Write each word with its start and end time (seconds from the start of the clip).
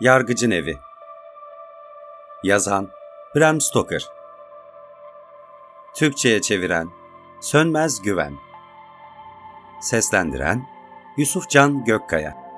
Yargıcın 0.00 0.50
Evi 0.50 0.78
Yazan 2.42 2.88
Bram 3.34 3.60
Stoker 3.60 4.08
Türkçe'ye 5.94 6.40
çeviren 6.40 6.88
Sönmez 7.40 8.02
Güven 8.02 8.34
Seslendiren 9.80 10.66
Yusufcan 11.16 11.84
Gökkaya 11.84 12.51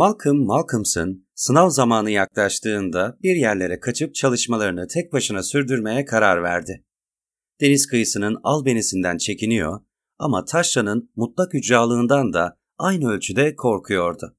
Malcolm 0.00 0.44
Malcolmson 0.44 1.26
sınav 1.34 1.70
zamanı 1.70 2.10
yaklaştığında 2.10 3.18
bir 3.22 3.36
yerlere 3.36 3.80
kaçıp 3.80 4.14
çalışmalarını 4.14 4.86
tek 4.86 5.12
başına 5.12 5.42
sürdürmeye 5.42 6.04
karar 6.04 6.42
verdi. 6.42 6.84
Deniz 7.60 7.86
kıyısının 7.86 8.36
albenisinden 8.42 9.18
çekiniyor 9.18 9.80
ama 10.18 10.44
taşranın 10.44 11.10
mutlak 11.16 11.54
ücralığından 11.54 12.32
da 12.32 12.58
aynı 12.78 13.10
ölçüde 13.10 13.56
korkuyordu. 13.56 14.36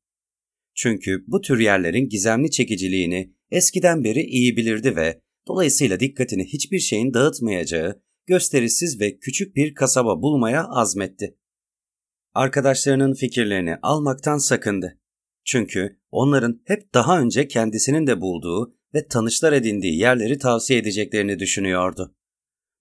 Çünkü 0.76 1.24
bu 1.28 1.42
tür 1.42 1.60
yerlerin 1.60 2.10
gizemli 2.10 2.52
çekiciliğini 2.52 3.36
eskiden 3.52 4.04
beri 4.04 4.22
iyi 4.22 4.58
bilirdi 4.58 4.96
ve 4.96 5.22
dolayısıyla 5.48 6.00
dikkatini 6.00 6.46
hiçbir 6.46 6.80
şeyin 6.80 7.14
dağıtmayacağı 7.14 8.02
gösterişsiz 8.26 9.00
ve 9.00 9.18
küçük 9.18 9.56
bir 9.56 9.74
kasaba 9.74 10.22
bulmaya 10.22 10.68
azmetti. 10.68 11.38
Arkadaşlarının 12.34 13.14
fikirlerini 13.14 13.76
almaktan 13.82 14.38
sakındı. 14.38 15.01
Çünkü 15.46 15.98
onların 16.12 16.62
hep 16.66 16.94
daha 16.94 17.20
önce 17.20 17.48
kendisinin 17.48 18.08
de 18.08 18.22
bulduğu 18.22 18.76
ve 18.94 19.08
tanışlar 19.08 19.54
edindiği 19.54 20.00
yerleri 20.00 20.38
tavsiye 20.38 20.80
edeceklerini 20.80 21.40
düşünüyordu. 21.40 22.16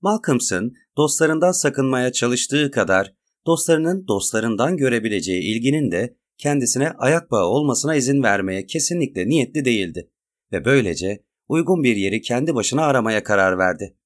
Malcolmson 0.01 0.73
dostlarından 0.97 1.53
sakınmaya 1.53 2.13
çalıştığı 2.13 2.71
kadar 2.71 3.15
dostlarının 3.47 4.09
dostlarından 4.09 4.77
görebileceği 4.77 5.43
ilginin 5.43 5.91
de 5.91 6.17
kendisine 6.39 6.91
ayak 6.91 7.31
bağı 7.31 7.47
olmasına 7.47 7.95
izin 7.95 8.23
vermeye 8.23 8.67
kesinlikle 8.67 9.29
niyetli 9.29 9.65
değildi 9.65 10.11
ve 10.53 10.65
böylece 10.65 11.25
uygun 11.49 11.85
bir 11.85 11.97
yeri 11.97 12.21
kendi 12.21 12.55
başına 12.55 12.83
aramaya 12.83 13.23
karar 13.23 13.59
verdi. 13.59 13.97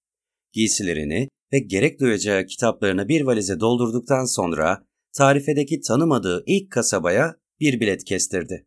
Giysilerini 0.52 1.28
ve 1.52 1.58
gerek 1.58 2.00
duyacağı 2.00 2.47
kitaplarını 2.47 3.08
bir 3.08 3.20
valize 3.20 3.60
doldurduktan 3.60 4.25
sonra 4.25 4.86
tarifedeki 5.12 5.80
tanımadığı 5.80 6.42
ilk 6.47 6.70
kasabaya 6.70 7.36
bir 7.60 7.80
bilet 7.80 8.05
kestirdi. 8.05 8.66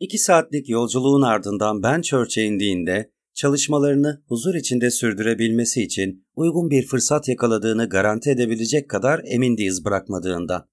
İki 0.00 0.18
saatlik 0.18 0.68
yolculuğun 0.68 1.22
ardından 1.22 1.82
Benchurch'e 1.82 2.44
indiğinde 2.44 3.10
çalışmalarını 3.34 4.22
huzur 4.26 4.54
içinde 4.54 4.90
sürdürebilmesi 4.90 5.82
için 5.82 6.26
uygun 6.34 6.70
bir 6.70 6.86
fırsat 6.86 7.28
yakaladığını 7.28 7.88
garanti 7.88 8.30
edebilecek 8.30 8.90
kadar 8.90 9.20
emindi 9.24 9.62
iz 9.62 9.84
bırakmadığından. 9.84 10.68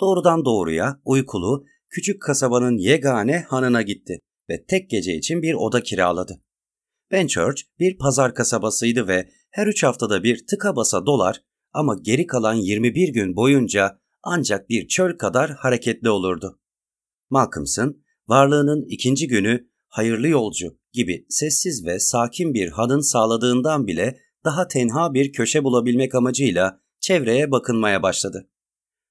Doğrudan 0.00 0.44
doğruya 0.44 1.00
uykulu 1.04 1.64
küçük 1.88 2.22
kasabanın 2.22 2.76
yegane 2.76 3.40
hanına 3.48 3.82
gitti 3.82 4.18
ve 4.50 4.64
tek 4.64 4.90
gece 4.90 5.14
için 5.14 5.42
bir 5.42 5.54
oda 5.54 5.82
kiraladı. 5.82 6.42
Benchurch 7.10 7.62
bir 7.78 7.98
pazar 7.98 8.34
kasabasıydı 8.34 9.08
ve 9.08 9.28
her 9.50 9.66
üç 9.66 9.82
haftada 9.82 10.22
bir 10.22 10.46
tıka 10.46 10.76
basa 10.76 11.06
dolar 11.06 11.42
ama 11.72 11.96
geri 12.02 12.26
kalan 12.26 12.54
21 12.54 13.08
gün 13.08 13.36
boyunca 13.36 14.00
ancak 14.22 14.68
bir 14.68 14.88
çöl 14.88 15.18
kadar 15.18 15.50
hareketli 15.50 16.10
olurdu. 16.10 16.59
Malcolmson, 17.30 18.02
varlığının 18.28 18.84
ikinci 18.88 19.28
günü 19.28 19.68
hayırlı 19.88 20.28
yolcu 20.28 20.78
gibi 20.92 21.26
sessiz 21.28 21.84
ve 21.86 22.00
sakin 22.00 22.54
bir 22.54 22.68
hanın 22.68 23.00
sağladığından 23.00 23.86
bile 23.86 24.18
daha 24.44 24.68
tenha 24.68 25.14
bir 25.14 25.32
köşe 25.32 25.64
bulabilmek 25.64 26.14
amacıyla 26.14 26.80
çevreye 27.00 27.50
bakınmaya 27.50 28.02
başladı. 28.02 28.50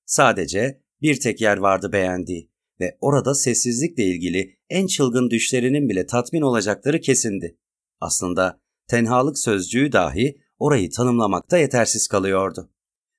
Sadece 0.05 0.81
bir 1.01 1.19
tek 1.19 1.41
yer 1.41 1.57
vardı 1.57 1.91
beğendiği 1.93 2.51
ve 2.79 2.97
orada 3.01 3.35
sessizlikle 3.35 4.03
ilgili 4.03 4.57
en 4.69 4.87
çılgın 4.87 5.29
düşlerinin 5.29 5.89
bile 5.89 6.05
tatmin 6.05 6.41
olacakları 6.41 6.99
kesindi. 6.99 7.57
Aslında 7.99 8.61
tenhalık 8.87 9.37
sözcüğü 9.37 9.91
dahi 9.91 10.41
orayı 10.57 10.89
tanımlamakta 10.89 11.57
yetersiz 11.57 12.07
kalıyordu. 12.07 12.71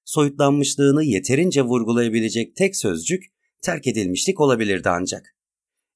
Soyutlanmışlığını 0.04 1.04
yeterince 1.04 1.62
vurgulayabilecek 1.62 2.56
tek 2.56 2.76
sözcük 2.76 3.24
terk 3.62 3.87
edilmişlik 3.87 4.41
olabilirdi 4.41 4.88
ancak. 4.88 5.34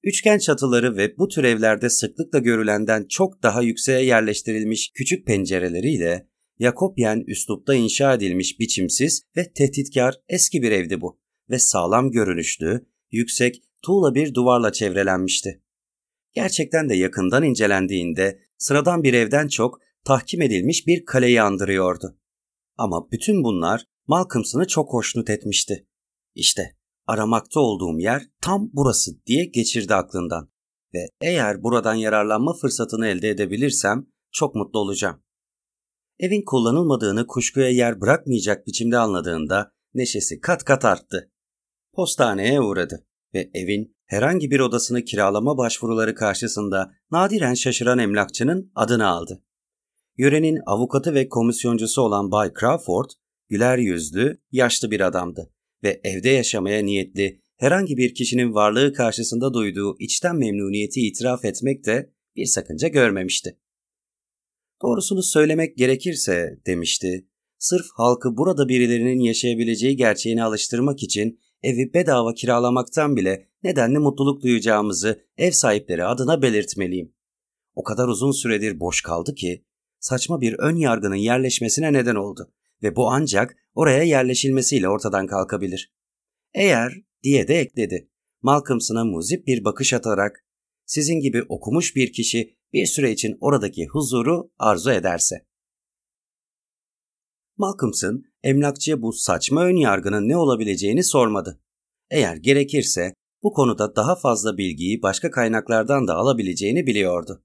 Üçgen 0.03 0.39
çatıları 0.39 0.97
ve 0.97 1.19
bu 1.19 1.29
tür 1.29 1.45
evlerde 1.45 1.91
sıklıkla 1.91 2.39
görülenden 2.39 3.07
çok 3.09 3.43
daha 3.43 3.63
yükseğe 3.63 4.05
yerleştirilmiş 4.05 4.91
küçük 4.95 5.27
pencereleriyle 5.27 6.29
Yakopyen 6.59 7.25
üslupta 7.27 7.75
inşa 7.75 8.15
edilmiş 8.15 8.61
biçimsiz 8.61 9.23
ve 9.37 9.53
tehditkar 9.53 10.15
eski 10.29 10.63
bir 10.63 10.73
evdi 10.73 11.01
bu 11.01 11.21
ve 11.51 11.59
sağlam 11.59 12.11
görünüşlü, 12.11 12.87
yüksek, 13.11 13.63
tuğla 13.83 14.15
bir 14.15 14.35
duvarla 14.35 14.73
çevrelenmişti. 14.73 15.63
Gerçekten 16.33 16.89
de 16.89 16.95
yakından 16.95 17.45
incelendiğinde 17.45 18.41
sıradan 18.59 19.03
bir 19.03 19.15
evden 19.15 19.49
çok 19.49 19.81
tahkim 20.05 20.43
edilmiş 20.43 20.87
bir 20.87 21.05
kaleyi 21.05 21.43
andırıyordu. 21.43 22.19
Ama 22.77 23.11
bütün 23.13 23.45
bunlar 23.45 23.85
Malcolmson'ı 24.07 24.67
çok 24.67 24.93
hoşnut 24.93 25.31
etmişti. 25.31 25.87
İşte 26.35 26.77
aramakta 27.06 27.60
olduğum 27.60 27.98
yer 27.98 28.22
tam 28.41 28.70
burası 28.72 29.10
diye 29.26 29.44
geçirdi 29.44 29.94
aklından 29.94 30.48
ve 30.94 31.09
eğer 31.20 31.62
buradan 31.62 31.94
yararlanma 31.94 32.53
fırsatını 32.53 33.06
elde 33.06 33.31
edebilirsem 33.31 34.06
çok 34.32 34.54
mutlu 34.54 34.78
olacağım. 34.78 35.22
Evin 36.19 36.44
kullanılmadığını 36.44 37.26
kuşkuya 37.26 37.69
yer 37.69 38.00
bırakmayacak 38.00 38.66
biçimde 38.66 38.98
anladığında 38.98 39.72
neşesi 39.94 40.41
kat 40.41 40.65
kat 40.65 40.84
arttı. 40.84 41.31
Postaneye 41.92 42.60
uğradı 42.60 43.06
ve 43.34 43.50
evin 43.54 43.97
herhangi 44.06 44.50
bir 44.50 44.60
odasını 44.60 45.04
kiralama 45.04 45.59
başvuruları 45.59 46.15
karşısında 46.15 46.92
nadiren 47.10 47.54
şaşıran 47.54 47.98
emlakçının 47.98 48.72
adını 48.75 49.06
aldı. 49.06 49.42
Yörenin 50.16 50.60
avukatı 50.66 51.15
ve 51.15 51.28
komisyoncusu 51.28 52.03
olan 52.03 52.31
Bay 52.31 52.53
Crawford, 52.60 53.10
güler 53.48 53.78
yüzlü, 53.78 54.41
yaşlı 54.50 54.91
bir 54.91 55.00
adamdı 55.00 55.54
ve 55.84 56.00
evde 56.05 56.28
yaşamaya 56.28 56.83
niyetli 56.83 57.41
herhangi 57.56 57.97
bir 57.97 58.15
kişinin 58.15 58.55
varlığı 58.55 58.93
karşısında 58.93 59.55
duyduğu 59.55 59.97
içten 59.99 60.37
memnuniyeti 60.37 61.00
itiraf 61.00 61.45
etmek 61.45 61.87
de 61.87 62.12
bir 62.37 62.47
sakınca 62.47 62.89
görmemişti. 62.89 63.59
Doğrusunu 64.83 65.22
söylemek 65.22 65.77
gerekirse 65.77 66.61
demişti, 66.67 67.27
sırf 67.59 67.87
halkı 67.97 68.37
burada 68.37 68.69
birilerinin 68.69 69.21
yaşayabileceği 69.21 69.97
gerçeğine 69.97 70.45
alıştırmak 70.45 71.03
için 71.03 71.41
evi 71.62 71.95
bedava 71.95 72.34
kiralamaktan 72.34 73.16
bile 73.16 73.49
nedenli 73.62 73.99
mutluluk 73.99 74.43
duyacağımızı 74.43 75.25
ev 75.37 75.51
sahipleri 75.51 76.05
adına 76.05 76.43
belirtmeliyim. 76.43 77.15
O 77.75 77.83
kadar 77.83 78.09
uzun 78.09 78.33
süredir 78.33 78.81
boş 78.81 79.03
kaldı 79.03 79.34
ki 79.34 79.65
saçma 80.01 80.41
bir 80.41 80.55
ön 80.59 80.77
yargının 80.77 81.15
yerleşmesine 81.15 81.93
neden 81.93 82.15
oldu 82.15 82.53
ve 82.84 82.97
bu 82.97 83.11
ancak 83.11 83.56
oraya 83.75 84.03
yerleşilmesiyle 84.03 84.89
ortadan 84.89 85.27
kalkabilir. 85.27 85.93
Eğer 86.55 86.93
diye 87.22 87.49
de 87.49 87.55
ekledi. 87.55 88.11
Malcolmson'a 88.43 89.05
muzip 89.05 89.47
bir 89.47 89.65
bakış 89.65 89.93
atarak 89.93 90.45
sizin 90.87 91.21
gibi 91.21 91.43
okumuş 91.49 91.97
bir 91.97 92.12
kişi 92.12 92.56
bir 92.72 92.87
süre 92.87 93.11
için 93.11 93.37
oradaki 93.41 93.87
huzuru 93.87 94.53
arzu 94.59 94.91
ederse. 94.91 95.47
Malcolmson 97.56 98.25
emlakçıya 98.43 99.03
bu 99.03 99.12
saçma 99.12 99.65
ön 99.65 99.77
yargının 99.77 100.28
ne 100.28 100.37
olabileceğini 100.37 101.04
sormadı. 101.04 101.60
Eğer 102.10 102.36
gerekirse 102.36 103.15
bu 103.42 103.53
konuda 103.53 103.97
daha 103.97 104.16
fazla 104.16 104.59
bilgiyi 104.59 105.03
başka 105.03 105.31
kaynaklardan 105.31 106.09
da 106.09 106.15
alabileceğini 106.15 106.86
biliyordu. 106.86 107.45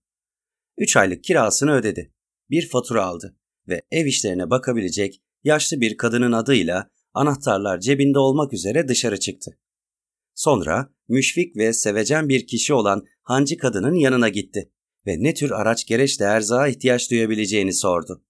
Üç 0.78 0.98
aylık 0.98 1.24
kirasını 1.24 1.72
ödedi. 1.72 2.14
Bir 2.50 2.70
fatura 2.70 3.06
aldı 3.06 3.36
ve 3.68 3.82
ev 3.92 4.06
işlerine 4.06 4.50
bakabilecek 4.50 5.22
yaşlı 5.44 5.82
bir 5.82 5.98
kadının 5.98 6.32
adıyla 6.32 6.90
anahtarlar 7.14 7.80
cebinde 7.80 8.20
olmak 8.20 8.54
üzere 8.54 8.88
dışarı 8.88 9.20
çıktı. 9.20 9.60
Sonra 10.36 10.94
müşfik 11.08 11.56
ve 11.58 11.74
sevecen 11.74 12.30
bir 12.30 12.48
kişi 12.48 12.74
olan 12.74 13.06
hancı 13.22 13.58
kadının 13.58 13.94
yanına 13.94 14.30
gitti 14.30 14.72
ve 15.08 15.16
ne 15.24 15.34
tür 15.34 15.52
araç 15.52 15.86
gereçle 15.86 16.26
erzağa 16.26 16.68
ihtiyaç 16.68 17.12
duyabileceğini 17.12 17.74
sordu. 17.74 18.24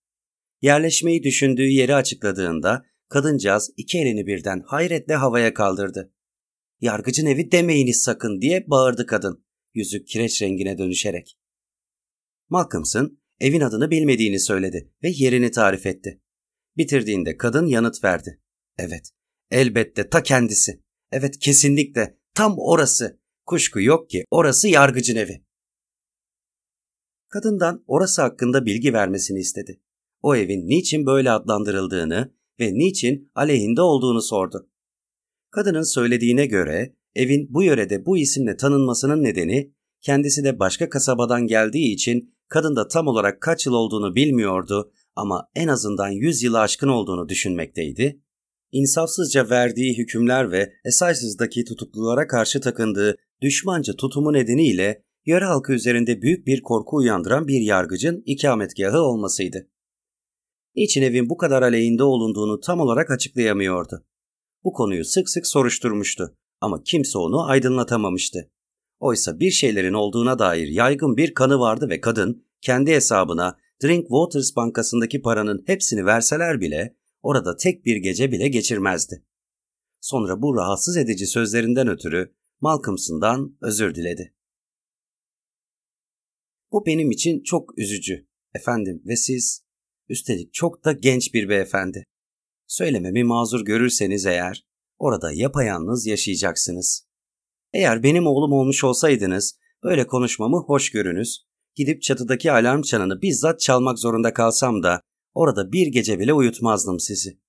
Yerleşmeyi 0.61 1.23
düşündüğü 1.23 1.67
yeri 1.67 1.95
açıkladığında 1.95 2.85
kadıncağız 3.09 3.71
iki 3.77 3.99
elini 3.99 4.27
birden 4.27 4.63
hayretle 4.65 5.15
havaya 5.15 5.53
kaldırdı. 5.53 6.13
Yargıcın 6.81 7.25
evi 7.25 7.51
demeyiniz 7.51 8.01
sakın 8.01 8.41
diye 8.41 8.69
bağırdı 8.69 9.05
kadın, 9.05 9.45
yüzü 9.73 10.05
kireç 10.05 10.41
rengine 10.41 10.77
dönüşerek. 10.77 11.37
Malcolmson 12.49 13.19
evin 13.39 13.61
adını 13.61 13.91
bilmediğini 13.91 14.39
söyledi 14.39 14.91
ve 15.03 15.09
yerini 15.09 15.51
tarif 15.51 15.85
etti. 15.85 16.21
Bitirdiğinde 16.79 17.37
kadın 17.37 17.65
yanıt 17.65 18.03
verdi. 18.03 18.41
Evet, 18.77 19.09
elbette 19.51 20.09
ta 20.09 20.23
kendisi. 20.23 20.83
Evet 21.11 21.39
kesinlikle 21.39 22.17
tam 22.35 22.55
orası. 22.57 23.19
Kuşku 23.45 23.81
yok 23.81 24.09
ki 24.09 24.25
orası 24.31 24.67
yargıcın 24.67 25.15
evi. 25.15 25.43
Kadından 27.27 27.83
orası 27.87 28.21
hakkında 28.21 28.65
bilgi 28.65 28.93
vermesini 28.93 29.39
istedi. 29.39 29.81
O 30.21 30.35
evin 30.35 30.69
niçin 30.69 31.05
böyle 31.05 31.31
adlandırıldığını 31.31 32.33
ve 32.59 32.73
niçin 32.73 33.31
aleyhinde 33.35 33.81
olduğunu 33.81 34.21
sordu. 34.21 34.69
Kadının 35.51 35.83
söylediğine 35.83 36.45
göre 36.45 36.95
evin 37.15 37.53
bu 37.53 37.63
yörede 37.63 38.05
bu 38.05 38.17
isimle 38.17 38.57
tanınmasının 38.57 39.23
nedeni 39.23 39.73
kendisi 40.01 40.43
de 40.43 40.59
başka 40.59 40.89
kasabadan 40.89 41.47
geldiği 41.47 41.93
için 41.93 42.35
kadın 42.47 42.75
da 42.75 42.87
tam 42.87 43.07
olarak 43.07 43.41
kaç 43.41 43.65
yıl 43.65 43.73
olduğunu 43.73 44.15
bilmiyordu 44.15 44.91
ama 45.19 45.47
en 45.55 45.67
azından 45.67 46.09
100 46.09 46.43
yılı 46.43 46.59
aşkın 46.59 46.87
olduğunu 46.87 47.29
düşünmekteydi. 47.29 48.21
İnsafsızca 48.71 49.49
verdiği 49.49 49.97
hükümler 49.97 50.51
ve 50.51 50.73
Esaysız'daki 50.85 51.65
tutuklulara 51.65 52.27
karşı 52.27 52.61
takındığı 52.61 53.17
düşmanca 53.41 53.93
tutumu 53.93 54.33
nedeniyle 54.33 55.03
yöre 55.25 55.45
halkı 55.45 55.73
üzerinde 55.73 56.21
büyük 56.21 56.47
bir 56.47 56.61
korku 56.61 56.97
uyandıran 56.97 57.47
bir 57.47 57.61
yargıcın 57.61 58.23
ikametgahı 58.25 59.01
olmasıydı. 59.01 59.69
Niçin 60.75 61.01
evin 61.01 61.29
bu 61.29 61.37
kadar 61.37 61.61
aleyhinde 61.61 62.03
olunduğunu 62.03 62.59
tam 62.59 62.79
olarak 62.79 63.11
açıklayamıyordu. 63.11 64.05
Bu 64.63 64.73
konuyu 64.73 65.05
sık 65.05 65.29
sık 65.29 65.47
soruşturmuştu 65.47 66.35
ama 66.61 66.83
kimse 66.83 67.17
onu 67.17 67.45
aydınlatamamıştı. 67.45 68.51
Oysa 68.99 69.39
bir 69.39 69.51
şeylerin 69.51 69.93
olduğuna 69.93 70.39
dair 70.39 70.67
yaygın 70.67 71.17
bir 71.17 71.33
kanı 71.33 71.59
vardı 71.59 71.89
ve 71.89 72.01
kadın 72.01 72.43
kendi 72.61 72.91
hesabına 72.91 73.57
Drink 73.83 74.07
Waters 74.07 74.55
bankasındaki 74.55 75.21
paranın 75.21 75.63
hepsini 75.65 76.05
verseler 76.05 76.61
bile 76.61 76.97
orada 77.21 77.57
tek 77.57 77.85
bir 77.85 77.95
gece 77.95 78.31
bile 78.31 78.47
geçirmezdi. 78.47 79.25
Sonra 80.01 80.41
bu 80.41 80.55
rahatsız 80.55 80.97
edici 80.97 81.27
sözlerinden 81.27 81.87
ötürü 81.87 82.35
Malcolmson'dan 82.61 83.57
özür 83.61 83.95
diledi. 83.95 84.33
Bu 86.71 86.85
benim 86.85 87.11
için 87.11 87.43
çok 87.43 87.77
üzücü, 87.77 88.27
efendim 88.53 89.03
ve 89.05 89.15
siz, 89.15 89.63
üstelik 90.09 90.53
çok 90.53 90.85
da 90.85 90.91
genç 90.91 91.33
bir 91.33 91.49
beyefendi. 91.49 92.03
Söylememi 92.67 93.23
mazur 93.23 93.65
görürseniz 93.65 94.25
eğer, 94.25 94.65
orada 94.97 95.31
yapayalnız 95.31 96.05
yaşayacaksınız. 96.05 97.07
Eğer 97.73 98.03
benim 98.03 98.27
oğlum 98.27 98.53
olmuş 98.53 98.83
olsaydınız, 98.83 99.59
böyle 99.83 100.07
konuşmamı 100.07 100.57
hoş 100.57 100.91
görünüz, 100.91 101.48
gidip 101.79 102.01
çatıdaki 102.01 102.51
alarm 102.51 102.81
çanını 102.81 103.21
bizzat 103.21 103.59
çalmak 103.59 103.99
zorunda 103.99 104.33
kalsam 104.33 104.83
da, 104.83 105.01
orada 105.33 105.71
bir 105.71 105.87
gece 105.87 106.19
bile 106.19 106.33
uyutmazdım 106.33 106.99
sizi. 106.99 107.39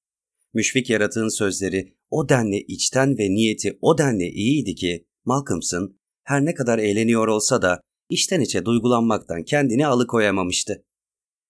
Müşfik 0.54 0.90
yaratığın 0.90 1.28
sözleri 1.28 1.96
o 2.10 2.28
denli 2.28 2.56
içten 2.56 3.18
ve 3.18 3.30
niyeti 3.30 3.78
o 3.80 3.98
denli 3.98 4.28
iyiydi 4.28 4.74
ki, 4.74 5.06
Malcolmson 5.24 5.96
her 6.24 6.44
ne 6.44 6.54
kadar 6.54 6.78
eğleniyor 6.78 7.28
olsa 7.28 7.62
da 7.62 7.80
içten 8.10 8.40
içe 8.40 8.64
duygulanmaktan 8.64 9.44
kendini 9.44 9.86
alıkoyamamıştı. 9.86 10.84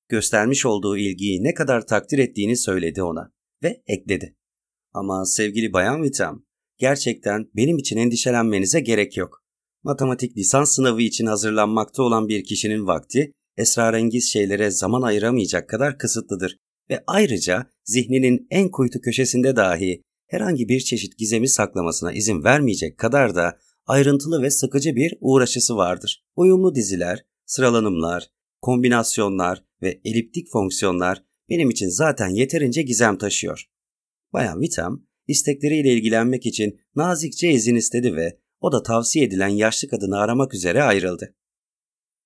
Göstermiş 0.08 0.66
olduğu 0.66 0.96
ilgiyi 0.98 1.44
ne 1.44 1.54
kadar 1.54 1.86
takdir 1.86 2.18
ettiğini 2.18 2.56
söyledi 2.56 3.02
ona 3.02 3.32
ve 3.62 3.82
ekledi. 3.86 4.36
Ama 4.92 5.24
sevgili 5.24 5.72
Bayan 5.72 6.02
Vitam, 6.02 6.44
gerçekten 6.78 7.50
benim 7.56 7.78
için 7.78 7.96
endişelenmenize 7.96 8.80
gerek 8.80 9.16
yok. 9.16 9.39
Matematik 9.82 10.36
lisans 10.36 10.74
sınavı 10.74 11.02
için 11.02 11.26
hazırlanmakta 11.26 12.02
olan 12.02 12.28
bir 12.28 12.44
kişinin 12.44 12.86
vakti 12.86 13.32
esrarengiz 13.56 14.32
şeylere 14.32 14.70
zaman 14.70 15.02
ayıramayacak 15.02 15.68
kadar 15.68 15.98
kısıtlıdır 15.98 16.56
ve 16.90 17.04
ayrıca 17.06 17.70
zihninin 17.84 18.46
en 18.50 18.70
kuytu 18.70 19.00
köşesinde 19.00 19.56
dahi 19.56 20.02
herhangi 20.26 20.68
bir 20.68 20.80
çeşit 20.80 21.18
gizemi 21.18 21.48
saklamasına 21.48 22.12
izin 22.12 22.44
vermeyecek 22.44 22.98
kadar 22.98 23.34
da 23.34 23.58
ayrıntılı 23.86 24.42
ve 24.42 24.50
sıkıcı 24.50 24.96
bir 24.96 25.14
uğraşısı 25.20 25.76
vardır. 25.76 26.24
Uyumlu 26.36 26.74
diziler, 26.74 27.24
sıralanımlar, 27.46 28.26
kombinasyonlar 28.62 29.64
ve 29.82 30.00
eliptik 30.04 30.48
fonksiyonlar 30.52 31.22
benim 31.48 31.70
için 31.70 31.88
zaten 31.88 32.28
yeterince 32.28 32.82
gizem 32.82 33.18
taşıyor. 33.18 33.64
Bayan 34.32 34.60
Vitam, 34.60 35.06
istekleriyle 35.26 35.94
ilgilenmek 35.94 36.46
için 36.46 36.80
nazikçe 36.96 37.50
izin 37.50 37.76
istedi 37.76 38.16
ve 38.16 38.38
o 38.60 38.72
da 38.72 38.82
tavsiye 38.82 39.24
edilen 39.24 39.48
yaşlı 39.48 39.88
kadını 39.88 40.18
aramak 40.18 40.54
üzere 40.54 40.82
ayrıldı. 40.82 41.34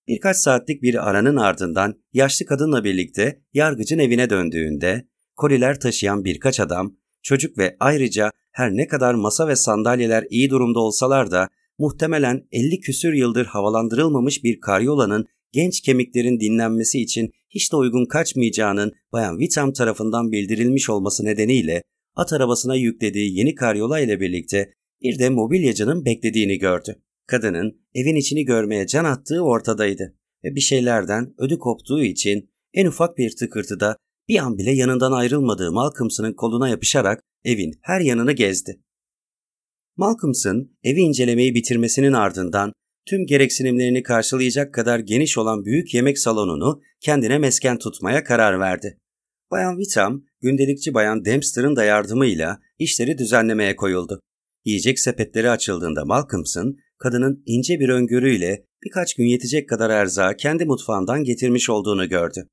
Birkaç 0.09 0.37
saatlik 0.37 0.83
bir 0.83 1.11
aranın 1.11 1.37
ardından 1.37 1.95
yaşlı 2.13 2.47
kadınla 2.47 2.85
birlikte 2.85 3.41
yargıcın 3.55 3.99
evine 3.99 4.31
döndüğünde 4.31 5.09
koliler 5.37 5.81
taşıyan 5.81 6.25
birkaç 6.25 6.61
adam, 6.61 6.97
çocuk 7.23 7.59
ve 7.59 7.77
ayrıca 7.81 8.31
her 8.53 8.71
ne 8.71 8.89
kadar 8.89 9.15
masa 9.15 9.49
ve 9.49 9.57
sandalyeler 9.57 10.27
iyi 10.31 10.51
durumda 10.51 10.81
olsalar 10.81 11.31
da 11.31 11.49
muhtemelen 11.79 12.49
50 12.53 12.81
küsür 12.81 13.13
yıldır 13.13 13.47
havalandırılmamış 13.47 14.45
bir 14.45 14.61
karyolanın 14.61 15.27
genç 15.53 15.81
kemiklerin 15.81 16.41
dinlenmesi 16.41 17.01
için 17.01 17.31
hiç 17.51 17.73
de 17.73 17.77
uygun 17.77 18.07
kaçmayacağının 18.07 18.93
Bayan 19.13 19.39
Vitam 19.39 19.73
tarafından 19.73 20.33
bildirilmiş 20.33 20.91
olması 20.91 21.25
nedeniyle 21.25 21.83
at 22.17 22.33
arabasına 22.33 22.75
yüklediği 22.75 23.39
yeni 23.39 23.55
karyola 23.55 24.01
ile 24.01 24.21
birlikte 24.21 24.73
bir 25.03 25.19
de 25.19 25.31
mobilyacının 25.31 26.05
beklediğini 26.05 26.59
gördü. 26.59 27.03
Kadının 27.27 27.81
evin 27.95 28.17
içini 28.17 28.45
görmeye 28.45 28.87
can 28.87 29.05
attığı 29.05 29.41
ortadaydı 29.41 30.17
ve 30.45 30.55
bir 30.55 30.61
şeylerden 30.61 31.35
ödü 31.39 31.59
koptuğu 31.59 32.03
için 32.03 32.51
en 32.75 32.87
ufak 32.87 33.19
bir 33.19 33.37
tıkırtıda 33.37 33.97
bir 34.29 34.39
an 34.39 34.59
bile 34.59 34.71
yanından 34.71 35.13
ayrılmadığı 35.13 35.73
Malcolmson'ın 35.73 36.33
koluna 36.33 36.69
yapışarak 36.69 37.21
evin 37.45 37.73
her 37.83 38.01
yanını 38.01 38.33
gezdi. 38.33 38.81
Malcolmson 39.97 40.71
evi 40.83 41.01
incelemeyi 41.01 41.55
bitirmesinin 41.55 42.13
ardından 42.13 42.73
tüm 43.07 43.27
gereksinimlerini 43.27 44.03
karşılayacak 44.03 44.75
kadar 44.75 44.99
geniş 44.99 45.39
olan 45.39 45.65
büyük 45.65 45.95
yemek 45.95 46.19
salonunu 46.19 46.81
kendine 47.01 47.39
mesken 47.39 47.79
tutmaya 47.79 48.25
karar 48.25 48.61
verdi. 48.61 48.99
Bayan 49.51 49.79
Vitam, 49.79 50.25
gündelikçi 50.41 50.95
Bayan 50.95 51.25
Dempster'ın 51.25 51.77
da 51.77 51.85
yardımıyla 51.85 52.59
işleri 52.79 53.19
düzenlemeye 53.19 53.77
koyuldu. 53.77 54.21
Yiyecek 54.65 54.99
sepetleri 54.99 55.51
açıldığında 55.51 56.05
Malcolmson, 56.05 56.77
kadının 56.99 57.43
ince 57.47 57.81
bir 57.81 57.89
öngörüyle 57.89 58.67
birkaç 58.85 59.15
gün 59.15 59.25
yetecek 59.25 59.69
kadar 59.69 59.91
erzağı 59.91 60.37
kendi 60.37 60.65
mutfağından 60.65 61.25
getirmiş 61.25 61.71
olduğunu 61.71 62.09
gördü. 62.09 62.49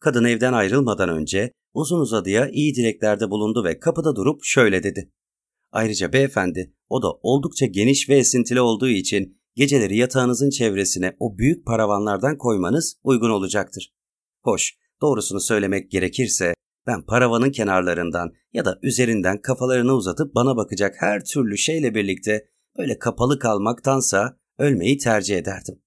Kadın 0.00 0.24
evden 0.24 0.52
ayrılmadan 0.52 1.08
önce 1.08 1.50
uzun 1.74 2.00
uzadıya 2.00 2.48
iyi 2.48 2.74
dileklerde 2.74 3.30
bulundu 3.30 3.64
ve 3.64 3.78
kapıda 3.78 4.16
durup 4.16 4.40
şöyle 4.44 4.82
dedi. 4.82 5.10
Ayrıca 5.72 6.12
beyefendi, 6.12 6.74
o 6.88 7.02
da 7.02 7.08
oldukça 7.22 7.66
geniş 7.66 8.08
ve 8.08 8.16
esintili 8.16 8.60
olduğu 8.60 8.88
için 8.88 9.40
geceleri 9.54 9.96
yatağınızın 9.96 10.50
çevresine 10.50 11.16
o 11.18 11.38
büyük 11.38 11.66
paravanlardan 11.66 12.38
koymanız 12.38 12.96
uygun 13.02 13.30
olacaktır. 13.30 13.94
Hoş, 14.42 14.76
doğrusunu 15.02 15.40
söylemek 15.40 15.90
gerekirse 15.90 16.54
ben 16.86 17.02
paravanın 17.02 17.50
kenarlarından 17.50 18.32
ya 18.52 18.64
da 18.64 18.78
üzerinden 18.82 19.42
kafalarını 19.42 19.94
uzatıp 19.94 20.34
bana 20.34 20.56
bakacak 20.56 20.94
her 20.98 21.24
türlü 21.24 21.58
şeyle 21.58 21.94
birlikte 21.94 22.48
böyle 22.78 22.98
kapalı 22.98 23.38
kalmaktansa 23.38 24.38
ölmeyi 24.58 24.98
tercih 24.98 25.36
ederdim. 25.36 25.82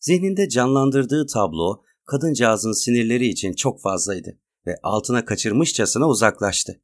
Zihninde 0.00 0.48
canlandırdığı 0.48 1.26
tablo 1.26 1.82
kadıncağızın 2.06 2.72
sinirleri 2.72 3.26
için 3.26 3.52
çok 3.52 3.80
fazlaydı 3.80 4.38
ve 4.66 4.76
altına 4.82 5.24
kaçırmışçasına 5.24 6.08
uzaklaştı. 6.08 6.80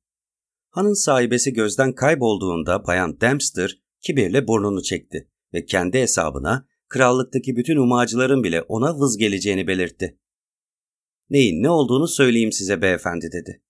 Hanın 0.71 0.95
sahibesi 0.95 1.53
gözden 1.53 1.95
kaybolduğunda 1.95 2.87
Bayan 2.87 3.21
Dempster 3.21 3.83
kibirle 4.01 4.49
burnunu 4.49 4.83
çekti 4.83 5.31
ve 5.55 5.65
kendi 5.65 5.99
hesabına 5.99 6.67
krallıktaki 6.89 7.57
bütün 7.57 7.77
umacıların 7.77 8.45
bile 8.45 8.63
ona 8.63 8.99
vız 8.99 9.17
geleceğini 9.17 9.67
belirtti. 9.67 10.19
Neyin 11.35 11.63
ne 11.63 11.71
olduğunu 11.71 12.09
söyleyeyim 12.09 12.53
size 12.53 12.83
beyefendi 12.83 13.33
dedi. 13.33 13.63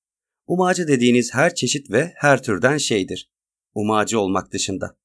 Umacı 0.47 0.89
dediğiniz 0.89 1.35
her 1.35 1.55
çeşit 1.55 1.91
ve 1.91 2.13
her 2.17 2.43
türden 2.43 2.79
şeydir. 2.79 3.31
Umacı 3.75 4.21
olmak 4.21 4.53
dışında. 4.53 4.97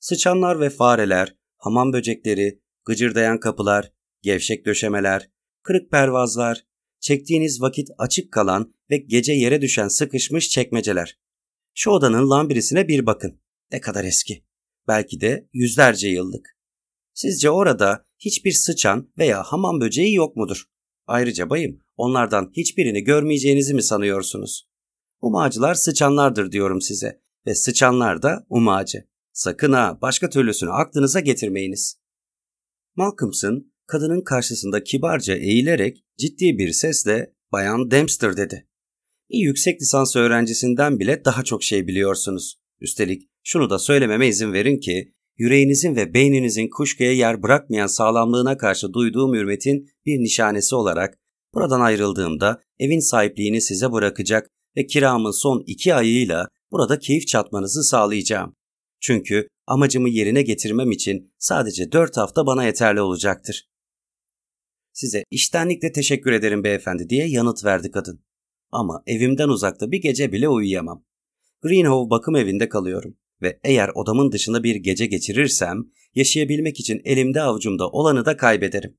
Sıçanlar 0.00 0.60
ve 0.60 0.70
fareler, 0.70 1.36
hamam 1.56 1.92
böcekleri, 1.92 2.60
gıcırdayan 2.84 3.40
kapılar, 3.40 3.92
gevşek 4.22 4.66
döşemeler, 4.66 5.30
kırık 5.62 5.90
pervazlar, 5.90 6.64
çektiğiniz 7.00 7.60
vakit 7.60 7.88
açık 7.98 8.32
kalan 8.32 8.74
ve 8.90 8.96
gece 8.96 9.32
yere 9.32 9.60
düşen 9.60 9.88
sıkışmış 9.88 10.48
çekmeceler. 10.48 11.18
Şu 11.74 11.90
odanın 11.90 12.30
lambirisine 12.30 12.88
bir 12.88 13.06
bakın. 13.06 13.40
Ne 13.72 13.80
kadar 13.80 14.04
eski. 14.04 14.44
Belki 14.88 15.20
de 15.20 15.48
yüzlerce 15.52 16.08
yıllık. 16.08 16.58
Sizce 17.14 17.50
orada 17.50 18.06
hiçbir 18.18 18.52
sıçan 18.52 19.12
veya 19.18 19.42
hamam 19.42 19.80
böceği 19.80 20.14
yok 20.14 20.36
mudur? 20.36 20.73
Ayrıca 21.06 21.50
bayım, 21.50 21.78
onlardan 21.96 22.52
hiçbirini 22.56 23.04
görmeyeceğinizi 23.04 23.74
mi 23.74 23.82
sanıyorsunuz? 23.82 24.68
Umağcılar 25.20 25.74
sıçanlardır 25.74 26.52
diyorum 26.52 26.80
size 26.80 27.20
ve 27.46 27.54
sıçanlar 27.54 28.22
da 28.22 28.46
umağcı. 28.48 29.04
Sakın 29.32 29.72
ha 29.72 29.98
başka 30.02 30.30
türlüsünü 30.30 30.70
aklınıza 30.70 31.20
getirmeyiniz. 31.20 31.98
Malcolmson 32.96 33.72
kadının 33.86 34.20
karşısında 34.20 34.84
kibarca 34.84 35.34
eğilerek 35.34 36.04
ciddi 36.18 36.58
bir 36.58 36.72
sesle 36.72 37.34
Bayan 37.52 37.90
Dempster 37.90 38.36
dedi. 38.36 38.68
Bir 39.30 39.38
yüksek 39.38 39.80
lisans 39.80 40.16
öğrencisinden 40.16 40.98
bile 40.98 41.24
daha 41.24 41.42
çok 41.42 41.62
şey 41.62 41.86
biliyorsunuz. 41.86 42.60
Üstelik 42.80 43.30
şunu 43.42 43.70
da 43.70 43.78
söylememe 43.78 44.28
izin 44.28 44.52
verin 44.52 44.80
ki 44.80 45.13
yüreğinizin 45.38 45.96
ve 45.96 46.14
beyninizin 46.14 46.70
kuşkuya 46.70 47.12
yer 47.12 47.42
bırakmayan 47.42 47.86
sağlamlığına 47.86 48.56
karşı 48.56 48.92
duyduğum 48.92 49.34
hürmetin 49.34 49.88
bir 50.06 50.18
nişanesi 50.18 50.74
olarak 50.74 51.18
buradan 51.54 51.80
ayrıldığımda 51.80 52.60
evin 52.78 53.00
sahipliğini 53.00 53.60
size 53.60 53.92
bırakacak 53.92 54.50
ve 54.76 54.86
kiramın 54.86 55.30
son 55.30 55.64
iki 55.66 55.94
ayıyla 55.94 56.48
burada 56.70 56.98
keyif 56.98 57.26
çatmanızı 57.26 57.84
sağlayacağım. 57.84 58.56
Çünkü 59.00 59.48
amacımı 59.66 60.08
yerine 60.08 60.42
getirmem 60.42 60.90
için 60.90 61.32
sadece 61.38 61.92
dört 61.92 62.16
hafta 62.16 62.46
bana 62.46 62.64
yeterli 62.64 63.00
olacaktır. 63.00 63.68
Size 64.92 65.24
iştenlikle 65.30 65.92
teşekkür 65.92 66.32
ederim 66.32 66.64
beyefendi 66.64 67.08
diye 67.08 67.28
yanıt 67.28 67.64
verdi 67.64 67.90
kadın. 67.90 68.24
Ama 68.72 69.02
evimden 69.06 69.48
uzakta 69.48 69.90
bir 69.90 70.02
gece 70.02 70.32
bile 70.32 70.48
uyuyamam. 70.48 71.04
Greenhove 71.62 72.10
bakım 72.10 72.36
evinde 72.36 72.68
kalıyorum 72.68 73.16
ve 73.44 73.60
eğer 73.64 73.90
odamın 73.94 74.32
dışında 74.32 74.62
bir 74.62 74.76
gece 74.76 75.06
geçirirsem 75.06 75.84
yaşayabilmek 76.14 76.80
için 76.80 77.02
elimde 77.04 77.42
avucumda 77.42 77.88
olanı 77.88 78.24
da 78.24 78.36
kaybederim. 78.36 78.98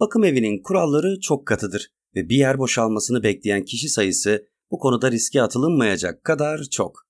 Bakım 0.00 0.24
evinin 0.24 0.62
kuralları 0.62 1.20
çok 1.20 1.46
katıdır 1.46 1.92
ve 2.14 2.28
bir 2.28 2.36
yer 2.36 2.58
boşalmasını 2.58 3.22
bekleyen 3.22 3.64
kişi 3.64 3.88
sayısı 3.88 4.46
bu 4.70 4.78
konuda 4.78 5.10
riske 5.10 5.42
atılınmayacak 5.42 6.24
kadar 6.24 6.62
çok. 6.70 7.06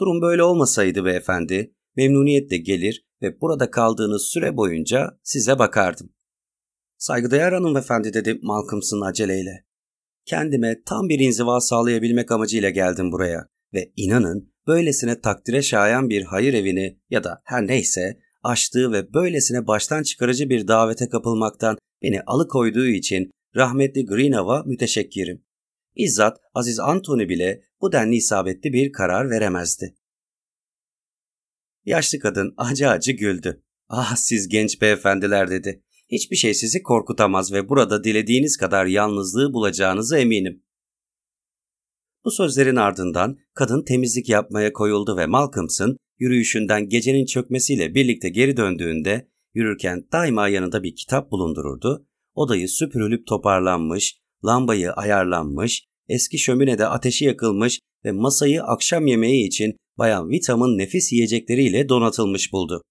Durum 0.00 0.22
böyle 0.22 0.42
olmasaydı 0.42 1.04
beyefendi, 1.04 1.74
memnuniyetle 1.96 2.56
gelir 2.56 3.06
ve 3.22 3.40
burada 3.40 3.70
kaldığınız 3.70 4.22
süre 4.22 4.56
boyunca 4.56 5.18
size 5.22 5.58
bakardım. 5.58 6.14
Saygıdeğer 6.98 7.52
hanımefendi 7.52 8.14
dedi 8.14 8.38
Malcolmson 8.42 9.00
aceleyle. 9.00 9.64
Kendime 10.24 10.82
tam 10.86 11.08
bir 11.08 11.18
inziva 11.18 11.60
sağlayabilmek 11.60 12.32
amacıyla 12.32 12.70
geldim 12.70 13.12
buraya 13.12 13.48
ve 13.74 13.92
inanın 13.96 14.53
böylesine 14.66 15.20
takdire 15.20 15.62
şayan 15.62 16.10
bir 16.10 16.22
hayır 16.22 16.54
evini 16.54 16.98
ya 17.10 17.24
da 17.24 17.42
her 17.44 17.66
neyse 17.66 18.18
açtığı 18.42 18.92
ve 18.92 19.14
böylesine 19.14 19.66
baştan 19.66 20.02
çıkarıcı 20.02 20.50
bir 20.50 20.68
davete 20.68 21.08
kapılmaktan 21.08 21.78
beni 22.02 22.22
alıkoyduğu 22.22 22.86
için 22.86 23.30
rahmetli 23.56 24.06
Greenaw'a 24.06 24.62
müteşekkirim. 24.62 25.44
İzzat 25.94 26.38
Aziz 26.54 26.80
Anthony 26.80 27.28
bile 27.28 27.62
bu 27.80 27.92
denli 27.92 28.16
isabetli 28.16 28.72
bir 28.72 28.92
karar 28.92 29.30
veremezdi. 29.30 29.94
Yaşlı 31.84 32.18
kadın 32.18 32.54
acı 32.56 32.88
acı 32.88 33.12
güldü. 33.12 33.62
Ah 33.88 34.16
siz 34.16 34.48
genç 34.48 34.80
beyefendiler 34.80 35.50
dedi. 35.50 35.82
Hiçbir 36.10 36.36
şey 36.36 36.54
sizi 36.54 36.82
korkutamaz 36.82 37.52
ve 37.52 37.68
burada 37.68 38.04
dilediğiniz 38.04 38.56
kadar 38.56 38.86
yalnızlığı 38.86 39.52
bulacağınızı 39.52 40.18
eminim. 40.18 40.62
Bu 42.24 42.30
sözlerin 42.30 42.76
ardından 42.76 43.38
kadın 43.54 43.84
temizlik 43.84 44.28
yapmaya 44.28 44.72
koyuldu 44.72 45.16
ve 45.16 45.26
Malcolmson 45.26 45.96
yürüyüşünden 46.18 46.88
gecenin 46.88 47.26
çökmesiyle 47.26 47.94
birlikte 47.94 48.28
geri 48.28 48.56
döndüğünde 48.56 49.28
yürürken 49.54 50.04
daima 50.12 50.48
yanında 50.48 50.82
bir 50.82 50.94
kitap 50.96 51.30
bulundururdu. 51.30 52.06
Odayı 52.34 52.68
süpürülüp 52.68 53.26
toparlanmış, 53.26 54.18
lambayı 54.44 54.92
ayarlanmış, 54.92 55.84
eski 56.08 56.38
şöminede 56.38 56.86
ateşi 56.86 57.24
yakılmış 57.24 57.80
ve 58.04 58.12
masayı 58.12 58.62
akşam 58.62 59.06
yemeği 59.06 59.46
için 59.46 59.76
Bayan 59.98 60.28
Vitam'ın 60.28 60.78
nefis 60.78 61.12
yiyecekleriyle 61.12 61.88
donatılmış 61.88 62.52
buldu. 62.52 62.82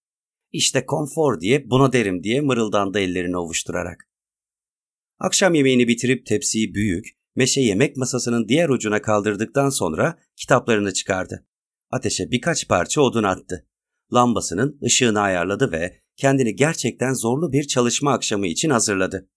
İşte 0.52 0.86
konfor 0.86 1.40
diye 1.40 1.70
buna 1.70 1.94
derim 1.94 2.24
diye 2.24 2.42
mırıldandı 2.42 3.00
ellerini 3.00 3.38
ovuşturarak. 3.38 4.10
Akşam 5.20 5.54
yemeğini 5.54 5.88
bitirip 5.88 6.26
tepsiyi 6.26 6.74
büyük, 6.74 7.06
meşe 7.36 7.62
yemek 7.62 7.98
masasının 7.98 8.48
diğer 8.48 8.70
ucuna 8.70 9.02
kaldırdıktan 9.02 9.70
sonra 9.70 10.20
kitaplarını 10.36 10.94
çıkardı. 10.94 11.46
Ateşe 11.92 12.32
birkaç 12.32 12.68
parça 12.68 13.02
odun 13.02 13.24
attı. 13.24 13.68
Lambasının 14.14 14.80
ışığını 14.84 15.20
ayarladı 15.20 15.72
ve 15.72 16.00
kendini 16.18 16.56
gerçekten 16.56 17.14
zorlu 17.14 17.52
bir 17.52 17.68
çalışma 17.68 18.14
akşamı 18.14 18.48
için 18.48 18.70
hazırladı. 18.70 19.30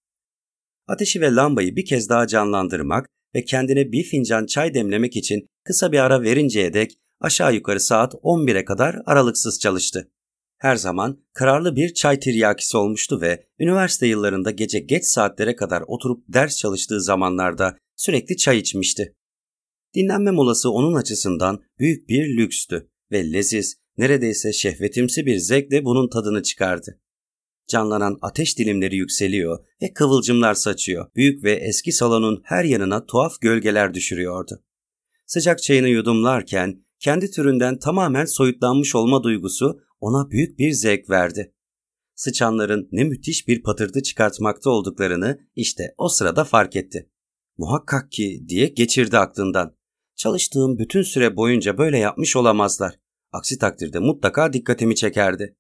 Ateşi 0.89 1.21
ve 1.21 1.35
lambayı 1.35 1.77
bir 1.77 1.85
kez 1.85 2.09
daha 2.09 2.27
canlandırmak 2.27 3.09
ve 3.35 3.45
kendine 3.45 3.93
bir 3.93 4.05
fincan 4.05 4.47
çay 4.47 4.75
demlemek 4.75 5.17
için 5.17 5.47
kısa 5.65 5.93
bir 5.93 5.99
ara 5.99 6.23
verinceye 6.23 6.75
dek 6.75 6.99
aşağı 7.21 7.55
yukarı 7.55 7.81
saat 7.81 8.15
11'e 8.15 8.65
kadar 8.65 8.97
aralıksız 9.07 9.61
çalıştı. 9.61 10.11
Her 10.59 10.77
zaman 10.77 11.25
kararlı 11.35 11.77
bir 11.77 11.95
çay 11.95 12.21
tiryakisi 12.21 12.77
olmuştu 12.77 13.21
ve 13.21 13.47
üniversite 13.59 14.07
yıllarında 14.07 14.51
gece 14.51 14.79
geç 14.79 15.05
saatlere 15.05 15.57
kadar 15.57 15.83
oturup 15.87 16.25
ders 16.29 16.57
çalıştığı 16.57 17.01
zamanlarda 17.01 17.77
sürekli 17.97 18.37
çay 18.37 18.59
içmişti. 18.59 19.15
Dinlenme 19.95 20.31
molası 20.31 20.71
onun 20.71 20.95
açısından 20.95 21.63
büyük 21.79 22.09
bir 22.09 22.37
lükstü 22.37 22.91
ve 23.13 23.33
leziz, 23.33 23.77
neredeyse 23.99 24.53
şehvetimsi 24.53 25.27
bir 25.27 25.39
zevkle 25.39 25.85
bunun 25.85 26.09
tadını 26.09 26.43
çıkardı. 26.43 27.01
Canlanan 27.69 28.19
ateş 28.23 28.59
dilimleri 28.59 28.97
yükseliyor 28.97 29.65
ve 29.83 29.93
kıvılcımlar 29.93 30.55
saçıyor. 30.55 31.11
Büyük 31.17 31.45
ve 31.45 31.53
eski 31.53 31.93
salonun 31.93 32.41
her 32.45 32.65
yanına 32.65 33.07
tuhaf 33.07 33.41
gölgeler 33.41 33.95
düşürüyordu. 33.95 34.63
Sıcak 35.27 35.63
çayını 35.63 35.89
yudumlarken 35.89 36.85
kendi 36.99 37.31
türünden 37.31 37.79
tamamen 37.79 38.25
soyutlanmış 38.25 38.95
olma 38.95 39.23
duygusu 39.23 39.81
ona 40.01 40.31
büyük 40.31 40.59
bir 40.59 40.73
zevk 40.73 41.11
verdi. 41.11 41.53
Sıçanların 42.15 42.89
ne 42.93 43.05
müthiş 43.05 43.49
bir 43.49 43.63
patırtı 43.63 44.03
çıkartmakta 44.03 44.71
olduklarını 44.71 45.39
işte 45.55 45.95
o 45.99 46.09
sırada 46.09 46.45
fark 46.45 46.77
etti. 46.77 47.11
Muhakkak 47.59 48.13
ki 48.13 48.45
diye 48.49 48.67
geçirdi 48.67 49.19
aklından. 49.19 49.75
Çalıştığım 50.17 50.79
bütün 50.79 51.03
süre 51.03 51.37
boyunca 51.37 51.79
böyle 51.79 51.99
yapmış 51.99 52.37
olamazlar. 52.37 52.95
Aksi 53.33 53.59
takdirde 53.59 53.99
mutlaka 53.99 54.53
dikkatimi 54.53 54.97
çekerdi. 54.97 55.57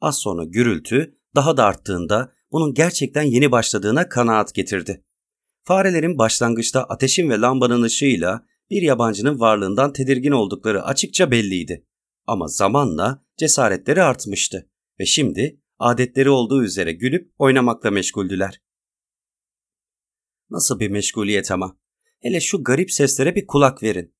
Az 0.00 0.18
sonra 0.18 0.44
gürültü 0.44 1.18
daha 1.34 1.56
da 1.56 1.64
arttığında 1.64 2.32
bunun 2.52 2.74
gerçekten 2.74 3.22
yeni 3.22 3.52
başladığına 3.52 4.08
kanaat 4.08 4.54
getirdi. 4.54 5.04
Farelerin 5.62 6.18
başlangıçta 6.18 6.84
ateşin 6.84 7.30
ve 7.30 7.40
lambanın 7.40 7.82
ışığıyla 7.82 8.46
bir 8.70 8.82
yabancının 8.82 9.40
varlığından 9.40 9.92
tedirgin 9.92 10.32
oldukları 10.32 10.84
açıkça 10.84 11.30
belliydi. 11.30 11.86
Ama 12.26 12.48
zamanla 12.48 13.24
cesaretleri 13.36 14.02
artmıştı 14.02 14.70
ve 15.00 15.06
şimdi 15.06 15.60
adetleri 15.78 16.30
olduğu 16.30 16.64
üzere 16.64 16.92
gülüp 16.92 17.32
oynamakla 17.38 17.90
meşguldüler. 17.90 18.61
Nasıl 20.52 20.80
bir 20.80 20.88
meşguliyet 20.88 21.50
ama. 21.50 21.76
Hele 22.20 22.40
şu 22.40 22.64
garip 22.64 22.92
seslere 22.92 23.34
bir 23.34 23.46
kulak 23.46 23.82
verin. 23.82 24.14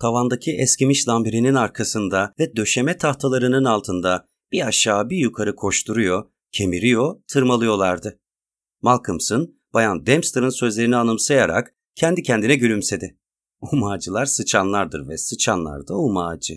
Tavandaki 0.00 0.52
eskimiş 0.52 1.08
lambirinin 1.08 1.54
arkasında 1.54 2.34
ve 2.38 2.56
döşeme 2.56 2.96
tahtalarının 2.96 3.64
altında 3.64 4.26
bir 4.52 4.66
aşağı 4.66 5.10
bir 5.10 5.16
yukarı 5.16 5.56
koşturuyor, 5.56 6.30
kemiriyor, 6.52 7.16
tırmalıyorlardı. 7.28 8.20
Malcolmson, 8.82 9.60
Bayan 9.74 10.06
Dempster'ın 10.06 10.50
sözlerini 10.50 10.96
anımsayarak 10.96 11.74
kendi 11.94 12.22
kendine 12.22 12.56
gülümsedi. 12.56 13.18
Umağcılar 13.72 14.26
sıçanlardır 14.26 15.08
ve 15.08 15.18
sıçanlar 15.18 15.88
da 15.88 15.96
umağcı. 15.96 16.54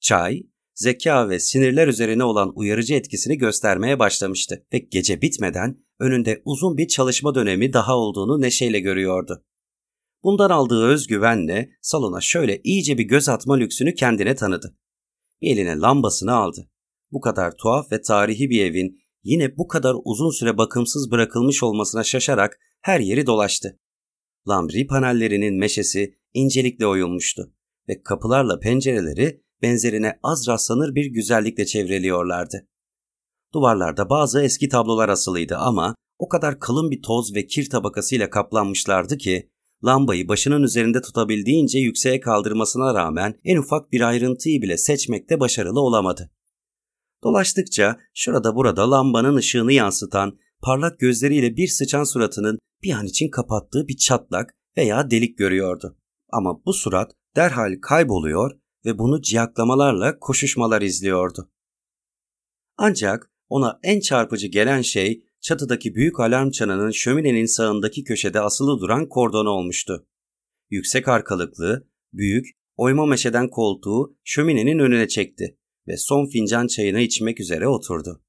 Çay, 0.00 0.42
zeka 0.74 1.28
ve 1.28 1.40
sinirler 1.40 1.88
üzerine 1.88 2.24
olan 2.24 2.52
uyarıcı 2.54 2.94
etkisini 2.94 3.38
göstermeye 3.38 3.98
başlamıştı 3.98 4.66
ve 4.72 4.78
gece 4.78 5.22
bitmeden 5.22 5.84
önünde 5.98 6.42
uzun 6.44 6.76
bir 6.76 6.88
çalışma 6.88 7.34
dönemi 7.34 7.72
daha 7.72 7.96
olduğunu 7.96 8.40
neşeyle 8.40 8.80
görüyordu. 8.80 9.44
Bundan 10.22 10.50
aldığı 10.50 10.84
özgüvenle 10.84 11.70
salona 11.80 12.20
şöyle 12.20 12.60
iyice 12.64 12.98
bir 12.98 13.04
göz 13.04 13.28
atma 13.28 13.54
lüksünü 13.56 13.94
kendine 13.94 14.34
tanıdı. 14.34 14.76
Bir 15.42 15.50
eline 15.50 15.76
lambasını 15.76 16.32
aldı. 16.32 16.70
Bu 17.10 17.20
kadar 17.20 17.56
tuhaf 17.56 17.92
ve 17.92 18.02
tarihi 18.02 18.50
bir 18.50 18.64
evin 18.64 19.02
yine 19.22 19.56
bu 19.56 19.68
kadar 19.68 19.96
uzun 20.04 20.30
süre 20.30 20.58
bakımsız 20.58 21.10
bırakılmış 21.10 21.62
olmasına 21.62 22.04
şaşarak 22.04 22.58
her 22.80 23.00
yeri 23.00 23.26
dolaştı. 23.26 23.78
Lambri 24.48 24.86
panellerinin 24.86 25.58
meşesi 25.58 26.14
incelikle 26.34 26.86
oyulmuştu 26.86 27.54
ve 27.88 28.02
kapılarla 28.02 28.58
pencereleri 28.58 29.42
benzerine 29.62 30.18
az 30.22 30.48
rastlanır 30.48 30.94
bir 30.94 31.06
güzellikle 31.06 31.66
çevreliyorlardı. 31.66 32.68
Duvarlarda 33.54 34.10
bazı 34.10 34.42
eski 34.42 34.68
tablolar 34.68 35.08
asılıydı 35.08 35.56
ama 35.56 35.94
o 36.18 36.28
kadar 36.28 36.60
kalın 36.60 36.90
bir 36.90 37.02
toz 37.02 37.34
ve 37.34 37.46
kir 37.46 37.70
tabakasıyla 37.70 38.30
kaplanmışlardı 38.30 39.18
ki 39.18 39.50
lambayı 39.84 40.28
başının 40.28 40.62
üzerinde 40.62 41.00
tutabildiğince 41.00 41.78
yükseğe 41.78 42.20
kaldırmasına 42.20 42.94
rağmen 42.94 43.40
en 43.44 43.56
ufak 43.56 43.92
bir 43.92 44.00
ayrıntıyı 44.00 44.62
bile 44.62 44.76
seçmekte 44.76 45.40
başarılı 45.40 45.80
olamadı. 45.80 46.30
Dolaştıkça 47.24 47.96
şurada 48.14 48.56
burada 48.56 48.90
lambanın 48.90 49.36
ışığını 49.36 49.72
yansıtan 49.72 50.38
parlak 50.62 50.98
gözleriyle 50.98 51.56
bir 51.56 51.68
sıçan 51.68 52.04
suratının 52.04 52.58
bir 52.82 52.92
an 52.92 53.06
için 53.06 53.30
kapattığı 53.30 53.88
bir 53.88 53.96
çatlak 53.96 54.54
veya 54.76 55.10
delik 55.10 55.38
görüyordu. 55.38 55.96
Ama 56.32 56.64
bu 56.66 56.72
surat 56.72 57.12
derhal 57.36 57.80
kayboluyor 57.82 58.50
ve 58.84 58.98
bunu 58.98 59.22
ciyaklamalarla 59.22 60.18
koşuşmalar 60.18 60.82
izliyordu. 60.82 61.50
Ancak 62.76 63.32
ona 63.48 63.80
en 63.82 64.00
çarpıcı 64.00 64.46
gelen 64.46 64.82
şey 64.82 65.24
çatıdaki 65.40 65.94
büyük 65.94 66.20
alarm 66.20 66.50
çanının 66.50 66.90
şöminenin 66.90 67.46
sağındaki 67.46 68.04
köşede 68.04 68.40
asılı 68.40 68.80
duran 68.80 69.08
kordonu 69.08 69.50
olmuştu. 69.50 70.06
Yüksek 70.70 71.08
arkalıklı, 71.08 71.88
büyük, 72.12 72.46
oyma 72.76 73.06
meşeden 73.06 73.48
koltuğu 73.48 74.16
şöminenin 74.24 74.78
önüne 74.78 75.08
çekti 75.08 75.58
ve 75.88 75.96
son 75.96 76.26
fincan 76.26 76.66
çayını 76.66 77.00
içmek 77.00 77.40
üzere 77.40 77.68
oturdu. 77.68 78.22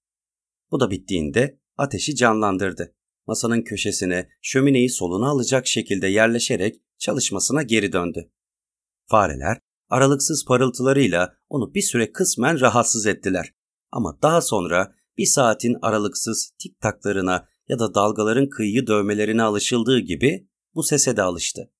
Bu 0.72 0.80
da 0.80 0.92
bittiğinde 0.92 1.60
ateşi 1.78 2.16
canlandırdı. 2.16 2.96
Masanın 3.28 3.62
köşesine 3.62 4.30
şömineyi 4.42 4.90
soluna 4.90 5.30
alacak 5.30 5.68
şekilde 5.68 6.08
yerleşerek 6.08 6.82
çalışmasına 6.98 7.64
geri 7.64 7.94
döndü. 7.94 8.32
Fareler 9.06 9.58
aralıksız 9.90 10.46
parıltılarıyla 10.46 11.34
onu 11.50 11.74
bir 11.74 11.82
süre 11.82 12.12
kısmen 12.12 12.60
rahatsız 12.60 13.06
ettiler. 13.06 13.54
Ama 13.92 14.20
daha 14.22 14.42
sonra 14.42 14.96
bir 15.18 15.26
saatin 15.26 15.76
aralıksız 15.82 16.52
tik 16.60 16.80
taklarına 16.80 17.48
ya 17.68 17.80
da 17.80 17.94
dalgaların 17.94 18.50
kıyıyı 18.50 18.88
dövmelerine 18.88 19.44
alışıldığı 19.44 20.00
gibi 20.00 20.48
bu 20.76 20.84
sese 20.84 21.18
de 21.18 21.22
alıştı. 21.22 21.72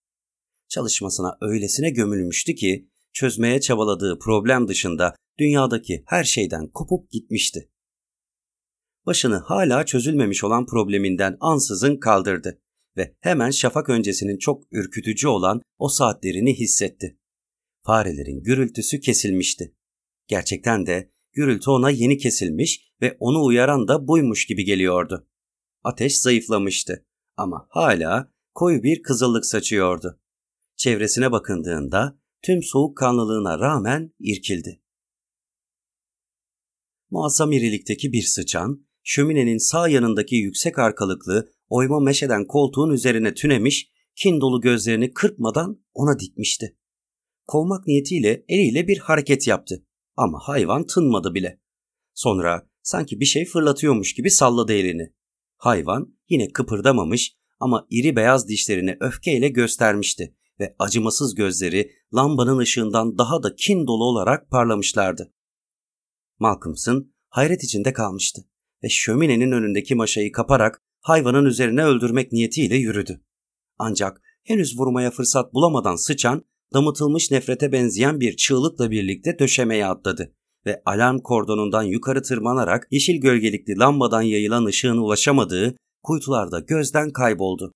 Çalışmasına 0.70 1.38
öylesine 1.42 1.90
gömülmüştü 1.90 2.56
ki 2.56 2.90
çözmeye 3.14 3.62
çabaladığı 3.62 4.20
problem 4.20 4.68
dışında 4.68 5.16
dünyadaki 5.40 6.04
her 6.08 6.24
şeyden 6.24 6.68
kopup 6.68 7.12
gitmişti. 7.12 7.70
Başını 9.06 9.38
hala 9.38 9.86
çözülmemiş 9.86 10.44
olan 10.44 10.66
probleminden 10.66 11.38
ansızın 11.40 11.98
kaldırdı 11.98 12.60
ve 12.98 13.16
hemen 13.20 13.52
şafak 13.52 13.90
öncesinin 13.90 14.38
çok 14.38 14.64
ürkütücü 14.72 15.28
olan 15.28 15.62
o 15.78 15.90
saatlerini 15.90 16.60
hissetti. 16.60 17.18
Farelerin 17.86 18.44
gürültüsü 18.44 19.00
kesilmişti. 19.00 19.76
Gerçekten 20.28 20.86
de 20.86 21.12
gürültü 21.34 21.70
ona 21.70 21.90
yeni 21.90 22.18
kesilmiş 22.18 22.94
ve 23.02 23.18
onu 23.20 23.44
uyaran 23.44 23.88
da 23.88 24.08
buymuş 24.08 24.46
gibi 24.46 24.64
geliyordu. 24.64 25.28
Ateş 25.84 26.22
zayıflamıştı 26.22 27.06
ama 27.38 27.68
hala 27.70 28.32
koyu 28.54 28.84
bir 28.84 29.02
kızıllık 29.02 29.46
saçıyordu. 29.46 30.20
Çevresine 30.76 31.32
bakındığında 31.32 32.20
tüm 32.42 32.64
soğukkanlılığına 32.64 33.60
rağmen 33.60 34.14
irkildi. 34.20 34.82
Muazzam 37.10 37.52
irilikteki 37.52 38.14
bir 38.14 38.22
sıçan, 38.22 38.86
şöminenin 39.04 39.58
sağ 39.58 39.88
yanındaki 39.88 40.36
yüksek 40.36 40.80
arkalıklı 40.80 41.52
oyma 41.68 42.00
meşeden 42.00 42.48
koltuğun 42.48 42.90
üzerine 42.90 43.34
tünemiş, 43.34 43.92
kin 44.16 44.42
dolu 44.42 44.62
gözlerini 44.62 45.14
kırpmadan 45.14 45.84
ona 45.94 46.20
dikmişti. 46.20 46.78
Kovmak 47.48 47.88
niyetiyle 47.88 48.46
eliyle 48.48 48.88
bir 48.88 48.98
hareket 48.98 49.48
yaptı 49.48 49.86
ama 50.16 50.40
hayvan 50.42 50.88
tınmadı 50.88 51.34
bile. 51.34 51.60
Sonra 52.14 52.68
sanki 52.84 53.20
bir 53.20 53.26
şey 53.26 53.46
fırlatıyormuş 53.46 54.14
gibi 54.14 54.32
salladı 54.32 54.74
elini. 54.74 55.14
Hayvan 55.58 56.18
yine 56.30 56.48
kıpırdamamış 56.48 57.36
ama 57.60 57.88
iri 57.90 58.16
beyaz 58.16 58.48
dişlerini 58.48 58.98
öfkeyle 59.00 59.50
göstermişti 59.50 60.36
ve 60.60 60.76
acımasız 60.80 61.36
gözleri 61.36 61.92
lambanın 62.16 62.58
ışığından 62.58 63.18
daha 63.18 63.44
da 63.44 63.56
kin 63.56 63.88
dolu 63.88 64.04
olarak 64.04 64.50
parlamışlardı. 64.50 65.34
Malcolmson 66.40 67.14
hayret 67.30 67.64
içinde 67.64 67.94
kalmıştı 67.94 68.42
ve 68.84 68.90
şöminenin 68.90 69.52
önündeki 69.52 69.96
maşayı 69.96 70.32
kaparak 70.32 70.82
hayvanın 71.00 71.46
üzerine 71.46 71.86
öldürmek 71.86 72.32
niyetiyle 72.32 72.76
yürüdü. 72.76 73.22
Ancak 73.78 74.22
henüz 74.44 74.80
vurmaya 74.80 75.12
fırsat 75.12 75.54
bulamadan 75.54 75.96
sıçan 75.96 76.46
damıtılmış 76.74 77.32
nefrete 77.32 77.72
benzeyen 77.72 78.20
bir 78.20 78.36
çığlıkla 78.36 78.92
birlikte 78.92 79.40
döşemeye 79.40 79.86
atladı 79.86 80.34
ve 80.66 80.82
alarm 80.86 81.20
kordonundan 81.20 81.84
yukarı 81.84 82.22
tırmanarak 82.22 82.88
yeşil 82.92 83.22
gölgelikli 83.22 83.78
lambadan 83.78 84.22
yayılan 84.22 84.66
ışığın 84.66 84.98
ulaşamadığı 84.98 85.76
kuytularda 86.04 86.60
gözden 86.60 87.12
kayboldu. 87.12 87.74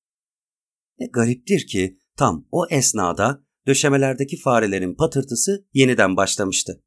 Ne 1.00 1.08
gariptir 1.08 1.68
ki 1.68 1.98
tam 2.18 2.48
o 2.52 2.66
esnada 2.70 3.44
döşemelerdeki 3.68 4.38
farelerin 4.38 4.96
patırtısı 4.96 5.68
yeniden 5.74 6.18
başlamıştı. 6.18 6.84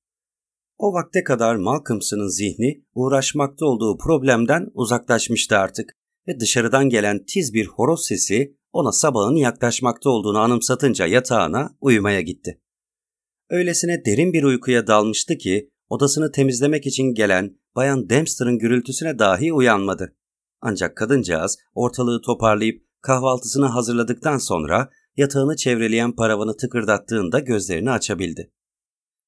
O 0.78 0.92
vakte 0.92 1.24
kadar 1.24 1.56
Malcolmson'ın 1.56 2.28
zihni 2.28 2.84
uğraşmakta 2.94 3.66
olduğu 3.66 3.98
problemden 3.98 4.70
uzaklaşmıştı 4.74 5.56
artık 5.56 5.92
ve 6.28 6.40
dışarıdan 6.40 6.88
gelen 6.88 7.24
tiz 7.24 7.54
bir 7.54 7.66
horoz 7.66 8.06
sesi 8.06 8.56
ona 8.72 8.92
sabahın 8.92 9.36
yaklaşmakta 9.36 10.10
olduğunu 10.10 10.38
anımsatınca 10.38 11.06
yatağına 11.06 11.76
uyumaya 11.80 12.20
gitti. 12.20 12.60
Öylesine 13.50 14.04
derin 14.04 14.32
bir 14.32 14.42
uykuya 14.42 14.86
dalmıştı 14.86 15.38
ki 15.38 15.70
odasını 15.88 16.32
temizlemek 16.32 16.86
için 16.86 17.14
gelen 17.14 17.60
Bayan 17.76 18.10
Dempster'ın 18.10 18.58
gürültüsüne 18.58 19.18
dahi 19.18 19.52
uyanmadı. 19.52 20.16
Ancak 20.60 20.96
kadıncağız 20.96 21.58
ortalığı 21.74 22.20
toparlayıp 22.22 22.84
kahvaltısını 23.02 23.66
hazırladıktan 23.66 24.38
sonra 24.38 24.90
yatağını 25.16 25.56
çevreleyen 25.56 26.12
paravanı 26.12 26.56
tıkırdattığında 26.56 27.38
gözlerini 27.38 27.90
açabildi. 27.90 28.52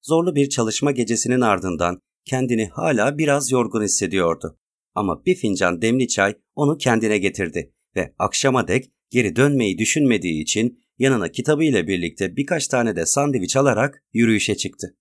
Zorlu 0.03 0.35
bir 0.35 0.49
çalışma 0.49 0.91
gecesinin 0.91 1.41
ardından 1.41 2.01
kendini 2.25 2.69
hala 2.69 3.19
biraz 3.19 3.53
yorgun 3.53 3.83
hissediyordu. 3.83 4.59
Ama 4.95 5.25
bir 5.25 5.35
fincan 5.35 5.83
demli 5.83 6.09
çay 6.09 6.35
onu 6.55 6.79
kendine 6.79 7.19
getirdi 7.19 7.75
ve 7.97 8.15
akşama 8.19 8.69
dek 8.69 8.93
geri 9.13 9.37
dönmeyi 9.37 9.79
düşünmediği 9.79 10.43
için 10.43 10.81
yanına 10.99 11.29
kitabıyla 11.29 11.87
birlikte 11.87 12.37
birkaç 12.37 12.69
tane 12.69 12.97
de 12.97 13.07
sandviç 13.07 13.57
alarak 13.57 14.05
yürüyüşe 14.13 14.57
çıktı. 14.57 14.97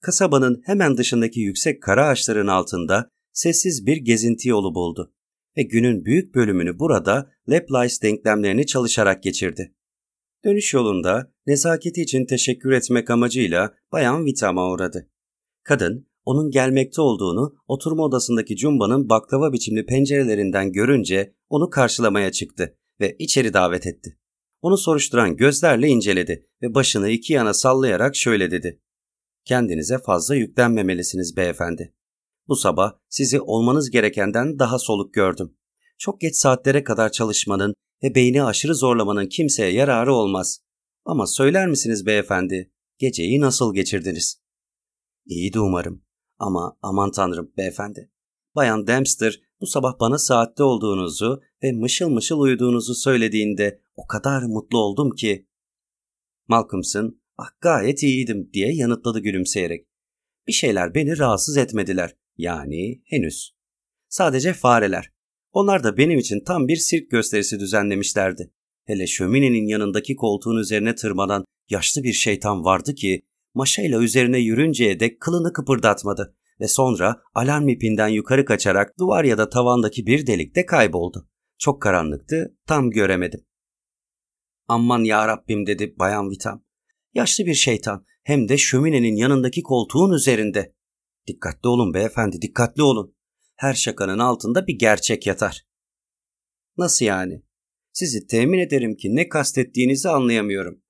Kasabanın 0.00 0.62
hemen 0.64 0.96
dışındaki 0.96 1.40
yüksek 1.40 1.82
kara 1.82 2.08
ağaçların 2.08 2.46
altında 2.46 3.10
sessiz 3.32 3.86
bir 3.86 3.96
gezinti 3.96 4.48
yolu 4.48 4.74
buldu 4.74 5.14
ve 5.56 5.62
günün 5.62 6.04
büyük 6.04 6.34
bölümünü 6.34 6.78
burada 6.78 7.30
Laplace 7.48 7.94
denklemlerini 8.02 8.66
çalışarak 8.66 9.22
geçirdi. 9.22 9.74
Dönüş 10.44 10.74
yolunda 10.74 11.32
nezaketi 11.46 12.02
için 12.02 12.26
teşekkür 12.26 12.72
etmek 12.72 13.10
amacıyla 13.10 13.74
Bayan 13.92 14.24
Vitam'a 14.24 14.70
uğradı. 14.70 15.10
Kadın, 15.62 16.06
onun 16.24 16.50
gelmekte 16.50 17.00
olduğunu 17.00 17.56
oturma 17.68 18.02
odasındaki 18.02 18.56
cumbanın 18.56 19.08
baklava 19.08 19.52
biçimli 19.52 19.86
pencerelerinden 19.86 20.72
görünce 20.72 21.34
onu 21.48 21.70
karşılamaya 21.70 22.32
çıktı 22.32 22.76
ve 23.00 23.16
içeri 23.18 23.52
davet 23.52 23.86
etti. 23.86 24.18
Onu 24.60 24.78
soruşturan 24.78 25.36
gözlerle 25.36 25.88
inceledi 25.88 26.48
ve 26.62 26.74
başını 26.74 27.10
iki 27.10 27.32
yana 27.32 27.54
sallayarak 27.54 28.16
şöyle 28.16 28.50
dedi. 28.50 28.80
Kendinize 29.44 29.98
fazla 29.98 30.34
yüklenmemelisiniz 30.34 31.36
beyefendi. 31.36 31.94
Bu 32.48 32.56
sabah 32.56 32.92
sizi 33.08 33.40
olmanız 33.40 33.90
gerekenden 33.90 34.58
daha 34.58 34.78
soluk 34.78 35.14
gördüm. 35.14 35.56
Çok 35.98 36.20
geç 36.20 36.36
saatlere 36.36 36.84
kadar 36.84 37.12
çalışmanın 37.12 37.74
ve 38.02 38.14
beyni 38.14 38.44
aşırı 38.44 38.74
zorlamanın 38.74 39.26
kimseye 39.26 39.72
yararı 39.72 40.14
olmaz. 40.14 40.60
Ama 41.04 41.26
söyler 41.26 41.68
misiniz 41.68 42.06
beyefendi, 42.06 42.72
geceyi 42.98 43.40
nasıl 43.40 43.74
geçirdiniz? 43.74 44.40
İyiydi 45.26 45.60
umarım. 45.60 46.04
Ama 46.38 46.76
aman 46.82 47.10
tanrım 47.10 47.52
beyefendi. 47.56 48.10
Bayan 48.54 48.86
Dempster 48.86 49.40
bu 49.60 49.66
sabah 49.66 50.00
bana 50.00 50.18
saatte 50.18 50.62
olduğunuzu 50.62 51.40
ve 51.64 51.72
mışıl 51.72 52.08
mışıl 52.08 52.40
uyuduğunuzu 52.40 52.94
söylediğinde 52.94 53.80
o 53.96 54.06
kadar 54.06 54.42
mutlu 54.42 54.78
oldum 54.78 55.10
ki. 55.10 55.46
Malcolmson, 56.48 57.20
ah 57.38 57.48
gayet 57.60 58.02
iyiydim 58.02 58.50
diye 58.52 58.74
yanıtladı 58.74 59.20
gülümseyerek. 59.20 59.86
Bir 60.46 60.52
şeyler 60.52 60.94
beni 60.94 61.18
rahatsız 61.18 61.56
etmediler. 61.56 62.16
Yani 62.36 63.02
henüz. 63.04 63.54
Sadece 64.08 64.52
fareler. 64.52 65.10
Onlar 65.52 65.84
da 65.84 65.96
benim 65.96 66.18
için 66.18 66.44
tam 66.44 66.68
bir 66.68 66.76
sirk 66.76 67.10
gösterisi 67.10 67.60
düzenlemişlerdi. 67.60 68.52
Hele 68.84 69.06
şöminenin 69.06 69.66
yanındaki 69.66 70.16
koltuğun 70.16 70.56
üzerine 70.56 70.94
tırmanan 70.94 71.44
yaşlı 71.70 72.02
bir 72.02 72.12
şeytan 72.12 72.64
vardı 72.64 72.94
ki 72.94 73.22
maşayla 73.54 74.02
üzerine 74.02 74.38
yürünceye 74.38 75.00
dek 75.00 75.20
kılını 75.20 75.52
kıpırdatmadı 75.52 76.36
ve 76.60 76.68
sonra 76.68 77.22
alarm 77.34 77.68
ipinden 77.68 78.08
yukarı 78.08 78.44
kaçarak 78.44 78.98
duvar 78.98 79.24
ya 79.24 79.38
da 79.38 79.48
tavandaki 79.48 80.06
bir 80.06 80.26
delikte 80.26 80.66
kayboldu. 80.66 81.28
Çok 81.64 81.82
karanlıktı, 81.82 82.56
tam 82.66 82.90
göremedim. 82.90 83.46
Aman 84.68 85.04
ya 85.04 85.28
Rabbim 85.28 85.66
dedi 85.66 85.94
Bayan 85.98 86.30
Vitam. 86.30 86.64
Yaşlı 87.14 87.46
bir 87.46 87.54
şeytan 87.54 88.06
hem 88.22 88.48
de 88.48 88.58
şöminenin 88.58 89.16
yanındaki 89.16 89.62
koltuğun 89.62 90.12
üzerinde. 90.12 90.74
Dikkatli 91.26 91.68
olun 91.68 91.94
beyefendi, 91.94 92.42
dikkatli 92.42 92.82
olun. 92.82 93.16
Her 93.56 93.74
şakanın 93.74 94.18
altında 94.18 94.66
bir 94.66 94.78
gerçek 94.78 95.26
yatar. 95.26 95.66
Nasıl 96.78 97.04
yani? 97.04 97.42
Sizi 97.92 98.26
temin 98.26 98.58
ederim 98.58 98.96
ki 98.96 99.16
ne 99.16 99.28
kastettiğinizi 99.28 100.08
anlayamıyorum. 100.08 100.82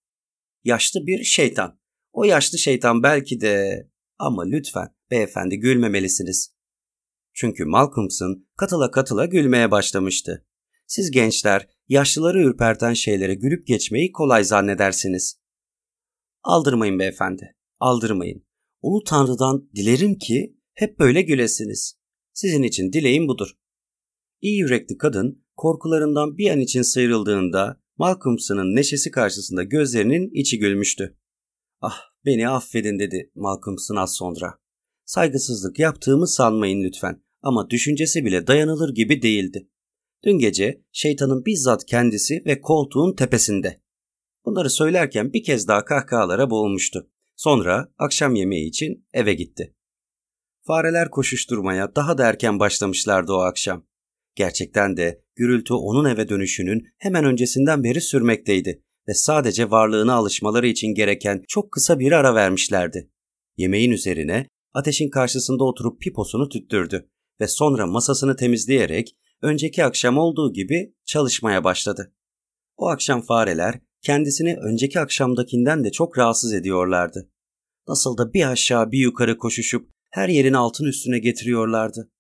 Yaşlı 0.64 1.06
bir 1.06 1.24
şeytan. 1.24 1.80
O 2.12 2.24
yaşlı 2.24 2.58
şeytan 2.58 3.02
belki 3.02 3.40
de... 3.40 3.84
Ama 4.18 4.44
lütfen 4.44 4.94
beyefendi 5.10 5.56
gülmemelisiniz. 5.56 6.54
Çünkü 7.32 7.64
Malcolmson 7.64 8.46
katıla 8.56 8.90
katıla 8.90 9.24
gülmeye 9.24 9.70
başlamıştı. 9.70 10.46
Siz 10.86 11.10
gençler 11.10 11.68
yaşlıları 11.88 12.42
ürperten 12.42 12.94
şeylere 12.94 13.34
gülüp 13.34 13.66
geçmeyi 13.66 14.12
kolay 14.12 14.44
zannedersiniz. 14.44 15.38
Aldırmayın 16.42 16.98
beyefendi, 16.98 17.56
aldırmayın. 17.80 18.46
Ulu 18.82 19.04
Tanrı'dan 19.04 19.70
dilerim 19.76 20.18
ki 20.18 20.56
hep 20.74 20.98
böyle 20.98 21.22
gülesiniz. 21.22 21.94
Sizin 22.32 22.62
için 22.62 22.92
dileğim 22.92 23.28
budur. 23.28 23.56
İyi 24.40 24.58
yürekli 24.58 24.98
kadın 24.98 25.44
korkularından 25.56 26.38
bir 26.38 26.50
an 26.50 26.60
için 26.60 26.82
sıyrıldığında 26.82 27.80
Malcolmson'ın 27.98 28.76
neşesi 28.76 29.10
karşısında 29.10 29.62
gözlerinin 29.62 30.30
içi 30.34 30.58
gülmüştü. 30.58 31.18
Ah 31.80 32.00
beni 32.24 32.48
affedin 32.48 32.98
dedi 32.98 33.30
Malcolmson 33.34 33.96
az 33.96 34.14
sonra. 34.14 34.58
Saygısızlık 35.04 35.78
yaptığımı 35.78 36.28
sanmayın 36.28 36.82
lütfen 36.82 37.22
ama 37.42 37.70
düşüncesi 37.70 38.24
bile 38.24 38.46
dayanılır 38.46 38.94
gibi 38.94 39.22
değildi. 39.22 39.68
Dün 40.24 40.38
gece 40.38 40.82
şeytanın 40.92 41.44
bizzat 41.44 41.86
kendisi 41.86 42.42
ve 42.46 42.60
koltuğun 42.60 43.16
tepesinde. 43.16 43.80
Bunları 44.44 44.70
söylerken 44.70 45.32
bir 45.32 45.42
kez 45.42 45.68
daha 45.68 45.84
kahkahalara 45.84 46.50
boğulmuştu. 46.50 47.10
Sonra 47.36 47.92
akşam 47.98 48.34
yemeği 48.34 48.68
için 48.68 49.06
eve 49.12 49.34
gitti. 49.34 49.74
Fareler 50.62 51.10
koşuşturmaya 51.10 51.96
daha 51.96 52.18
da 52.18 52.28
erken 52.28 52.58
başlamışlardı 52.58 53.32
o 53.32 53.38
akşam. 53.38 53.86
Gerçekten 54.34 54.96
de 54.96 55.22
gürültü 55.36 55.74
onun 55.74 56.04
eve 56.04 56.28
dönüşünün 56.28 56.86
hemen 56.98 57.24
öncesinden 57.24 57.84
beri 57.84 58.00
sürmekteydi 58.00 58.82
ve 59.08 59.14
sadece 59.14 59.70
varlığına 59.70 60.14
alışmaları 60.14 60.66
için 60.66 60.94
gereken 60.94 61.42
çok 61.48 61.72
kısa 61.72 61.98
bir 61.98 62.12
ara 62.12 62.34
vermişlerdi. 62.34 63.10
Yemeğin 63.56 63.90
üzerine 63.90 64.46
ateşin 64.74 65.10
karşısında 65.10 65.64
oturup 65.64 66.00
piposunu 66.00 66.48
tüttürdü 66.48 67.08
ve 67.40 67.48
sonra 67.48 67.86
masasını 67.86 68.36
temizleyerek 68.36 69.16
önceki 69.44 69.84
akşam 69.84 70.18
olduğu 70.18 70.52
gibi 70.52 70.94
çalışmaya 71.04 71.64
başladı. 71.64 72.14
O 72.76 72.88
akşam 72.88 73.22
fareler 73.22 73.80
kendisini 74.02 74.56
önceki 74.56 75.00
akşamdakinden 75.00 75.84
de 75.84 75.92
çok 75.92 76.18
rahatsız 76.18 76.52
ediyorlardı. 76.52 77.30
Nasıl 77.88 78.18
da 78.18 78.32
bir 78.32 78.50
aşağı 78.50 78.90
bir 78.90 78.98
yukarı 78.98 79.38
koşuşup 79.38 79.90
her 80.10 80.28
yerin 80.28 80.52
altın 80.52 80.84
üstüne 80.84 81.18
getiriyorlardı. 81.18 82.10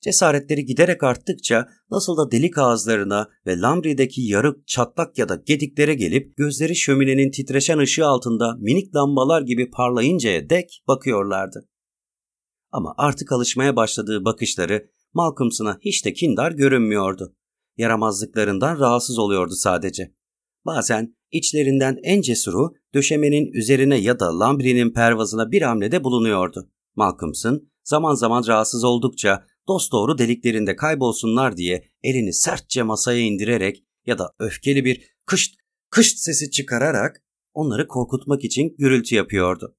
Cesaretleri 0.00 0.64
giderek 0.64 1.02
arttıkça 1.02 1.68
nasıl 1.90 2.16
da 2.16 2.30
delik 2.30 2.58
ağızlarına 2.58 3.28
ve 3.46 3.60
lambrideki 3.60 4.22
yarık, 4.22 4.66
çatlak 4.66 5.18
ya 5.18 5.28
da 5.28 5.42
gediklere 5.46 5.94
gelip 5.94 6.36
gözleri 6.36 6.76
şöminenin 6.76 7.30
titreşen 7.30 7.78
ışığı 7.78 8.06
altında 8.06 8.56
minik 8.58 8.94
lambalar 8.94 9.42
gibi 9.42 9.70
parlayıncaya 9.70 10.50
dek 10.50 10.82
bakıyorlardı. 10.88 11.68
Ama 12.72 12.94
artık 12.96 13.32
alışmaya 13.32 13.76
başladığı 13.76 14.24
bakışları 14.24 14.91
Malcolmson'a 15.14 15.78
hiç 15.80 16.04
de 16.04 16.12
kindar 16.12 16.52
görünmüyordu. 16.52 17.34
Yaramazlıklarından 17.76 18.80
rahatsız 18.80 19.18
oluyordu 19.18 19.54
sadece. 19.54 20.14
Bazen 20.66 21.16
içlerinden 21.30 21.98
en 22.02 22.20
cesuru 22.20 22.72
döşemenin 22.94 23.52
üzerine 23.52 23.96
ya 23.98 24.20
da 24.20 24.38
lambrinin 24.38 24.92
pervazına 24.92 25.52
bir 25.52 25.62
hamlede 25.62 26.04
bulunuyordu. 26.04 26.70
Malcolmson 26.96 27.68
zaman 27.84 28.14
zaman 28.14 28.44
rahatsız 28.46 28.84
oldukça 28.84 29.44
dosdoğru 29.68 30.18
deliklerinde 30.18 30.76
kaybolsunlar 30.76 31.56
diye 31.56 31.84
elini 32.02 32.32
sertçe 32.32 32.82
masaya 32.82 33.20
indirerek 33.20 33.84
ya 34.06 34.18
da 34.18 34.32
öfkeli 34.38 34.84
bir 34.84 35.02
kışt 35.26 35.54
kışt 35.90 36.18
sesi 36.18 36.50
çıkararak 36.50 37.22
onları 37.54 37.86
korkutmak 37.86 38.44
için 38.44 38.74
gürültü 38.78 39.14
yapıyordu. 39.14 39.76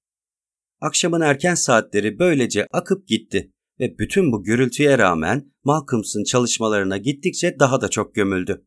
Akşamın 0.82 1.22
erken 1.22 1.56
saatleri 1.56 2.20
böylece 2.20 2.68
akıp 2.72 3.08
gitti 3.08 3.53
ve 3.84 3.98
bütün 3.98 4.32
bu 4.32 4.44
gürültüye 4.44 4.98
rağmen 4.98 5.52
Malcolms'ın 5.64 6.24
çalışmalarına 6.24 6.98
gittikçe 6.98 7.60
daha 7.60 7.82
da 7.82 7.90
çok 7.90 8.16
gömüldü. 8.16 8.66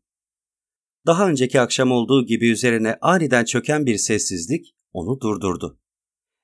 Daha 1.07 1.29
önceki 1.29 1.61
akşam 1.61 1.93
olduğu 1.93 2.27
gibi 2.27 2.51
üzerine 2.51 2.99
aniden 3.01 3.45
çöken 3.45 3.87
bir 3.87 3.97
sessizlik 3.97 4.75
onu 4.93 5.21
durdurdu. 5.21 5.81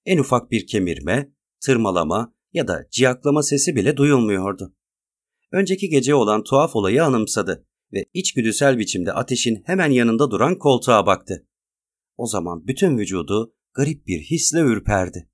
En 0.05 0.19
ufak 0.19 0.51
bir 0.51 0.67
kemirme, 0.67 1.33
tırmalama 1.61 2.35
ya 2.53 2.69
da 2.69 2.87
ciyaklama 2.91 3.43
sesi 3.43 3.77
bile 3.77 3.97
duyulmuyordu. 3.97 4.75
Önceki 5.53 5.89
gece 5.89 6.15
olan 6.15 6.43
tuhaf 6.43 6.77
olayı 6.77 7.05
anımsadı 7.05 7.67
ve 7.93 8.05
içgüdüsel 8.15 8.79
biçimde 8.79 9.13
ateşin 9.13 9.63
hemen 9.67 9.91
yanında 9.91 10.31
duran 10.31 10.59
koltuğa 10.59 11.07
baktı. 11.07 11.47
O 12.17 12.27
zaman 12.27 12.67
bütün 12.67 12.99
vücudu 12.99 13.55
garip 13.75 14.07
bir 14.07 14.21
hisle 14.21 14.61
ürperdi. 14.61 15.31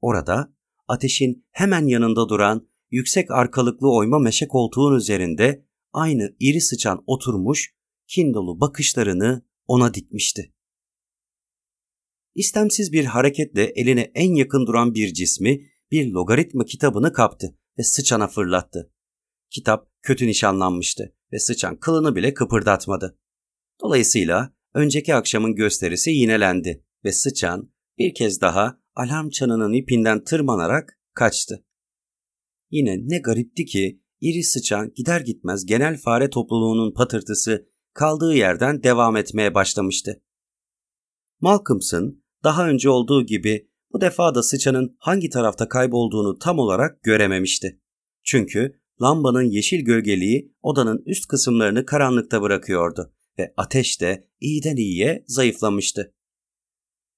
Orada 0.00 0.54
ateşin 0.88 1.46
hemen 1.50 1.86
yanında 1.86 2.28
duran 2.28 2.68
yüksek 2.90 3.30
arkalıklı 3.30 3.94
oyma 3.94 4.18
meşe 4.18 4.48
koltuğun 4.48 4.96
üzerinde 4.96 5.66
aynı 5.92 6.36
iri 6.40 6.60
sıçan 6.60 7.04
oturmuş, 7.06 7.74
kin 8.06 8.34
dolu 8.34 8.60
bakışlarını 8.60 9.42
ona 9.66 9.94
dikmişti. 9.94 10.52
İstemsiz 12.34 12.92
bir 12.92 13.04
hareketle 13.04 13.64
eline 13.64 14.10
en 14.14 14.34
yakın 14.34 14.66
duran 14.66 14.94
bir 14.94 15.14
cismi 15.14 15.60
bir 15.90 16.06
logaritma 16.06 16.64
kitabını 16.64 17.12
kaptı 17.12 17.58
ve 17.78 17.82
sıçana 17.82 18.28
fırlattı. 18.28 18.92
Kitap 19.50 19.88
kötü 20.02 20.26
nişanlanmıştı 20.26 21.14
ve 21.32 21.38
sıçan 21.38 21.76
kılını 21.76 22.16
bile 22.16 22.34
kıpırdatmadı. 22.34 23.18
Dolayısıyla 23.80 24.54
önceki 24.74 25.14
akşamın 25.14 25.54
gösterisi 25.54 26.10
yinelendi 26.10 26.84
ve 27.04 27.12
sıçan 27.12 27.72
bir 27.98 28.14
kez 28.14 28.40
daha 28.40 28.83
alarm 28.94 29.28
çanının 29.30 29.72
ipinden 29.72 30.24
tırmanarak 30.24 30.98
kaçtı. 31.14 31.64
Yine 32.70 32.98
ne 33.02 33.18
garipti 33.18 33.64
ki 33.64 34.00
iri 34.20 34.42
sıçan 34.42 34.92
gider 34.96 35.20
gitmez 35.20 35.66
genel 35.66 35.98
fare 35.98 36.30
topluluğunun 36.30 36.94
patırtısı 36.94 37.68
kaldığı 37.92 38.34
yerden 38.34 38.82
devam 38.82 39.16
etmeye 39.16 39.54
başlamıştı. 39.54 40.22
Malcolmson 41.40 42.22
daha 42.44 42.68
önce 42.68 42.90
olduğu 42.90 43.26
gibi 43.26 43.68
bu 43.92 44.00
defa 44.00 44.34
da 44.34 44.42
sıçanın 44.42 44.96
hangi 44.98 45.30
tarafta 45.30 45.68
kaybolduğunu 45.68 46.38
tam 46.38 46.58
olarak 46.58 47.02
görememişti. 47.02 47.80
Çünkü 48.22 48.80
lambanın 49.02 49.42
yeşil 49.42 49.80
gölgeliği 49.84 50.54
odanın 50.62 51.02
üst 51.06 51.28
kısımlarını 51.28 51.86
karanlıkta 51.86 52.42
bırakıyordu 52.42 53.12
ve 53.38 53.54
ateş 53.56 54.00
de 54.00 54.28
iyiden 54.40 54.76
iyiye 54.76 55.24
zayıflamıştı. 55.26 56.14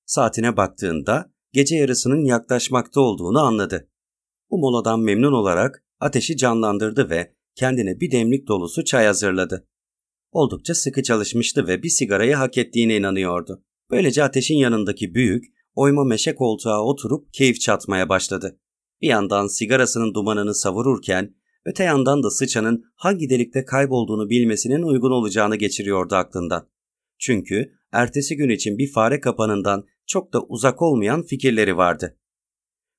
Saatine 0.05 0.57
baktığında 0.57 1.33
gece 1.57 1.77
yarısının 1.77 2.25
yaklaşmakta 2.25 3.01
olduğunu 3.01 3.41
anladı. 3.41 3.89
Bu 4.51 4.59
moladan 4.59 5.01
memnun 5.01 5.33
olarak 5.33 5.85
ateşi 6.01 6.37
canlandırdı 6.37 7.11
ve 7.11 7.33
kendine 7.55 8.01
bir 8.01 8.11
demlik 8.11 8.49
dolusu 8.49 8.85
çay 8.85 9.07
hazırladı. 9.07 9.69
Oldukça 10.33 10.75
sıkı 10.75 11.03
çalışmıştı 11.03 11.67
ve 11.67 11.83
bir 11.83 11.89
sigarayı 11.89 12.35
hak 12.35 12.59
ettiğine 12.59 12.97
inanıyordu. 12.97 13.65
Böylece 13.91 14.25
ateşin 14.25 14.57
yanındaki 14.57 15.15
büyük, 15.15 15.45
oyma 15.75 16.05
meşe 16.05 16.35
koltuğa 16.35 16.85
oturup 16.85 17.35
keyif 17.35 17.61
çatmaya 17.61 18.09
başladı. 18.09 18.59
Bir 19.03 19.09
yandan 19.09 19.47
sigarasının 19.47 20.15
dumanını 20.15 20.55
savururken, 20.55 21.35
öte 21.65 21.85
yandan 21.85 22.23
da 22.23 22.31
sıçanın 22.31 22.85
hangi 22.95 23.31
delikte 23.31 23.65
kaybolduğunu 23.65 24.31
bilmesinin 24.31 24.83
uygun 24.83 25.11
olacağını 25.11 25.57
geçiriyordu 25.57 26.15
aklından. 26.15 26.69
Çünkü 27.19 27.73
ertesi 27.93 28.37
gün 28.37 28.49
için 28.49 28.79
bir 28.79 28.93
fare 28.93 29.21
kapanından 29.21 29.85
çok 30.07 30.33
da 30.33 30.43
uzak 30.43 30.83
olmayan 30.83 31.23
fikirleri 31.23 31.77
vardı. 31.77 32.19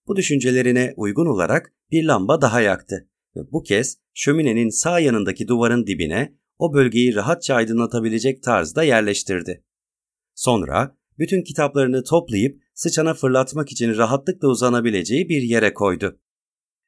Bu 0.08 0.16
düşüncelerine 0.16 0.94
uygun 0.98 1.26
olarak 1.26 1.74
bir 1.92 2.04
lamba 2.04 2.42
daha 2.42 2.62
yaktı 2.62 3.10
ve 3.36 3.52
bu 3.52 3.64
kez 3.64 3.98
şöminenin 4.14 4.70
sağ 4.70 5.00
yanındaki 5.00 5.48
duvarın 5.48 5.88
dibine 5.88 6.38
o 6.58 6.74
bölgeyi 6.74 7.16
rahatça 7.16 7.56
aydınlatabilecek 7.56 8.44
tarzda 8.44 8.84
yerleştirdi. 8.84 9.64
Sonra 10.36 10.98
bütün 11.20 11.44
kitaplarını 11.44 12.04
toplayıp 12.04 12.62
sıçana 12.74 13.14
fırlatmak 13.14 13.72
için 13.72 13.98
rahatlıkla 13.98 14.48
uzanabileceği 14.48 15.30
bir 15.30 15.42
yere 15.42 15.74
koydu. 15.74 16.20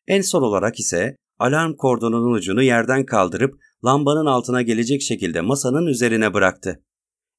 En 0.07 0.21
son 0.21 0.41
olarak 0.41 0.79
ise 0.79 1.15
alarm 1.39 1.73
kordonunun 1.73 2.33
ucunu 2.33 2.63
yerden 2.63 3.05
kaldırıp 3.05 3.59
lambanın 3.85 4.25
altına 4.25 4.61
gelecek 4.61 5.01
şekilde 5.01 5.41
masanın 5.41 5.85
üzerine 5.85 6.33
bıraktı. 6.33 6.83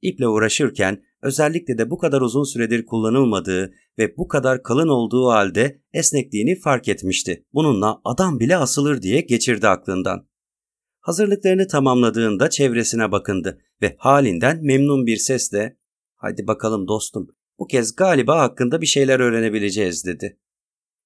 İple 0.03 0.29
uğraşırken 0.29 1.03
özellikle 1.23 1.79
de 1.79 1.91
bu 1.91 1.99
kadar 1.99 2.21
uzun 2.21 2.45
süredir 2.45 2.87
kullanılmadığı 2.87 3.75
ve 3.99 4.17
bu 4.17 4.29
kadar 4.29 4.63
kalın 4.63 4.89
olduğu 4.89 5.29
halde 5.29 5.81
esnekliğini 5.93 6.59
fark 6.59 6.89
etmişti. 6.89 7.45
Bununla 7.53 8.01
adam 8.05 8.41
bile 8.41 8.57
asılır 8.57 9.03
diye 9.03 9.21
geçirdi 9.21 9.69
aklından. 9.69 10.27
Hazırlıklarını 11.01 11.67
tamamladığında 11.67 12.51
çevresine 12.51 13.13
bakındı 13.13 13.61
ve 13.83 13.97
halinden 13.99 14.65
memnun 14.65 15.07
bir 15.07 15.17
sesle 15.17 15.77
''Hadi 16.17 16.47
bakalım 16.47 16.89
dostum, 16.89 17.29
bu 17.59 17.67
kez 17.67 17.97
galiba 17.97 18.41
hakkında 18.41 18.81
bir 18.81 18.87
şeyler 18.87 19.21
öğrenebileceğiz.'' 19.21 20.07
dedi. 20.07 20.39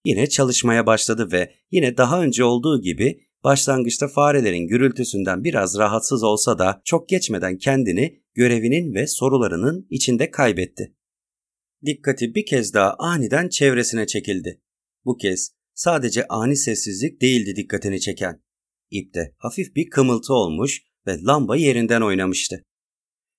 Yine 0.04 0.28
çalışmaya 0.28 0.86
başladı 0.86 1.28
ve 1.32 1.54
yine 1.70 1.96
daha 1.96 2.22
önce 2.22 2.44
olduğu 2.44 2.80
gibi 2.80 3.20
başlangıçta 3.44 4.08
farelerin 4.08 4.66
gürültüsünden 4.66 5.44
biraz 5.44 5.78
rahatsız 5.78 6.22
olsa 6.22 6.58
da 6.58 6.82
çok 6.84 7.08
geçmeden 7.08 7.58
kendini 7.58 8.22
görevinin 8.34 8.94
ve 8.94 9.06
sorularının 9.06 9.86
içinde 9.90 10.30
kaybetti. 10.30 10.94
Dikkati 11.86 12.34
bir 12.34 12.46
kez 12.46 12.74
daha 12.74 12.94
aniden 12.98 13.48
çevresine 13.48 14.06
çekildi. 14.06 14.60
Bu 15.04 15.16
kez 15.16 15.50
sadece 15.74 16.28
ani 16.28 16.56
sessizlik 16.56 17.22
değildi 17.22 17.56
dikkatini 17.56 18.00
çeken. 18.00 18.42
İpte 18.90 19.34
hafif 19.38 19.76
bir 19.76 19.90
kımıltı 19.90 20.34
olmuş 20.34 20.82
ve 21.06 21.22
lamba 21.22 21.56
yerinden 21.56 22.00
oynamıştı. 22.00 22.64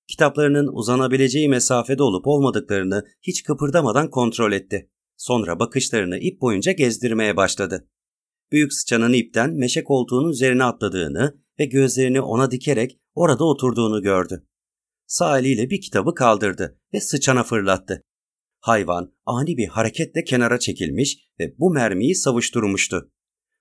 Kitaplarının 0.08 0.68
uzanabileceği 0.72 1.48
mesafede 1.48 2.02
olup 2.02 2.26
olmadıklarını 2.26 3.06
hiç 3.22 3.42
kıpırdamadan 3.42 4.10
kontrol 4.10 4.52
etti. 4.52 4.90
Sonra 5.16 5.58
bakışlarını 5.58 6.18
ip 6.18 6.40
boyunca 6.40 6.72
gezdirmeye 6.72 7.36
başladı. 7.36 7.88
Büyük 8.52 8.72
sıçanın 8.72 9.12
ipten 9.12 9.54
meşe 9.54 9.84
koltuğunun 9.84 10.30
üzerine 10.30 10.64
atladığını 10.64 11.38
ve 11.58 11.64
gözlerini 11.64 12.20
ona 12.20 12.50
dikerek 12.50 12.98
orada 13.14 13.44
oturduğunu 13.44 14.02
gördü. 14.02 14.46
Sağ 15.06 15.38
eliyle 15.38 15.70
bir 15.70 15.80
kitabı 15.80 16.14
kaldırdı 16.14 16.80
ve 16.94 17.00
sıçana 17.00 17.42
fırlattı. 17.42 18.02
Hayvan 18.60 19.14
ani 19.26 19.56
bir 19.56 19.68
hareketle 19.68 20.24
kenara 20.24 20.58
çekilmiş 20.58 21.18
ve 21.40 21.54
bu 21.58 21.70
mermiyi 21.70 22.14
savuşturmuştu. 22.14 23.12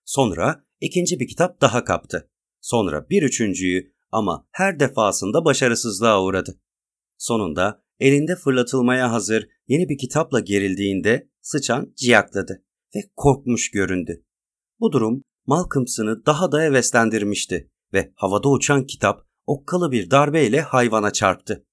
Sonra 0.06 0.66
ikinci 0.82 1.20
bir 1.20 1.28
kitap 1.28 1.62
daha 1.62 1.84
kaptı. 1.84 2.30
Sonra 2.62 3.10
bir 3.10 3.24
üçüncüyü 3.24 3.94
ama 4.12 4.48
her 4.52 4.80
defasında 4.80 5.46
başarısızlığa 5.46 6.24
uğradı. 6.24 6.62
Sonunda 7.18 7.84
elinde 8.00 8.36
fırlatılmaya 8.36 9.12
hazır 9.12 9.48
yeni 9.68 9.90
bir 9.90 9.98
kitapla 9.98 10.40
gerildiğinde 10.40 11.30
sıçan 11.42 11.94
ciyakladı 11.96 12.64
ve 12.96 13.00
korkmuş 13.16 13.72
göründü. 13.72 14.25
Bu 14.80 14.92
durum 14.92 15.24
Malcolmson'ı 15.48 16.26
daha 16.26 16.52
da 16.52 16.62
heveslendirmişti 16.62 17.70
ve 17.94 18.12
havada 18.16 18.50
uçan 18.50 18.86
kitap 18.86 19.22
okkalı 19.46 19.92
bir 19.92 20.12
darbeyle 20.12 20.62
hayvana 20.62 21.14
çarptı. 21.14 21.66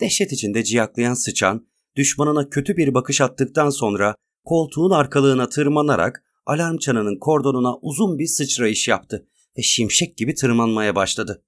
Dehşet 0.00 0.32
içinde 0.32 0.64
ciyaklayan 0.64 1.14
sıçan, 1.14 1.66
düşmanına 1.96 2.48
kötü 2.48 2.76
bir 2.76 2.94
bakış 2.94 3.20
attıktan 3.20 3.70
sonra 3.70 4.14
koltuğun 4.44 4.90
arkalığına 4.90 5.48
tırmanarak 5.48 6.24
alarm 6.46 6.78
çanının 6.78 7.18
kordonuna 7.18 7.76
uzun 7.76 8.18
bir 8.18 8.26
sıçrayış 8.26 8.88
yaptı 8.88 9.28
ve 9.58 9.62
şimşek 9.62 10.16
gibi 10.16 10.34
tırmanmaya 10.34 10.94
başladı. 10.94 11.44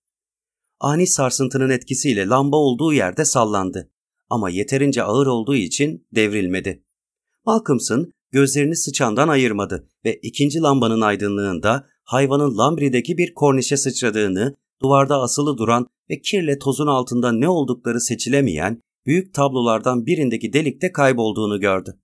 Ani 0.80 1.06
sarsıntının 1.06 1.70
etkisiyle 1.70 2.26
lamba 2.26 2.56
olduğu 2.56 2.92
yerde 2.92 3.24
sallandı 3.24 3.90
ama 4.30 4.50
yeterince 4.50 5.02
ağır 5.02 5.26
olduğu 5.26 5.54
için 5.54 6.06
devrilmedi. 6.14 6.84
Malcolmson 7.46 8.12
gözlerini 8.34 8.76
sıçandan 8.76 9.28
ayırmadı 9.28 9.88
ve 10.04 10.14
ikinci 10.22 10.60
lambanın 10.60 11.00
aydınlığında 11.00 11.86
hayvanın 12.04 12.58
lambrideki 12.58 13.18
bir 13.18 13.34
kornişe 13.34 13.76
sıçradığını, 13.76 14.54
duvarda 14.82 15.20
asılı 15.20 15.58
duran 15.58 15.86
ve 16.10 16.20
kirle 16.20 16.58
tozun 16.58 16.86
altında 16.86 17.32
ne 17.32 17.48
oldukları 17.48 18.00
seçilemeyen 18.00 18.80
büyük 19.06 19.34
tablolardan 19.34 20.06
birindeki 20.06 20.52
delikte 20.52 20.92
kaybolduğunu 20.92 21.60
gördü. 21.60 22.00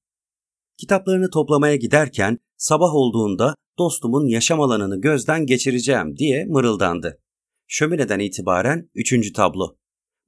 Kitaplarını 0.78 1.30
toplamaya 1.30 1.76
giderken 1.76 2.38
sabah 2.56 2.94
olduğunda 2.94 3.54
dostumun 3.78 4.26
yaşam 4.26 4.60
alanını 4.60 5.00
gözden 5.00 5.46
geçireceğim 5.46 6.16
diye 6.16 6.44
mırıldandı. 6.44 7.18
Şömineden 7.66 8.18
itibaren 8.18 8.90
üçüncü 8.94 9.32
tablo. 9.32 9.76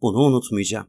Bunu 0.00 0.18
unutmayacağım. 0.18 0.86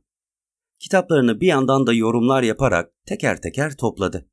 Kitaplarını 0.80 1.42
bir 1.42 1.48
yandan 1.48 1.88
da 1.88 1.94
yorumlar 1.94 2.44
yaparak 2.44 2.92
teker 3.06 3.42
teker 3.42 3.78
topladı. 3.78 4.33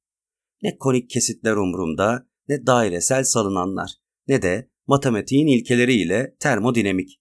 Ne 0.62 0.78
konik 0.78 1.10
kesitler 1.10 1.56
umrumda, 1.56 2.26
ne 2.48 2.66
dairesel 2.66 3.24
salınanlar, 3.24 3.90
ne 4.28 4.42
de 4.42 4.70
matematiğin 4.86 5.46
ilkeleriyle 5.46 6.36
termodinamik. 6.40 7.20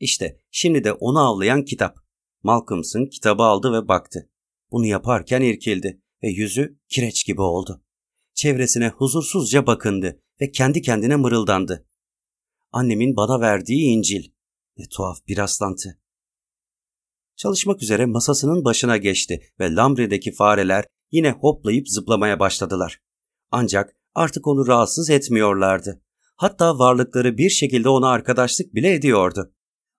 İşte 0.00 0.40
şimdi 0.50 0.84
de 0.84 0.92
onu 0.92 1.18
avlayan 1.18 1.64
kitap. 1.64 1.98
Malcolmson 2.42 3.06
kitabı 3.06 3.42
aldı 3.42 3.72
ve 3.72 3.88
baktı. 3.88 4.30
Bunu 4.70 4.86
yaparken 4.86 5.42
irkildi 5.42 6.02
ve 6.22 6.28
yüzü 6.28 6.78
kireç 6.88 7.26
gibi 7.26 7.40
oldu. 7.40 7.84
Çevresine 8.34 8.88
huzursuzca 8.88 9.66
bakındı 9.66 10.22
ve 10.40 10.50
kendi 10.50 10.82
kendine 10.82 11.16
mırıldandı. 11.16 11.88
Annemin 12.72 13.16
bana 13.16 13.40
verdiği 13.40 13.84
İncil. 13.84 14.30
Ne 14.76 14.84
tuhaf 14.88 15.26
bir 15.28 15.36
rastlantı. 15.36 16.00
Çalışmak 17.36 17.82
üzere 17.82 18.06
masasının 18.06 18.64
başına 18.64 18.96
geçti 18.96 19.52
ve 19.60 19.74
Lambre'deki 19.74 20.32
fareler 20.32 20.84
yine 21.10 21.30
hoplayıp 21.30 21.88
zıplamaya 21.88 22.40
başladılar. 22.40 23.00
Ancak 23.50 23.96
artık 24.14 24.46
onu 24.46 24.66
rahatsız 24.66 25.10
etmiyorlardı. 25.10 26.02
Hatta 26.36 26.78
varlıkları 26.78 27.38
bir 27.38 27.50
şekilde 27.50 27.88
ona 27.88 28.08
arkadaşlık 28.08 28.74
bile 28.74 28.92
ediyordu. 28.94 29.52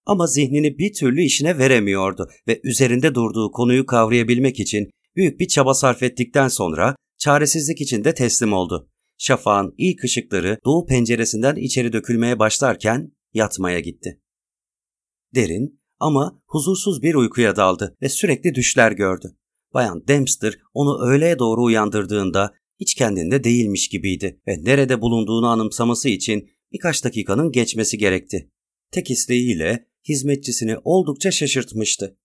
Ama 0.05 0.27
zihnini 0.27 0.77
bir 0.77 0.93
türlü 0.93 1.21
işine 1.21 1.57
veremiyordu 1.57 2.27
ve 2.47 2.61
üzerinde 2.63 3.15
durduğu 3.15 3.51
konuyu 3.51 3.85
kavrayabilmek 3.85 4.59
için 4.59 4.89
büyük 5.15 5.39
bir 5.39 5.47
çaba 5.47 5.73
sarf 5.73 6.03
ettikten 6.03 6.47
sonra 6.47 6.95
çaresizlik 7.17 7.81
içinde 7.81 8.13
teslim 8.13 8.53
oldu. 8.53 8.89
Şafağın 9.17 9.73
ilk 9.77 10.03
ışıkları 10.03 10.59
doğu 10.65 10.85
penceresinden 10.85 11.55
içeri 11.55 11.93
dökülmeye 11.93 12.39
başlarken 12.39 13.11
yatmaya 13.33 13.79
gitti. 13.79 14.21
Derin 15.35 15.81
ama 15.99 16.41
huzursuz 16.47 17.01
bir 17.01 17.15
uykuya 17.15 17.55
daldı 17.55 17.97
ve 18.01 18.09
sürekli 18.09 18.55
düşler 18.55 18.91
gördü. 18.91 19.38
Bayan 19.73 20.07
Dempster 20.07 20.59
onu 20.73 21.09
öğleye 21.09 21.39
doğru 21.39 21.63
uyandırdığında 21.63 22.53
hiç 22.79 22.95
kendinde 22.95 23.43
değilmiş 23.43 23.89
gibiydi 23.89 24.41
ve 24.47 24.63
nerede 24.63 25.01
bulunduğunu 25.01 25.47
anımsaması 25.47 26.09
için 26.09 26.49
birkaç 26.71 27.03
dakikanın 27.03 27.51
geçmesi 27.51 27.97
gerekti. 27.97 28.51
Tek 28.91 29.11
isteğiyle 29.11 29.87
hizmetçisini 30.09 30.77
oldukça 30.83 31.31
şaşırtmıştı. 31.31 32.17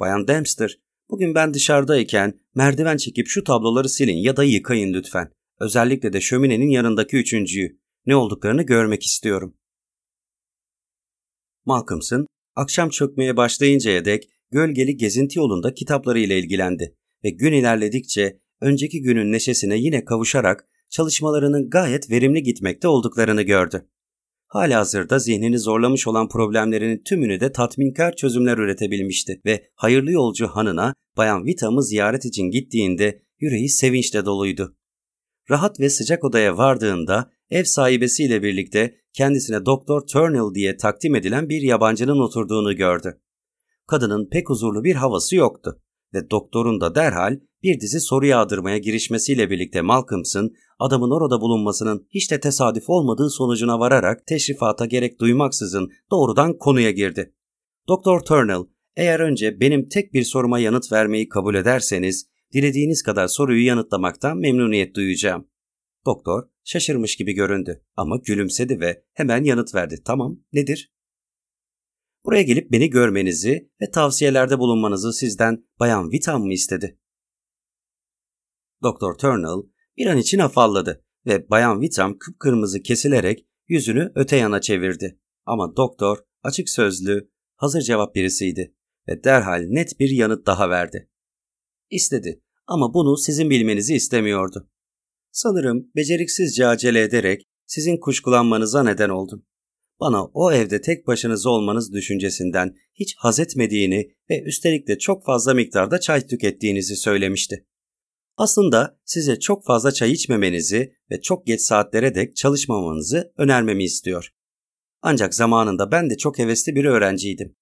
Bayan 0.00 0.28
Dempster, 0.28 0.78
bugün 1.10 1.34
ben 1.34 1.54
dışarıdayken 1.54 2.40
merdiven 2.54 2.96
çekip 2.96 3.28
şu 3.28 3.44
tabloları 3.44 3.88
silin 3.88 4.16
ya 4.16 4.36
da 4.36 4.44
yıkayın 4.44 4.92
lütfen. 4.92 5.32
Özellikle 5.60 6.12
de 6.12 6.20
şöminenin 6.20 6.68
yanındaki 6.68 7.16
üçüncüyü. 7.16 7.80
Ne 8.06 8.16
olduklarını 8.16 8.62
görmek 8.62 9.02
istiyorum. 9.02 9.56
Malcolmson, 11.64 12.26
akşam 12.56 12.90
çökmeye 12.90 13.36
başlayıncaya 13.36 14.04
dek 14.04 14.28
gölgeli 14.52 14.96
gezinti 14.96 15.38
yolunda 15.38 15.74
kitaplarıyla 15.74 16.36
ilgilendi 16.36 16.96
ve 17.24 17.30
gün 17.30 17.52
ilerledikçe 17.52 18.40
önceki 18.60 19.02
günün 19.02 19.32
neşesine 19.32 19.78
yine 19.78 20.04
kavuşarak 20.04 20.68
çalışmalarının 20.90 21.70
gayet 21.70 22.10
verimli 22.10 22.42
gitmekte 22.42 22.88
olduklarını 22.88 23.42
gördü. 23.42 23.86
Halihazırda 24.46 25.18
zihnini 25.18 25.58
zorlamış 25.58 26.06
olan 26.06 26.28
problemlerinin 26.28 27.02
tümünü 27.04 27.40
de 27.40 27.52
tatminkar 27.52 28.16
çözümler 28.16 28.58
üretebilmişti 28.58 29.40
ve 29.46 29.66
hayırlı 29.74 30.12
yolcu 30.12 30.46
hanına 30.46 30.94
Bayan 31.16 31.46
Vitam'ı 31.46 31.82
ziyaret 31.82 32.24
için 32.24 32.50
gittiğinde 32.50 33.22
yüreği 33.40 33.68
sevinçle 33.68 34.24
doluydu. 34.24 34.76
Rahat 35.50 35.80
ve 35.80 35.90
sıcak 35.90 36.24
odaya 36.24 36.56
vardığında 36.56 37.30
ev 37.50 37.64
sahibesiyle 37.64 38.42
birlikte 38.42 38.94
kendisine 39.12 39.66
Doktor 39.66 40.00
Turnell 40.00 40.54
diye 40.54 40.76
takdim 40.76 41.14
edilen 41.14 41.48
bir 41.48 41.62
yabancının 41.62 42.18
oturduğunu 42.18 42.76
gördü. 42.76 43.20
Kadının 43.90 44.28
pek 44.28 44.48
huzurlu 44.48 44.84
bir 44.84 44.94
havası 44.94 45.36
yoktu 45.36 45.80
ve 46.14 46.30
doktorun 46.30 46.80
da 46.80 46.94
derhal 46.94 47.40
bir 47.62 47.80
dizi 47.80 48.00
soru 48.00 48.26
yağdırmaya 48.26 48.78
girişmesiyle 48.78 49.50
birlikte 49.50 49.80
Malcolms'ın 49.80 50.54
adamın 50.78 51.10
orada 51.10 51.40
bulunmasının 51.40 52.06
hiç 52.10 52.30
de 52.30 52.40
tesadüf 52.40 52.84
olmadığı 52.90 53.30
sonucuna 53.30 53.78
vararak 53.78 54.26
teşrifata 54.26 54.86
gerek 54.86 55.20
duymaksızın 55.20 55.90
doğrudan 56.10 56.58
konuya 56.58 56.90
girdi. 56.90 57.34
Doktor 57.88 58.20
Turnell, 58.20 58.64
eğer 58.96 59.20
önce 59.20 59.60
benim 59.60 59.88
tek 59.88 60.14
bir 60.14 60.22
soruma 60.22 60.58
yanıt 60.58 60.92
vermeyi 60.92 61.28
kabul 61.28 61.54
ederseniz, 61.54 62.26
dilediğiniz 62.52 63.02
kadar 63.02 63.28
soruyu 63.28 63.66
yanıtlamaktan 63.66 64.38
memnuniyet 64.38 64.94
duyacağım. 64.94 65.48
Doktor 66.06 66.42
şaşırmış 66.64 67.16
gibi 67.16 67.32
göründü 67.32 67.82
ama 67.96 68.16
gülümsedi 68.16 68.80
ve 68.80 69.02
hemen 69.12 69.44
yanıt 69.44 69.74
verdi. 69.74 70.02
Tamam, 70.04 70.38
nedir? 70.52 70.92
Buraya 72.24 72.42
gelip 72.42 72.72
beni 72.72 72.90
görmenizi 72.90 73.70
ve 73.82 73.90
tavsiyelerde 73.90 74.58
bulunmanızı 74.58 75.12
sizden 75.12 75.64
Bayan 75.80 76.10
Vitam 76.10 76.42
mı 76.42 76.52
istedi? 76.52 76.98
Doktor 78.82 79.14
Turnell 79.14 79.62
bir 79.96 80.06
an 80.06 80.18
için 80.18 80.38
afalladı 80.38 81.04
ve 81.26 81.50
Bayan 81.50 81.80
Vitam 81.80 82.18
kıpkırmızı 82.18 82.82
kesilerek 82.82 83.46
yüzünü 83.68 84.12
öte 84.14 84.36
yana 84.36 84.60
çevirdi. 84.60 85.20
Ama 85.46 85.76
doktor 85.76 86.18
açık 86.42 86.68
sözlü, 86.68 87.30
hazır 87.56 87.80
cevap 87.80 88.14
birisiydi 88.14 88.74
ve 89.08 89.24
derhal 89.24 89.64
net 89.68 90.00
bir 90.00 90.10
yanıt 90.10 90.46
daha 90.46 90.70
verdi. 90.70 91.10
İstedi 91.90 92.42
ama 92.66 92.94
bunu 92.94 93.16
sizin 93.16 93.50
bilmenizi 93.50 93.94
istemiyordu. 93.94 94.70
Sanırım 95.32 95.90
beceriksizce 95.96 96.66
acele 96.66 97.02
ederek 97.02 97.42
sizin 97.66 98.00
kuşkulanmanıza 98.00 98.82
neden 98.82 99.08
oldum. 99.08 99.46
Bana 100.00 100.24
o 100.24 100.52
evde 100.52 100.80
tek 100.80 101.06
başınıza 101.06 101.50
olmanız 101.50 101.92
düşüncesinden 101.92 102.76
hiç 102.94 103.16
haz 103.18 103.40
etmediğini 103.40 104.10
ve 104.30 104.42
üstelik 104.42 104.88
de 104.88 104.98
çok 104.98 105.24
fazla 105.24 105.54
miktarda 105.54 106.00
çay 106.00 106.26
tükettiğinizi 106.26 106.96
söylemişti. 106.96 107.66
Aslında 108.36 109.00
size 109.04 109.40
çok 109.40 109.64
fazla 109.64 109.92
çay 109.92 110.12
içmemenizi 110.12 110.92
ve 111.10 111.20
çok 111.20 111.46
geç 111.46 111.60
saatlere 111.60 112.14
dek 112.14 112.36
çalışmamanızı 112.36 113.32
önermemi 113.36 113.84
istiyor. 113.84 114.28
Ancak 115.02 115.34
zamanında 115.34 115.92
ben 115.92 116.10
de 116.10 116.16
çok 116.16 116.38
hevesli 116.38 116.74
bir 116.74 116.84
öğrenciydim. 116.84 117.56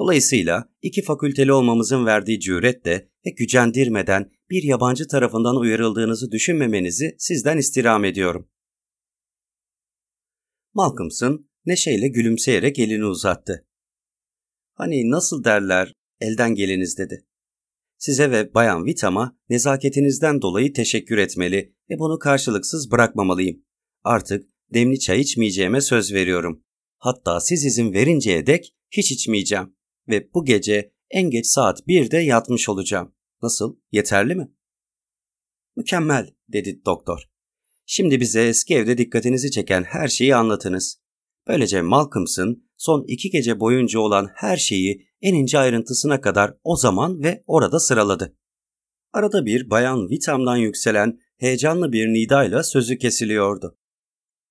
Dolayısıyla 0.00 0.68
iki 0.82 1.02
fakülteli 1.02 1.52
olmamızın 1.52 2.06
verdiği 2.06 2.40
cüretle 2.40 3.08
ve 3.26 3.30
gücendirmeden 3.30 4.30
bir 4.50 4.62
yabancı 4.62 5.08
tarafından 5.08 5.56
uyarıldığınızı 5.56 6.30
düşünmemenizi 6.30 7.14
sizden 7.18 7.58
istirham 7.58 8.04
ediyorum. 8.04 8.48
Malcolmson 10.74 11.51
neşeyle 11.66 12.08
gülümseyerek 12.08 12.78
elini 12.78 13.04
uzattı. 13.04 13.66
Hani 14.74 15.10
nasıl 15.10 15.44
derler, 15.44 15.92
elden 16.20 16.54
geliniz 16.54 16.98
dedi. 16.98 17.26
Size 17.98 18.30
ve 18.30 18.54
Bayan 18.54 18.84
Vitam'a 18.84 19.36
nezaketinizden 19.48 20.42
dolayı 20.42 20.72
teşekkür 20.72 21.18
etmeli 21.18 21.74
ve 21.90 21.98
bunu 21.98 22.18
karşılıksız 22.18 22.90
bırakmamalıyım. 22.90 23.64
Artık 24.04 24.48
demli 24.74 25.00
çay 25.00 25.20
içmeyeceğime 25.20 25.80
söz 25.80 26.12
veriyorum. 26.12 26.64
Hatta 26.98 27.40
siz 27.40 27.64
izin 27.64 27.92
verinceye 27.92 28.46
dek 28.46 28.74
hiç 28.90 29.12
içmeyeceğim. 29.12 29.76
Ve 30.08 30.34
bu 30.34 30.44
gece 30.44 30.92
en 31.10 31.30
geç 31.30 31.46
saat 31.46 31.80
1'de 31.80 32.18
yatmış 32.18 32.68
olacağım. 32.68 33.14
Nasıl? 33.42 33.76
Yeterli 33.92 34.34
mi? 34.34 34.52
Mükemmel, 35.76 36.30
dedi 36.48 36.84
doktor. 36.84 37.22
Şimdi 37.86 38.20
bize 38.20 38.48
eski 38.48 38.74
evde 38.74 38.98
dikkatinizi 38.98 39.50
çeken 39.50 39.82
her 39.82 40.08
şeyi 40.08 40.34
anlatınız. 40.36 41.01
Böylece 41.48 41.82
Malcolms'ın 41.82 42.64
son 42.76 43.04
iki 43.08 43.30
gece 43.30 43.60
boyunca 43.60 44.00
olan 44.00 44.28
her 44.34 44.56
şeyi 44.56 45.06
en 45.20 45.34
ince 45.34 45.58
ayrıntısına 45.58 46.20
kadar 46.20 46.54
o 46.64 46.76
zaman 46.76 47.22
ve 47.22 47.42
orada 47.46 47.80
sıraladı. 47.80 48.36
Arada 49.12 49.46
bir 49.46 49.70
Bayan 49.70 50.10
Vitam'dan 50.10 50.56
yükselen 50.56 51.18
heyecanlı 51.38 51.92
bir 51.92 52.06
nidayla 52.06 52.62
sözü 52.62 52.98
kesiliyordu. 52.98 53.78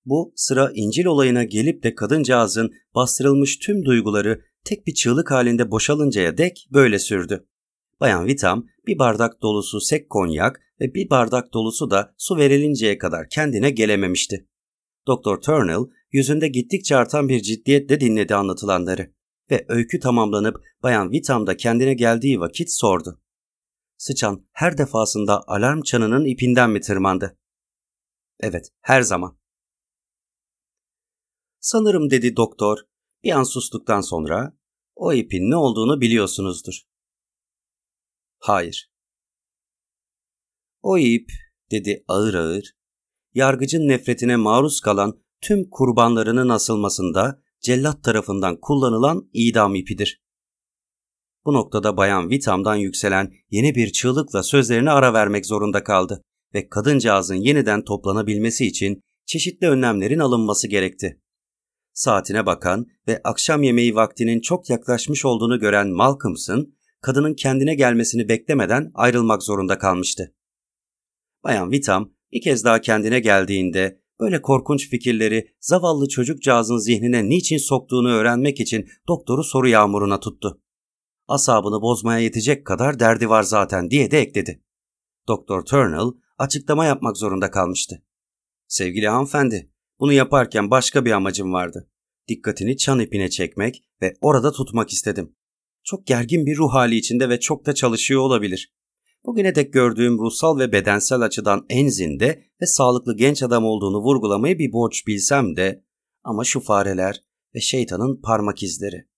Bu 0.04 0.32
sıra 0.36 0.70
İncil 0.74 1.04
olayına 1.04 1.44
gelip 1.44 1.82
de 1.82 1.94
kadıncağızın 1.94 2.72
bastırılmış 2.94 3.58
tüm 3.58 3.84
duyguları 3.84 4.40
tek 4.64 4.86
bir 4.86 4.94
çığlık 4.94 5.30
halinde 5.30 5.70
boşalıncaya 5.70 6.38
dek 6.38 6.68
böyle 6.72 6.98
sürdü. 6.98 7.46
Bayan 8.00 8.26
Vitam 8.26 8.66
bir 8.86 8.98
bardak 8.98 9.42
dolusu 9.42 9.80
sek 9.80 10.10
konyak 10.10 10.60
ve 10.80 10.94
bir 10.94 11.10
bardak 11.10 11.52
dolusu 11.52 11.90
da 11.90 12.14
su 12.18 12.36
verilinceye 12.36 12.98
kadar 12.98 13.28
kendine 13.28 13.70
gelememişti. 13.70 14.46
Doktor 15.06 15.40
Turnell 15.40 15.84
yüzünde 16.12 16.48
gittikçe 16.48 16.96
artan 16.96 17.28
bir 17.28 17.42
ciddiyetle 17.42 18.00
dinledi 18.00 18.34
anlatılanları 18.34 19.14
ve 19.50 19.64
öykü 19.68 20.00
tamamlanıp 20.00 20.56
Bayan 20.82 21.10
Vitam 21.10 21.46
da 21.46 21.56
kendine 21.56 21.94
geldiği 21.94 22.40
vakit 22.40 22.72
sordu. 22.72 23.20
Sıçan 23.96 24.46
her 24.52 24.78
defasında 24.78 25.42
alarm 25.46 25.82
çanının 25.82 26.24
ipinden 26.24 26.70
mi 26.70 26.80
tırmandı? 26.80 27.38
Evet, 28.40 28.68
her 28.80 29.02
zaman. 29.02 29.38
Sanırım 31.60 32.10
dedi 32.10 32.36
doktor 32.36 32.78
bir 33.24 33.32
an 33.32 33.42
sustuktan 33.42 34.00
sonra 34.00 34.58
o 34.94 35.12
ipin 35.12 35.50
ne 35.50 35.56
olduğunu 35.56 36.00
biliyorsunuzdur. 36.00 36.82
Hayır. 38.38 38.92
O 40.82 40.98
ip 40.98 41.30
dedi 41.70 42.04
ağır 42.08 42.34
ağır 42.34 42.74
yargıcın 43.34 43.88
nefretine 43.88 44.36
maruz 44.36 44.80
kalan 44.80 45.21
tüm 45.42 45.70
kurbanlarının 45.70 46.48
asılmasında 46.48 47.42
cellat 47.60 48.04
tarafından 48.04 48.60
kullanılan 48.60 49.30
idam 49.32 49.74
ipidir. 49.74 50.22
Bu 51.44 51.52
noktada 51.52 51.96
Bayan 51.96 52.30
Vitam'dan 52.30 52.76
yükselen 52.76 53.32
yeni 53.50 53.74
bir 53.74 53.92
çığlıkla 53.92 54.42
sözlerine 54.42 54.90
ara 54.90 55.12
vermek 55.12 55.46
zorunda 55.46 55.84
kaldı 55.84 56.22
ve 56.54 56.68
kadıncağızın 56.68 57.34
yeniden 57.34 57.84
toplanabilmesi 57.84 58.66
için 58.66 59.00
çeşitli 59.26 59.66
önlemlerin 59.66 60.18
alınması 60.18 60.68
gerekti. 60.68 61.20
Saatine 61.94 62.46
bakan 62.46 62.86
ve 63.08 63.20
akşam 63.24 63.62
yemeği 63.62 63.94
vaktinin 63.94 64.40
çok 64.40 64.70
yaklaşmış 64.70 65.24
olduğunu 65.24 65.60
gören 65.60 65.88
Malcolmson, 65.88 66.74
kadının 67.00 67.34
kendine 67.34 67.74
gelmesini 67.74 68.28
beklemeden 68.28 68.90
ayrılmak 68.94 69.42
zorunda 69.42 69.78
kalmıştı. 69.78 70.34
Bayan 71.44 71.70
Vitam 71.70 72.12
bir 72.32 72.40
kez 72.40 72.64
daha 72.64 72.80
kendine 72.80 73.20
geldiğinde 73.20 74.01
böyle 74.22 74.42
korkunç 74.42 74.88
fikirleri 74.88 75.54
zavallı 75.60 76.08
çocukcağızın 76.08 76.78
zihnine 76.78 77.28
niçin 77.28 77.58
soktuğunu 77.58 78.10
öğrenmek 78.10 78.60
için 78.60 78.88
doktoru 79.08 79.44
soru 79.44 79.68
yağmuruna 79.68 80.20
tuttu. 80.20 80.60
Asabını 81.28 81.82
bozmaya 81.82 82.18
yetecek 82.18 82.66
kadar 82.66 83.00
derdi 83.00 83.28
var 83.28 83.42
zaten 83.42 83.90
diye 83.90 84.10
de 84.10 84.20
ekledi. 84.20 84.62
Doktor 85.28 85.64
Turnell 85.64 86.12
açıklama 86.38 86.84
yapmak 86.84 87.16
zorunda 87.16 87.50
kalmıştı. 87.50 88.02
Sevgili 88.68 89.08
hanımefendi, 89.08 89.70
bunu 90.00 90.12
yaparken 90.12 90.70
başka 90.70 91.04
bir 91.04 91.10
amacım 91.10 91.52
vardı. 91.52 91.90
Dikkatini 92.28 92.76
çan 92.76 93.00
ipine 93.00 93.30
çekmek 93.30 93.84
ve 94.02 94.14
orada 94.20 94.52
tutmak 94.52 94.90
istedim. 94.90 95.36
Çok 95.84 96.06
gergin 96.06 96.46
bir 96.46 96.56
ruh 96.56 96.72
hali 96.72 96.96
içinde 96.96 97.28
ve 97.28 97.40
çok 97.40 97.66
da 97.66 97.74
çalışıyor 97.74 98.20
olabilir. 98.20 98.72
Bugüne 99.24 99.54
dek 99.54 99.72
gördüğüm 99.72 100.18
ruhsal 100.18 100.58
ve 100.58 100.72
bedensel 100.72 101.20
açıdan 101.20 101.66
en 101.68 101.88
zinde 101.88 102.44
ve 102.62 102.66
sağlıklı 102.66 103.16
genç 103.16 103.42
adam 103.42 103.64
olduğunu 103.64 103.98
vurgulamayı 103.98 104.58
bir 104.58 104.72
borç 104.72 105.06
bilsem 105.06 105.56
de 105.56 105.84
ama 106.24 106.44
şu 106.44 106.60
fareler 106.60 107.22
ve 107.54 107.60
şeytanın 107.60 108.20
parmak 108.20 108.62
izleri. 108.62 109.08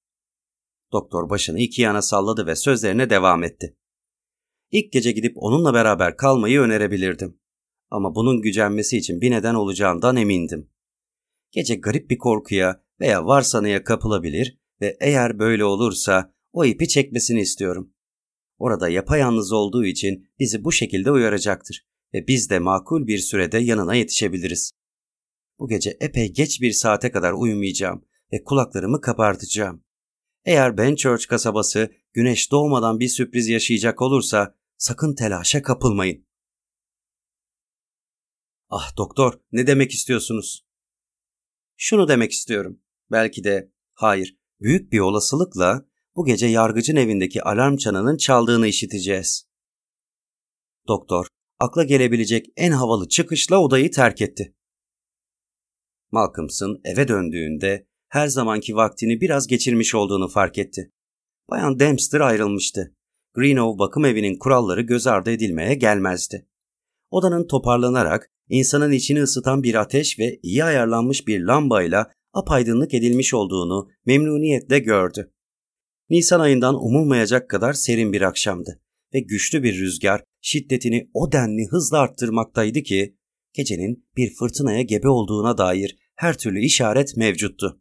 Doktor 0.93 1.31
başını 1.31 1.61
iki 1.61 1.83
yana 1.83 2.03
salladı 2.03 2.47
ve 2.47 2.57
sözlerine 2.57 3.11
devam 3.11 3.45
etti. 3.45 3.77
İlk 4.71 4.93
gece 4.93 5.13
gidip 5.13 5.33
onunla 5.37 5.75
beraber 5.75 6.17
kalmayı 6.17 6.61
önerebilirdim. 6.61 7.41
Ama 7.91 8.15
bunun 8.15 8.43
gücenmesi 8.43 8.97
için 8.97 9.21
bir 9.21 9.31
neden 9.31 9.55
olacağından 9.55 10.17
emindim. 10.17 10.71
Gece 11.51 11.75
garip 11.75 12.11
bir 12.11 12.19
korkuya 12.19 12.83
veya 13.01 13.27
varsanıya 13.27 13.85
kapılabilir 13.85 14.59
ve 14.81 14.97
eğer 15.01 15.39
böyle 15.39 15.65
olursa 15.65 16.35
o 16.53 16.65
ipi 16.65 16.89
çekmesini 16.89 17.41
istiyorum. 17.41 17.94
Orada 18.59 18.89
yapayalnız 18.89 19.53
olduğu 19.53 19.85
için 19.85 20.31
bizi 20.39 20.65
bu 20.65 20.73
şekilde 20.73 21.11
uyaracaktır 21.11 21.87
ve 22.15 22.27
biz 22.27 22.51
de 22.51 22.59
makul 22.59 23.07
bir 23.07 23.19
sürede 23.19 23.59
yanına 23.59 23.95
yetişebiliriz. 23.95 24.71
Bu 25.59 25.69
gece 25.69 25.97
epey 26.01 26.33
geç 26.33 26.61
bir 26.61 26.73
saate 26.73 27.11
kadar 27.11 27.33
uyumayacağım 27.33 28.05
ve 28.33 28.45
kulaklarımı 28.45 29.01
kapartacağım. 29.01 29.85
Eğer 30.45 30.79
Benchurch 30.79 31.27
kasabası 31.27 31.91
güneş 32.13 32.51
doğmadan 32.53 33.01
bir 33.01 33.09
sürpriz 33.09 33.49
yaşayacak 33.49 34.03
olursa 34.03 34.55
sakın 34.79 35.15
telaşa 35.15 35.63
kapılmayın. 35.63 36.27
Ah 38.69 38.97
doktor, 38.97 39.41
ne 39.53 39.67
demek 39.67 39.91
istiyorsunuz? 39.91 40.67
Şunu 41.77 42.09
demek 42.09 42.33
istiyorum. 42.33 42.81
Belki 43.11 43.45
de 43.45 43.73
hayır, 43.95 44.37
büyük 44.61 44.93
bir 44.93 44.99
olasılıkla 44.99 45.87
bu 46.17 46.25
gece 46.25 46.47
yargıcın 46.47 46.97
evindeki 46.97 47.43
alarm 47.43 47.77
çanının 47.77 48.17
çaldığını 48.17 48.67
işiteceğiz. 48.67 49.47
Doktor, 50.89 51.27
akla 51.61 51.85
gelebilecek 51.85 52.47
en 52.57 52.73
havalı 52.73 53.09
çıkışla 53.09 53.59
odayı 53.59 53.91
terk 53.91 54.23
etti. 54.23 54.55
Malcolmson 56.13 56.81
eve 56.85 57.09
döndüğünde 57.09 57.87
her 58.09 58.27
zamanki 58.27 58.77
vaktini 58.77 59.21
biraz 59.21 59.47
geçirmiş 59.47 59.95
olduğunu 59.95 60.29
fark 60.29 60.59
etti. 60.59 60.91
Bayan 61.51 61.81
Dempster 61.81 62.21
ayrılmıştı. 62.21 62.95
Greenhow 63.35 63.79
bakım 63.79 64.05
evinin 64.05 64.39
kuralları 64.39 64.83
göz 64.83 65.07
ardı 65.07 65.31
edilmeye 65.31 65.75
gelmezdi. 65.75 66.47
Odanın 67.11 67.47
toparlanarak 67.47 68.31
insanın 68.49 68.93
içini 68.93 69.23
ısıtan 69.23 69.63
bir 69.63 69.75
ateş 69.75 70.19
ve 70.19 70.39
iyi 70.43 70.65
ayarlanmış 70.65 71.29
bir 71.29 71.41
lambayla 71.41 72.13
apaydınlık 72.33 72.95
edilmiş 72.95 73.35
olduğunu 73.35 73.89
memnuniyetle 74.07 74.79
gördü. 74.79 75.34
Nisan 76.11 76.41
ayından 76.41 76.75
umulmayacak 76.75 77.51
kadar 77.51 77.73
serin 77.73 78.13
bir 78.13 78.23
akşamdı 78.23 78.81
ve 79.15 79.21
güçlü 79.21 79.63
bir 79.63 79.81
rüzgar 79.81 80.25
şiddetini 80.41 81.11
o 81.15 81.33
denli 81.33 81.67
hızla 81.71 81.99
arttırmaktaydı 81.99 82.83
ki 82.83 83.17
gecenin 83.53 84.09
bir 84.17 84.35
fırtınaya 84.35 84.83
gebe 84.83 85.09
olduğuna 85.09 85.59
dair 85.59 85.97
her 86.17 86.39
türlü 86.39 86.61
işaret 86.61 87.17
mevcuttu. 87.17 87.81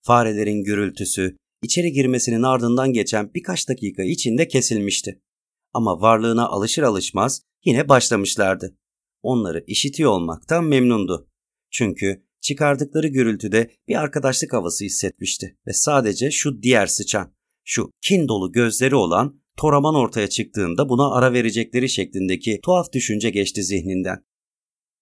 Farelerin 0.00 0.64
gürültüsü 0.64 1.36
içeri 1.62 1.92
girmesinin 1.92 2.42
ardından 2.42 2.92
geçen 2.92 3.34
birkaç 3.34 3.68
dakika 3.68 4.02
içinde 4.02 4.48
kesilmişti. 4.48 5.22
Ama 5.72 6.00
varlığına 6.00 6.46
alışır 6.46 6.82
alışmaz 6.82 7.42
yine 7.64 7.88
başlamışlardı. 7.88 8.76
Onları 9.22 9.64
işitiyor 9.66 10.10
olmaktan 10.10 10.64
memnundu. 10.64 11.28
Çünkü 11.70 12.24
çıkardıkları 12.40 13.08
gürültüde 13.08 13.70
bir 13.88 13.94
arkadaşlık 13.94 14.52
havası 14.52 14.84
hissetmişti 14.84 15.58
ve 15.66 15.72
sadece 15.72 16.30
şu 16.30 16.62
diğer 16.62 16.86
sıçan, 16.86 17.34
şu 17.64 17.90
kin 18.02 18.28
dolu 18.28 18.52
gözleri 18.52 18.94
olan 18.94 19.42
Toraman 19.56 19.94
ortaya 19.94 20.28
çıktığında 20.28 20.88
buna 20.88 21.14
ara 21.14 21.32
verecekleri 21.32 21.88
şeklindeki 21.88 22.60
tuhaf 22.64 22.92
düşünce 22.92 23.30
geçti 23.30 23.62
zihninden. 23.62 24.24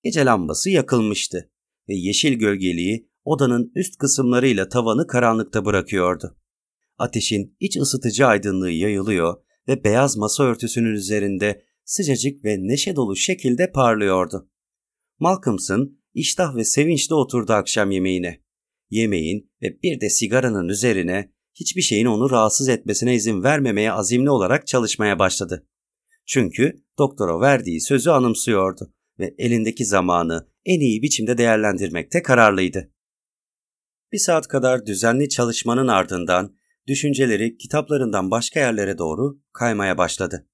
Gece 0.04 0.24
lambası 0.24 0.70
yakılmıştı 0.70 1.50
ve 1.88 1.94
yeşil 1.94 2.32
gölgeliği 2.32 3.10
odanın 3.24 3.72
üst 3.74 3.96
kısımlarıyla 3.98 4.68
tavanı 4.68 5.06
karanlıkta 5.06 5.64
bırakıyordu. 5.64 6.36
Ateşin 6.98 7.56
iç 7.60 7.76
ısıtıcı 7.76 8.26
aydınlığı 8.26 8.70
yayılıyor 8.70 9.36
ve 9.68 9.84
beyaz 9.84 10.16
masa 10.16 10.44
örtüsünün 10.44 10.94
üzerinde 10.94 11.62
sıcacık 11.84 12.44
ve 12.44 12.56
neşe 12.58 12.96
dolu 12.96 13.16
şekilde 13.16 13.70
parlıyordu. 13.70 14.50
Malcolmson 15.18 15.98
iştah 16.14 16.56
ve 16.56 16.64
sevinçle 16.64 17.14
oturdu 17.14 17.52
akşam 17.52 17.90
yemeğine. 17.90 18.42
Yemeğin 18.90 19.50
ve 19.62 19.82
bir 19.82 20.00
de 20.00 20.10
sigaranın 20.10 20.68
üzerine 20.68 21.32
hiçbir 21.60 21.82
şeyin 21.82 22.06
onu 22.06 22.30
rahatsız 22.30 22.68
etmesine 22.68 23.14
izin 23.14 23.42
vermemeye 23.42 23.92
azimli 23.92 24.30
olarak 24.30 24.66
çalışmaya 24.66 25.18
başladı. 25.18 25.66
Çünkü 26.26 26.82
doktora 26.98 27.40
verdiği 27.40 27.80
sözü 27.80 28.10
anımsıyordu 28.10 28.92
ve 29.18 29.34
elindeki 29.38 29.84
zamanı 29.84 30.48
en 30.64 30.80
iyi 30.80 31.02
biçimde 31.02 31.38
değerlendirmekte 31.38 32.22
kararlıydı. 32.22 32.92
Bir 34.12 34.18
saat 34.18 34.48
kadar 34.48 34.86
düzenli 34.86 35.28
çalışmanın 35.28 35.88
ardından 35.88 36.56
düşünceleri 36.86 37.56
kitaplarından 37.56 38.30
başka 38.30 38.60
yerlere 38.60 38.98
doğru 38.98 39.40
kaymaya 39.52 39.98
başladı. 39.98 40.48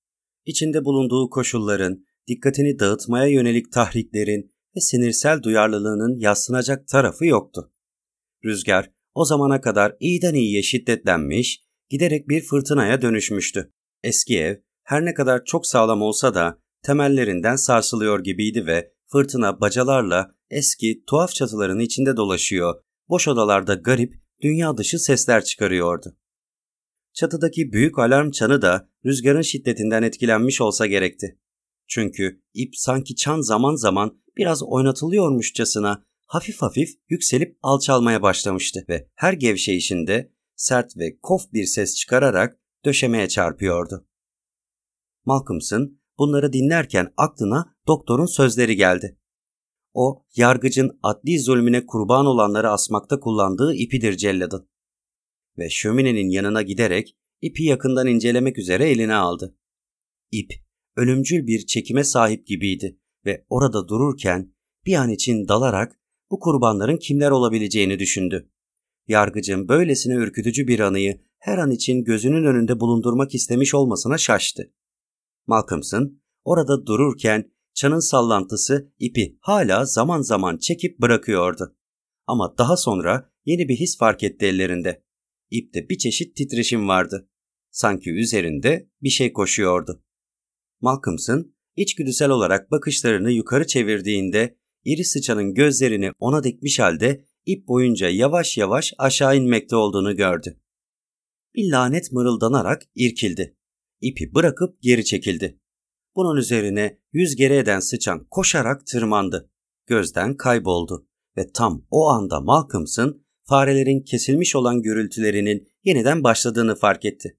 İçinde 0.44 0.84
bulunduğu 0.84 1.30
koşulların, 1.30 2.06
dikkatini 2.28 2.78
dağıtmaya 2.78 3.26
yönelik 3.26 3.72
tahriklerin 3.72 4.50
ve 4.76 4.80
sinirsel 4.80 5.42
duyarlılığının 5.42 6.18
yaslanacak 6.18 6.88
tarafı 6.88 7.26
yoktu. 7.26 7.72
Rüzgar 8.44 8.95
o 9.16 9.24
zamana 9.24 9.60
kadar 9.60 9.96
iyiden 10.00 10.34
iyiye 10.34 10.62
şiddetlenmiş, 10.62 11.62
giderek 11.90 12.28
bir 12.28 12.42
fırtınaya 12.42 13.02
dönüşmüştü. 13.02 13.72
Eski 14.02 14.38
ev 14.38 14.56
her 14.82 15.04
ne 15.04 15.14
kadar 15.14 15.44
çok 15.44 15.66
sağlam 15.66 16.02
olsa 16.02 16.34
da 16.34 16.58
temellerinden 16.82 17.56
sarsılıyor 17.56 18.24
gibiydi 18.24 18.66
ve 18.66 18.92
fırtına 19.12 19.60
bacalarla 19.60 20.34
eski 20.50 21.04
tuhaf 21.06 21.30
çatıların 21.30 21.80
içinde 21.80 22.16
dolaşıyor, 22.16 22.82
boş 23.08 23.28
odalarda 23.28 23.74
garip, 23.74 24.14
dünya 24.42 24.76
dışı 24.76 24.98
sesler 24.98 25.44
çıkarıyordu. 25.44 26.16
Çatıdaki 27.14 27.72
büyük 27.72 27.98
alarm 27.98 28.30
çanı 28.30 28.62
da 28.62 28.88
rüzgarın 29.04 29.42
şiddetinden 29.42 30.02
etkilenmiş 30.02 30.60
olsa 30.60 30.86
gerekti. 30.86 31.38
Çünkü 31.88 32.42
ip 32.54 32.76
sanki 32.76 33.16
çan 33.16 33.40
zaman 33.40 33.74
zaman 33.74 34.20
biraz 34.36 34.62
oynatılıyormuşçasına 34.62 36.04
hafif 36.26 36.62
hafif 36.62 36.90
yükselip 37.08 37.58
alçalmaya 37.62 38.22
başlamıştı 38.22 38.84
ve 38.88 39.08
her 39.14 39.32
gevşeyişinde 39.32 40.32
sert 40.56 40.96
ve 40.96 41.18
kof 41.22 41.52
bir 41.52 41.64
ses 41.64 41.96
çıkararak 41.96 42.60
döşemeye 42.84 43.28
çarpıyordu. 43.28 44.06
Malcolmson 45.24 46.00
bunları 46.18 46.52
dinlerken 46.52 47.12
aklına 47.16 47.76
doktorun 47.86 48.26
sözleri 48.26 48.76
geldi. 48.76 49.18
O, 49.94 50.24
yargıcın 50.36 50.98
adli 51.02 51.40
zulmüne 51.40 51.86
kurban 51.86 52.26
olanları 52.26 52.70
asmakta 52.70 53.20
kullandığı 53.20 53.74
ipidir 53.74 54.16
celladın. 54.16 54.68
Ve 55.58 55.70
şöminenin 55.70 56.30
yanına 56.30 56.62
giderek 56.62 57.16
ipi 57.40 57.64
yakından 57.64 58.06
incelemek 58.06 58.58
üzere 58.58 58.90
eline 58.90 59.14
aldı. 59.14 59.56
İp, 60.30 60.52
ölümcül 60.96 61.46
bir 61.46 61.66
çekime 61.66 62.04
sahip 62.04 62.46
gibiydi 62.46 62.98
ve 63.26 63.46
orada 63.48 63.88
dururken 63.88 64.54
bir 64.86 64.94
an 64.94 65.10
için 65.10 65.48
dalarak 65.48 66.00
bu 66.30 66.38
kurbanların 66.40 66.96
kimler 66.96 67.30
olabileceğini 67.30 67.98
düşündü. 67.98 68.50
Yargıcın 69.08 69.68
böylesine 69.68 70.14
ürkütücü 70.14 70.68
bir 70.68 70.80
anıyı 70.80 71.20
her 71.38 71.58
an 71.58 71.70
için 71.70 72.04
gözünün 72.04 72.44
önünde 72.44 72.80
bulundurmak 72.80 73.34
istemiş 73.34 73.74
olmasına 73.74 74.18
şaştı. 74.18 74.72
Malcolmson 75.46 76.22
orada 76.44 76.86
dururken 76.86 77.50
çanın 77.74 78.00
sallantısı 78.00 78.92
ipi 78.98 79.38
hala 79.40 79.84
zaman 79.84 80.20
zaman 80.20 80.58
çekip 80.58 81.00
bırakıyordu. 81.00 81.76
Ama 82.26 82.54
daha 82.58 82.76
sonra 82.76 83.30
yeni 83.44 83.68
bir 83.68 83.76
his 83.76 83.98
fark 83.98 84.22
etti 84.22 84.46
ellerinde. 84.46 85.02
İpte 85.50 85.88
bir 85.88 85.98
çeşit 85.98 86.36
titreşim 86.36 86.88
vardı. 86.88 87.28
Sanki 87.70 88.10
üzerinde 88.10 88.90
bir 89.02 89.08
şey 89.08 89.32
koşuyordu. 89.32 90.02
Malcolmson 90.80 91.54
içgüdüsel 91.76 92.30
olarak 92.30 92.70
bakışlarını 92.70 93.30
yukarı 93.30 93.66
çevirdiğinde 93.66 94.58
iri 94.86 95.04
sıçanın 95.04 95.54
gözlerini 95.54 96.10
ona 96.18 96.44
dikmiş 96.44 96.78
halde 96.78 97.24
ip 97.46 97.68
boyunca 97.68 98.08
yavaş 98.08 98.58
yavaş 98.58 98.94
aşağı 98.98 99.36
inmekte 99.36 99.76
olduğunu 99.76 100.16
gördü. 100.16 100.60
Bir 101.54 101.70
lanet 101.72 102.12
mırıldanarak 102.12 102.82
irkildi. 102.94 103.56
İpi 104.00 104.34
bırakıp 104.34 104.82
geri 104.82 105.04
çekildi. 105.04 105.60
Bunun 106.16 106.36
üzerine 106.36 106.98
yüz 107.12 107.36
geri 107.36 107.54
eden 107.54 107.80
sıçan 107.80 108.26
koşarak 108.30 108.86
tırmandı. 108.86 109.50
Gözden 109.86 110.36
kayboldu 110.36 111.08
ve 111.36 111.52
tam 111.52 111.86
o 111.90 112.08
anda 112.08 112.40
Malcolmson 112.40 113.22
farelerin 113.42 114.00
kesilmiş 114.00 114.56
olan 114.56 114.82
gürültülerinin 114.82 115.68
yeniden 115.84 116.24
başladığını 116.24 116.74
fark 116.74 117.04
etti. 117.04 117.38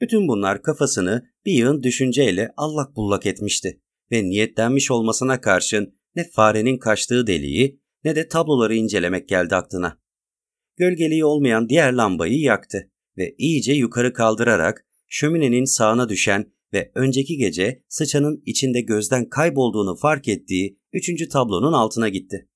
Bütün 0.00 0.28
bunlar 0.28 0.62
kafasını 0.62 1.30
bir 1.46 1.52
yığın 1.52 1.82
düşünceyle 1.82 2.52
allak 2.56 2.96
bullak 2.96 3.26
etmişti 3.26 3.80
ve 4.12 4.24
niyetlenmiş 4.24 4.90
olmasına 4.90 5.40
karşın 5.40 5.99
ne 6.16 6.24
farenin 6.24 6.78
kaçtığı 6.78 7.26
deliği 7.26 7.80
ne 8.04 8.16
de 8.16 8.28
tabloları 8.28 8.74
incelemek 8.74 9.28
geldi 9.28 9.56
aklına. 9.56 10.00
Gölgeliği 10.76 11.24
olmayan 11.24 11.68
diğer 11.68 11.92
lambayı 11.92 12.40
yaktı 12.40 12.90
ve 13.18 13.34
iyice 13.38 13.72
yukarı 13.72 14.12
kaldırarak 14.12 14.86
şöminenin 15.08 15.64
sağına 15.64 16.08
düşen 16.08 16.52
ve 16.72 16.92
önceki 16.94 17.36
gece 17.36 17.82
sıçanın 17.88 18.42
içinde 18.46 18.80
gözden 18.80 19.28
kaybolduğunu 19.28 19.96
fark 19.96 20.28
ettiği 20.28 20.78
üçüncü 20.92 21.28
tablonun 21.28 21.72
altına 21.72 22.08
gitti. 22.08 22.48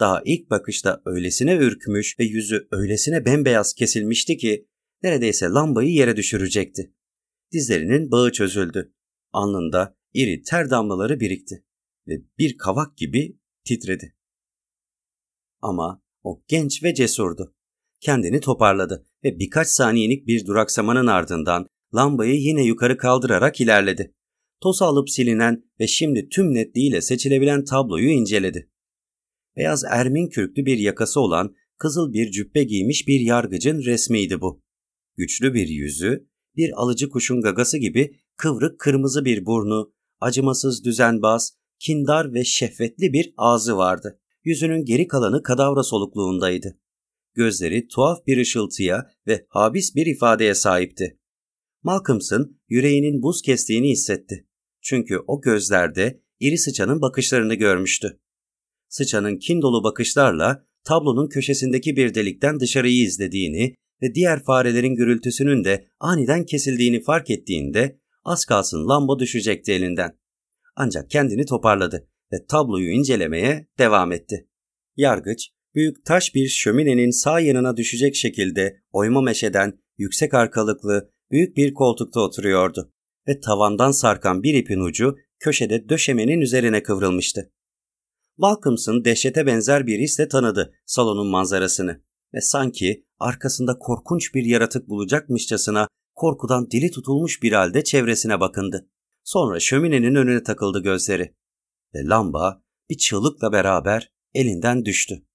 Daha 0.00 0.22
ilk 0.24 0.50
bakışta 0.50 1.02
öylesine 1.06 1.56
ürkmüş 1.56 2.18
ve 2.20 2.24
yüzü 2.24 2.68
öylesine 2.70 3.24
bembeyaz 3.24 3.74
kesilmişti 3.74 4.36
ki 4.36 4.68
neredeyse 5.02 5.46
lambayı 5.46 5.90
yere 5.90 6.16
düşürecekti. 6.16 6.92
Dizlerinin 7.52 8.10
bağı 8.10 8.32
çözüldü. 8.32 8.92
Alnında 9.32 9.96
iri 10.14 10.42
ter 10.42 10.70
damlaları 10.70 11.20
birikti 11.20 11.64
ve 12.08 12.22
bir 12.38 12.58
kavak 12.58 12.96
gibi 12.96 13.38
titredi. 13.64 14.16
Ama 15.60 16.02
o 16.22 16.42
genç 16.48 16.82
ve 16.82 16.94
cesurdu. 16.94 17.54
Kendini 18.00 18.40
toparladı 18.40 19.06
ve 19.24 19.38
birkaç 19.38 19.68
saniyelik 19.68 20.26
bir 20.26 20.46
duraksamanın 20.46 21.06
ardından 21.06 21.66
lambayı 21.94 22.34
yine 22.34 22.64
yukarı 22.64 22.96
kaldırarak 22.96 23.60
ilerledi. 23.60 24.14
Toz 24.60 24.82
alıp 24.82 25.10
silinen 25.10 25.64
ve 25.80 25.86
şimdi 25.86 26.28
tüm 26.28 26.54
netliğiyle 26.54 27.00
seçilebilen 27.00 27.64
tabloyu 27.64 28.10
inceledi. 28.10 28.70
Beyaz 29.56 29.84
ermin 29.90 30.28
kürklü 30.28 30.66
bir 30.66 30.78
yakası 30.78 31.20
olan 31.20 31.54
kızıl 31.78 32.12
bir 32.12 32.30
cübbe 32.30 32.64
giymiş 32.64 33.08
bir 33.08 33.20
yargıcın 33.20 33.82
resmiydi 33.82 34.40
bu. 34.40 34.62
Güçlü 35.16 35.54
bir 35.54 35.68
yüzü, 35.68 36.28
bir 36.56 36.82
alıcı 36.82 37.08
kuşun 37.08 37.40
gagası 37.40 37.78
gibi 37.78 38.20
kıvrık 38.36 38.80
kırmızı 38.80 39.24
bir 39.24 39.46
burnu, 39.46 39.92
acımasız 40.20 40.84
düzenbaz, 40.84 41.58
kindar 41.82 42.34
ve 42.34 42.44
şehvetli 42.44 43.12
bir 43.12 43.34
ağzı 43.36 43.76
vardı. 43.76 44.20
Yüzünün 44.44 44.84
geri 44.84 45.06
kalanı 45.06 45.42
kadavra 45.42 45.82
solukluğundaydı. 45.82 46.78
Gözleri 47.34 47.88
tuhaf 47.88 48.26
bir 48.26 48.38
ışıltıya 48.38 49.06
ve 49.26 49.46
habis 49.48 49.94
bir 49.94 50.06
ifadeye 50.06 50.54
sahipti. 50.54 51.18
Malcolmson 51.82 52.56
yüreğinin 52.68 53.22
buz 53.22 53.42
kestiğini 53.42 53.90
hissetti. 53.90 54.46
Çünkü 54.82 55.18
o 55.26 55.40
gözlerde 55.40 56.22
iri 56.40 56.58
sıçanın 56.58 57.00
bakışlarını 57.00 57.54
görmüştü. 57.54 58.20
Sıçanın 58.88 59.38
kin 59.38 59.62
dolu 59.62 59.84
bakışlarla 59.84 60.66
tablonun 60.84 61.28
köşesindeki 61.28 61.96
bir 61.96 62.14
delikten 62.14 62.60
dışarıyı 62.60 63.02
izlediğini 63.02 63.74
ve 64.02 64.14
diğer 64.14 64.42
farelerin 64.42 64.94
gürültüsünün 64.94 65.64
de 65.64 65.86
aniden 66.00 66.46
kesildiğini 66.46 67.02
fark 67.02 67.30
ettiğinde 67.30 68.00
az 68.24 68.44
kalsın 68.44 68.88
lamba 68.88 69.18
düşecekti 69.18 69.72
elinden. 69.72 70.21
Ancak 70.76 71.10
kendini 71.10 71.46
toparladı 71.46 72.08
ve 72.32 72.46
tabloyu 72.46 72.90
incelemeye 72.90 73.68
devam 73.78 74.12
etti. 74.12 74.48
Yargıç, 74.96 75.48
büyük 75.74 76.04
taş 76.04 76.34
bir 76.34 76.48
şöminenin 76.48 77.10
sağ 77.10 77.40
yanına 77.40 77.76
düşecek 77.76 78.16
şekilde 78.16 78.82
oyma 78.92 79.22
meşeden 79.22 79.78
yüksek 79.98 80.34
arkalıklı 80.34 81.10
büyük 81.30 81.56
bir 81.56 81.74
koltukta 81.74 82.20
oturuyordu 82.20 82.92
ve 83.28 83.40
tavandan 83.40 83.90
sarkan 83.90 84.42
bir 84.42 84.54
ipin 84.54 84.80
ucu 84.80 85.16
köşede 85.38 85.88
döşemenin 85.88 86.40
üzerine 86.40 86.82
kıvrılmıştı. 86.82 87.52
Malcolmson 88.36 89.04
dehşete 89.04 89.46
benzer 89.46 89.86
bir 89.86 89.98
hisle 89.98 90.28
tanıdı 90.28 90.74
salonun 90.86 91.30
manzarasını 91.30 92.02
ve 92.34 92.40
sanki 92.40 93.06
arkasında 93.18 93.78
korkunç 93.78 94.34
bir 94.34 94.44
yaratık 94.44 94.88
bulacakmışçasına 94.88 95.88
korkudan 96.14 96.70
dili 96.70 96.90
tutulmuş 96.90 97.42
bir 97.42 97.52
halde 97.52 97.84
çevresine 97.84 98.40
bakındı. 98.40 98.88
Sonra 99.24 99.60
şöminenin 99.60 100.14
önüne 100.14 100.42
takıldı 100.42 100.82
gözleri 100.82 101.36
ve 101.94 102.04
lamba 102.04 102.62
bir 102.90 102.96
çığlıkla 102.96 103.52
beraber 103.52 104.12
elinden 104.34 104.84
düştü. 104.84 105.26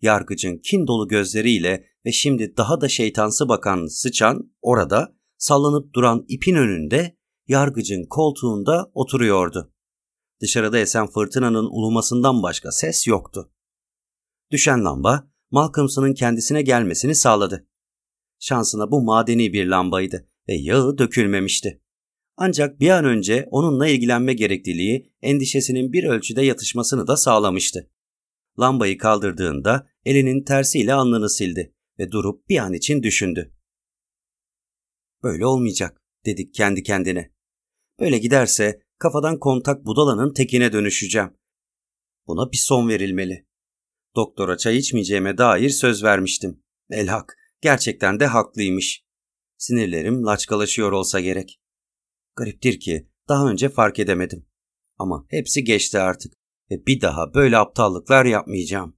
Yargıcın 0.00 0.58
kin 0.58 0.86
dolu 0.86 1.08
gözleriyle 1.08 1.86
ve 2.06 2.12
şimdi 2.12 2.56
daha 2.56 2.80
da 2.80 2.88
şeytansı 2.88 3.48
bakan 3.48 3.86
sıçan 3.86 4.52
orada 4.62 5.16
sallanıp 5.38 5.94
duran 5.94 6.24
ipin 6.28 6.54
önünde 6.54 7.16
yargıcın 7.48 8.06
koltuğunda 8.10 8.90
oturuyordu. 8.94 9.72
Dışarıda 10.40 10.78
esen 10.78 11.06
fırtınanın 11.06 11.64
ulumasından 11.64 12.42
başka 12.42 12.72
ses 12.72 13.06
yoktu. 13.06 13.52
Düşen 14.50 14.84
lamba 14.84 15.28
Malcolmson'ın 15.50 16.14
kendisine 16.14 16.62
gelmesini 16.62 17.14
sağladı. 17.14 17.68
Şansına 18.38 18.90
bu 18.90 19.02
madeni 19.02 19.52
bir 19.52 19.66
lambaydı 19.66 20.28
ve 20.48 20.54
yağı 20.54 20.98
dökülmemişti. 20.98 21.82
Ancak 22.36 22.80
bir 22.80 22.90
an 22.90 23.04
önce 23.04 23.48
onunla 23.50 23.88
ilgilenme 23.88 24.34
gerekliliği 24.34 25.12
endişesinin 25.22 25.92
bir 25.92 26.04
ölçüde 26.04 26.42
yatışmasını 26.42 27.06
da 27.06 27.16
sağlamıştı. 27.16 27.90
Lambayı 28.60 28.98
kaldırdığında 28.98 29.86
elinin 30.04 30.44
tersiyle 30.44 30.94
alnını 30.94 31.30
sildi 31.30 31.74
ve 31.98 32.10
durup 32.10 32.48
bir 32.48 32.58
an 32.58 32.72
için 32.72 33.02
düşündü. 33.02 33.54
Böyle 35.22 35.46
olmayacak 35.46 36.02
dedik 36.26 36.54
kendi 36.54 36.82
kendine. 36.82 37.32
Böyle 38.00 38.18
giderse 38.18 38.82
kafadan 38.98 39.38
kontak 39.38 39.86
budalanın 39.86 40.34
tekine 40.34 40.72
dönüşeceğim. 40.72 41.30
Buna 42.26 42.52
bir 42.52 42.56
son 42.56 42.88
verilmeli. 42.88 43.46
Doktora 44.16 44.56
çay 44.56 44.78
içmeyeceğime 44.78 45.38
dair 45.38 45.70
söz 45.70 46.04
vermiştim. 46.04 46.62
Elhak, 46.90 47.36
gerçekten 47.60 48.20
de 48.20 48.26
haklıymış. 48.26 49.04
Sinirlerim 49.58 50.26
laçkalaşıyor 50.26 50.92
olsa 50.92 51.20
gerek. 51.20 51.61
Gariptir 52.36 52.80
ki 52.80 53.08
daha 53.28 53.50
önce 53.50 53.68
fark 53.68 53.98
edemedim. 53.98 54.46
Ama 54.98 55.26
hepsi 55.28 55.64
geçti 55.64 55.98
artık 55.98 56.32
ve 56.70 56.86
bir 56.86 57.00
daha 57.00 57.34
böyle 57.34 57.58
aptallıklar 57.58 58.24
yapmayacağım. 58.24 58.96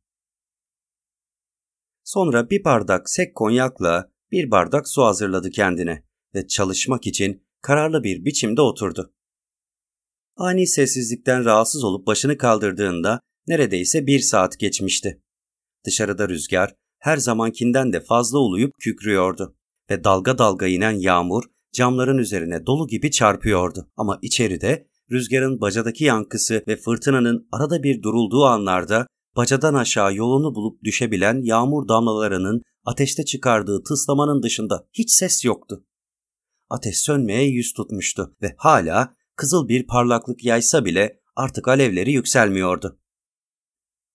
Sonra 2.05 2.51
bir 2.51 2.65
bardak 2.65 3.11
sek 3.11 3.35
konyakla 3.35 4.11
bir 4.31 4.51
bardak 4.51 4.89
su 4.89 5.03
hazırladı 5.03 5.51
kendine 5.51 6.05
ve 6.35 6.47
çalışmak 6.47 7.07
için 7.07 7.47
kararlı 7.61 8.05
bir 8.05 8.25
biçimde 8.25 8.61
oturdu. 8.61 9.15
Ani 10.37 10.67
sessizlikten 10.67 11.45
rahatsız 11.45 11.85
olup 11.85 12.07
başını 12.07 12.39
kaldırdığında 12.39 13.21
neredeyse 13.47 14.07
bir 14.07 14.21
saat 14.21 14.59
geçmişti. 14.59 15.23
Dışarıda 15.87 16.29
rüzgar 16.29 16.75
her 16.99 17.17
zamankinden 17.17 17.93
de 17.93 18.01
fazla 18.01 18.39
uluyup 18.39 18.73
kükrüyordu 18.81 19.57
ve 19.91 20.05
dalga 20.05 20.39
dalga 20.39 20.67
inen 20.67 20.93
yağmur 20.93 21.45
camların 21.75 22.19
üzerine 22.19 22.67
dolu 22.67 22.89
gibi 22.89 23.11
çarpıyordu. 23.11 23.89
Ama 23.97 24.19
içeride 24.23 24.89
rüzgarın 25.11 25.61
bacadaki 25.61 26.05
yankısı 26.05 26.65
ve 26.69 26.77
fırtınanın 26.77 27.49
arada 27.53 27.83
bir 27.83 28.03
durulduğu 28.03 28.45
anlarda 28.45 29.07
bacadan 29.37 29.75
aşağı 29.75 30.15
yolunu 30.15 30.55
bulup 30.55 30.85
düşebilen 30.85 31.41
yağmur 31.43 31.89
damlalarının 31.89 32.63
ateşte 32.85 33.25
çıkardığı 33.25 33.83
tıslamanın 33.83 34.43
dışında 34.43 34.87
hiç 34.93 35.11
ses 35.11 35.45
yoktu. 35.45 35.85
Ateş 36.71 36.99
sönmeye 36.99 37.49
yüz 37.49 37.73
tutmuştu 37.73 38.37
ve 38.43 38.55
hala 38.59 39.15
kızıl 39.37 39.69
bir 39.69 39.87
parlaklık 39.87 40.45
yaysa 40.45 40.85
bile 40.85 41.21
artık 41.37 41.69
alevleri 41.69 42.13
yükselmiyordu. 42.13 42.99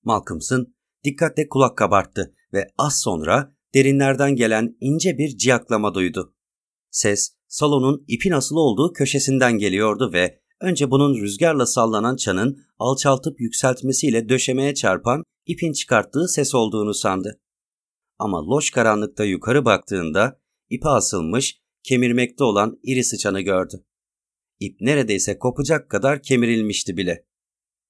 Malcolmson 0.04 0.74
dikkatle 1.04 1.50
kulak 1.50 1.78
kabarttı 1.78 2.36
ve 2.54 2.68
az 2.78 3.02
sonra 3.02 3.56
derinlerden 3.74 4.36
gelen 4.36 4.78
ince 4.80 5.18
bir 5.18 5.38
ciyaklama 5.38 5.94
duydu. 5.94 6.34
Ses 6.92 7.32
salonun 7.48 8.06
ipin 8.08 8.32
asılı 8.32 8.60
olduğu 8.60 8.94
köşesinden 8.94 9.58
geliyordu 9.58 10.14
ve 10.14 10.40
önce 10.62 10.92
bunun 10.92 11.22
rüzgarla 11.22 11.66
sallanan 11.66 12.16
çanın 12.16 12.66
alçaltıp 12.80 13.42
yükseltmesiyle 13.42 14.30
döşemeye 14.30 14.74
çarpan 14.74 15.24
ipin 15.46 15.74
çıkarttığı 15.74 16.28
ses 16.28 16.56
olduğunu 16.56 16.94
sandı. 16.94 17.40
Ama 18.20 18.48
loş 18.48 18.72
karanlıkta 18.72 19.26
yukarı 19.26 19.66
baktığında 19.66 20.40
ipe 20.70 20.90
asılmış, 20.90 21.60
kemirmekte 21.84 22.44
olan 22.44 22.80
iri 22.84 23.04
sıçanı 23.04 23.42
gördü. 23.42 23.86
İp 24.60 24.82
neredeyse 24.82 25.40
kopacak 25.40 25.90
kadar 25.90 26.22
kemirilmişti 26.22 26.98
bile. 26.98 27.26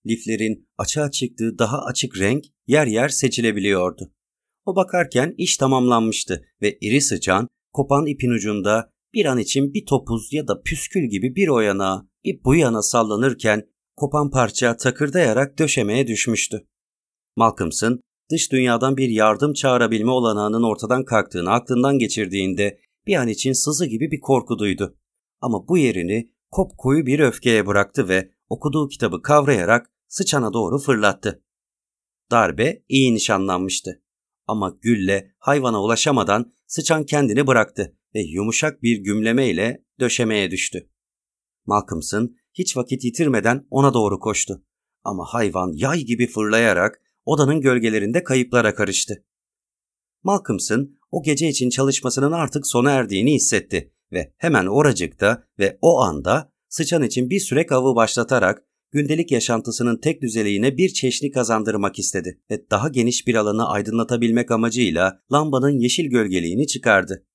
Liflerin 0.07 0.69
açığa 0.77 1.11
çıktığı 1.11 1.59
daha 1.59 1.85
açık 1.85 2.19
renk 2.19 2.45
yer 2.67 2.87
yer 2.87 3.09
seçilebiliyordu. 3.09 4.13
O 4.65 4.75
bakarken 4.75 5.35
iş 5.37 5.57
tamamlanmıştı 5.57 6.45
ve 6.61 6.77
iri 6.81 7.01
sıçan 7.01 7.47
kopan 7.79 8.05
ipin 8.05 8.29
ucunda 8.29 8.89
bir 9.13 9.25
an 9.25 9.37
için 9.37 9.73
bir 9.73 9.85
topuz 9.85 10.33
ya 10.33 10.47
da 10.47 10.61
püskül 10.61 11.09
gibi 11.09 11.35
bir 11.35 11.47
o 11.47 11.59
yana 11.59 12.07
bir 12.23 12.43
bu 12.43 12.55
yana 12.55 12.81
sallanırken 12.81 13.69
kopan 13.95 14.31
parça 14.31 14.77
takırdayarak 14.77 15.59
döşemeye 15.59 16.07
düşmüştü. 16.07 16.67
Malcolmson 17.35 17.99
dış 18.31 18.51
dünyadan 18.51 18.97
bir 18.97 19.09
yardım 19.09 19.53
çağırabilme 19.53 20.11
olanağının 20.11 20.63
ortadan 20.63 21.05
kalktığını 21.05 21.51
aklından 21.51 21.99
geçirdiğinde 21.99 22.79
bir 23.07 23.15
an 23.15 23.27
için 23.27 23.53
sızı 23.53 23.85
gibi 23.85 24.11
bir 24.11 24.19
korku 24.19 24.59
duydu. 24.59 24.97
Ama 25.41 25.67
bu 25.67 25.77
yerini 25.77 26.31
kopkoyu 26.51 27.05
bir 27.05 27.19
öfkeye 27.19 27.65
bıraktı 27.65 28.09
ve 28.09 28.31
okuduğu 28.49 28.87
kitabı 28.87 29.21
kavrayarak 29.21 29.91
sıçana 30.07 30.53
doğru 30.53 30.77
fırlattı. 30.79 31.43
Darbe 32.31 32.83
iyi 32.89 33.13
nişanlanmıştı. 33.13 34.01
Ama 34.49 34.77
gülle 34.81 35.31
hayvana 35.37 35.83
ulaşamadan 35.83 36.53
sıçan 36.67 37.03
kendini 37.03 37.47
bıraktı 37.47 37.97
ve 38.15 38.19
yumuşak 38.19 38.83
bir 38.83 38.97
gümlemeyle 38.97 39.85
döşemeye 39.99 40.51
düştü. 40.51 40.89
Malcolmson 41.65 42.35
hiç 42.53 42.77
vakit 42.77 43.03
yitirmeden 43.03 43.67
ona 43.69 43.93
doğru 43.93 44.19
koştu. 44.19 44.63
Ama 45.03 45.25
hayvan 45.25 45.71
yay 45.75 45.99
gibi 45.99 46.27
fırlayarak 46.27 47.01
odanın 47.25 47.61
gölgelerinde 47.61 48.23
kayıplara 48.23 48.75
karıştı. 48.75 49.25
Malcolmson 50.23 50.89
o 51.11 51.23
gece 51.23 51.47
için 51.47 51.69
çalışmasının 51.69 52.31
artık 52.31 52.67
sona 52.67 52.91
erdiğini 52.91 53.33
hissetti 53.33 53.93
ve 54.11 54.33
hemen 54.37 54.65
oracıkta 54.65 55.43
ve 55.59 55.77
o 55.81 55.99
anda 56.01 56.51
sıçan 56.69 57.03
için 57.03 57.29
bir 57.29 57.39
süre 57.39 57.67
avı 57.71 57.95
başlatarak 57.95 58.63
gündelik 58.91 59.31
yaşantısının 59.31 59.97
tek 59.97 60.21
düzeliğine 60.21 60.77
bir 60.77 60.89
çeşni 60.89 61.31
kazandırmak 61.31 61.99
istedi 61.99 62.41
ve 62.51 62.69
daha 62.71 62.89
geniş 62.89 63.27
bir 63.27 63.35
alanı 63.35 63.69
aydınlatabilmek 63.69 64.51
amacıyla 64.51 65.21
lambanın 65.31 65.79
yeşil 65.79 66.05
gölgeliğini 66.05 66.67
çıkardı. 66.67 67.25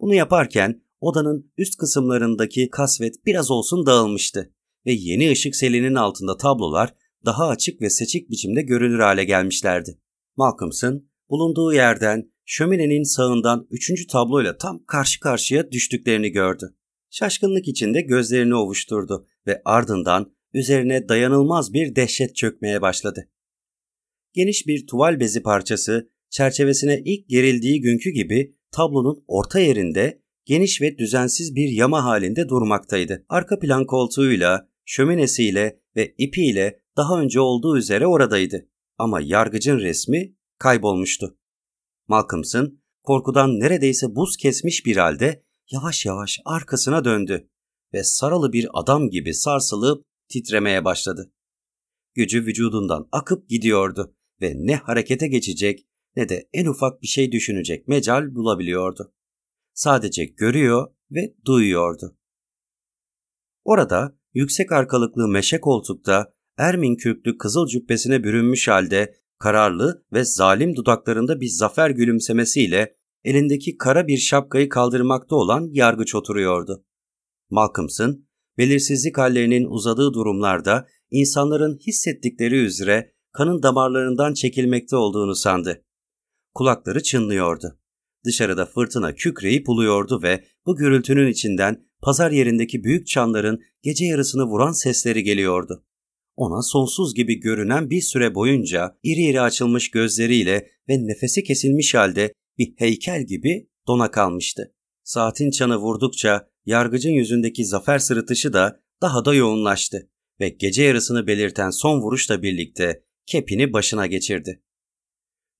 Bunu 0.00 0.14
yaparken 0.14 0.82
odanın 1.00 1.52
üst 1.58 1.76
kısımlarındaki 1.76 2.70
kasvet 2.70 3.26
biraz 3.26 3.50
olsun 3.50 3.86
dağılmıştı 3.86 4.52
ve 4.86 4.92
yeni 4.92 5.30
ışık 5.30 5.56
selinin 5.56 5.94
altında 5.94 6.36
tablolar 6.36 6.94
daha 7.24 7.48
açık 7.48 7.82
ve 7.82 7.90
seçik 7.90 8.30
biçimde 8.30 8.62
görünür 8.62 8.98
hale 8.98 9.24
gelmişlerdi. 9.24 9.98
Malcolmson 10.36 11.08
bulunduğu 11.30 11.72
yerden 11.72 12.32
şöminenin 12.44 13.02
sağından 13.02 13.66
üçüncü 13.70 14.06
tabloyla 14.06 14.56
tam 14.56 14.84
karşı 14.84 15.20
karşıya 15.20 15.70
düştüklerini 15.70 16.30
gördü. 16.30 16.74
Şaşkınlık 17.10 17.68
içinde 17.68 18.00
gözlerini 18.00 18.54
ovuşturdu 18.54 19.26
ve 19.46 19.62
ardından 19.64 20.35
üzerine 20.56 21.08
dayanılmaz 21.08 21.72
bir 21.72 21.96
dehşet 21.96 22.36
çökmeye 22.36 22.82
başladı. 22.82 23.28
Geniş 24.32 24.66
bir 24.66 24.86
tuval 24.86 25.20
bezi 25.20 25.42
parçası 25.42 26.10
çerçevesine 26.30 27.02
ilk 27.04 27.28
gerildiği 27.28 27.80
günkü 27.80 28.10
gibi 28.10 28.56
tablonun 28.72 29.24
orta 29.28 29.60
yerinde 29.60 30.22
geniş 30.44 30.82
ve 30.82 30.98
düzensiz 30.98 31.54
bir 31.54 31.68
yama 31.68 32.04
halinde 32.04 32.48
durmaktaydı. 32.48 33.26
Arka 33.28 33.58
plan 33.58 33.86
koltuğuyla, 33.86 34.68
şöminesiyle 34.84 35.80
ve 35.96 36.14
ipiyle 36.18 36.80
daha 36.96 37.20
önce 37.20 37.40
olduğu 37.40 37.78
üzere 37.78 38.06
oradaydı. 38.06 38.68
Ama 38.98 39.20
yargıcın 39.20 39.78
resmi 39.78 40.34
kaybolmuştu. 40.58 41.38
Malcolmson 42.08 42.80
korkudan 43.02 43.60
neredeyse 43.60 44.14
buz 44.14 44.36
kesmiş 44.36 44.86
bir 44.86 44.96
halde 44.96 45.42
yavaş 45.70 46.06
yavaş 46.06 46.40
arkasına 46.44 47.04
döndü 47.04 47.48
ve 47.94 48.04
saralı 48.04 48.52
bir 48.52 48.68
adam 48.74 49.10
gibi 49.10 49.34
sarsılıp 49.34 50.04
titremeye 50.28 50.84
başladı. 50.84 51.32
Gücü 52.14 52.46
vücudundan 52.46 53.08
akıp 53.12 53.48
gidiyordu 53.48 54.14
ve 54.42 54.52
ne 54.56 54.76
harekete 54.76 55.28
geçecek 55.28 55.86
ne 56.16 56.28
de 56.28 56.48
en 56.52 56.66
ufak 56.66 57.02
bir 57.02 57.06
şey 57.06 57.32
düşünecek 57.32 57.88
mecal 57.88 58.34
bulabiliyordu. 58.34 59.12
Sadece 59.74 60.24
görüyor 60.24 60.88
ve 61.10 61.34
duyuyordu. 61.44 62.18
Orada 63.64 64.18
yüksek 64.34 64.72
arkalıklı 64.72 65.28
meşe 65.28 65.60
koltukta 65.60 66.32
Ermin 66.56 66.96
kürklü 66.96 67.38
kızıl 67.38 67.66
cübbesine 67.66 68.24
bürünmüş 68.24 68.68
halde 68.68 69.14
kararlı 69.38 70.04
ve 70.12 70.24
zalim 70.24 70.76
dudaklarında 70.76 71.40
bir 71.40 71.48
zafer 71.48 71.90
gülümsemesiyle 71.90 72.96
elindeki 73.24 73.76
kara 73.76 74.06
bir 74.06 74.18
şapkayı 74.18 74.68
kaldırmakta 74.68 75.36
olan 75.36 75.68
yargıç 75.72 76.14
oturuyordu. 76.14 76.84
Malcolmson 77.50 78.25
belirsizlik 78.58 79.18
hallerinin 79.18 79.64
uzadığı 79.64 80.12
durumlarda 80.12 80.86
insanların 81.10 81.78
hissettikleri 81.86 82.54
üzere 82.54 83.12
kanın 83.32 83.62
damarlarından 83.62 84.34
çekilmekte 84.34 84.96
olduğunu 84.96 85.34
sandı. 85.34 85.84
Kulakları 86.54 87.02
çınlıyordu. 87.02 87.78
Dışarıda 88.24 88.66
fırtına 88.66 89.14
kükreyip 89.14 89.68
uluyordu 89.68 90.20
ve 90.22 90.44
bu 90.66 90.76
gürültünün 90.76 91.30
içinden 91.30 91.86
pazar 92.02 92.30
yerindeki 92.30 92.84
büyük 92.84 93.06
çanların 93.06 93.60
gece 93.82 94.04
yarısını 94.04 94.44
vuran 94.44 94.72
sesleri 94.72 95.22
geliyordu. 95.22 95.84
Ona 96.36 96.62
sonsuz 96.62 97.14
gibi 97.14 97.40
görünen 97.40 97.90
bir 97.90 98.00
süre 98.00 98.34
boyunca 98.34 98.98
iri 99.02 99.20
iri 99.20 99.40
açılmış 99.40 99.90
gözleriyle 99.90 100.68
ve 100.88 101.06
nefesi 101.06 101.44
kesilmiş 101.44 101.94
halde 101.94 102.32
bir 102.58 102.74
heykel 102.76 103.26
gibi 103.26 103.68
dona 103.88 104.10
kalmıştı. 104.10 104.74
Saatin 105.04 105.50
çanı 105.50 105.76
vurdukça 105.76 106.48
yargıcın 106.66 107.10
yüzündeki 107.10 107.64
zafer 107.64 107.98
sırıtışı 107.98 108.52
da 108.52 108.80
daha 109.02 109.24
da 109.24 109.34
yoğunlaştı 109.34 110.10
ve 110.40 110.48
gece 110.48 110.82
yarısını 110.82 111.26
belirten 111.26 111.70
son 111.70 112.00
vuruşla 112.00 112.42
birlikte 112.42 113.02
kepini 113.26 113.72
başına 113.72 114.06
geçirdi. 114.06 114.62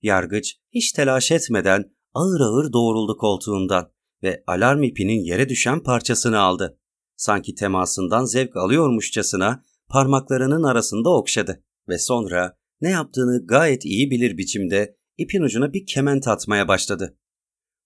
Yargıç 0.01 0.55
hiç 0.71 0.91
telaş 0.91 1.31
etmeden 1.31 1.91
ağır 2.13 2.41
ağır 2.41 2.73
doğruldu 2.73 3.17
koltuğundan 3.17 3.91
ve 4.23 4.43
alarm 4.47 4.83
ipinin 4.83 5.19
yere 5.19 5.49
düşen 5.49 5.83
parçasını 5.83 6.39
aldı. 6.39 6.79
Sanki 7.15 7.55
temasından 7.55 8.25
zevk 8.25 8.55
alıyormuşçasına 8.55 9.63
parmaklarının 9.89 10.63
arasında 10.63 11.09
okşadı 11.09 11.63
ve 11.89 11.97
sonra 11.97 12.57
ne 12.81 12.89
yaptığını 12.89 13.47
gayet 13.47 13.85
iyi 13.85 14.11
bilir 14.11 14.37
biçimde 14.37 14.97
ipin 15.17 15.41
ucuna 15.41 15.73
bir 15.73 15.85
kement 15.85 16.27
atmaya 16.27 16.67
başladı. 16.67 17.17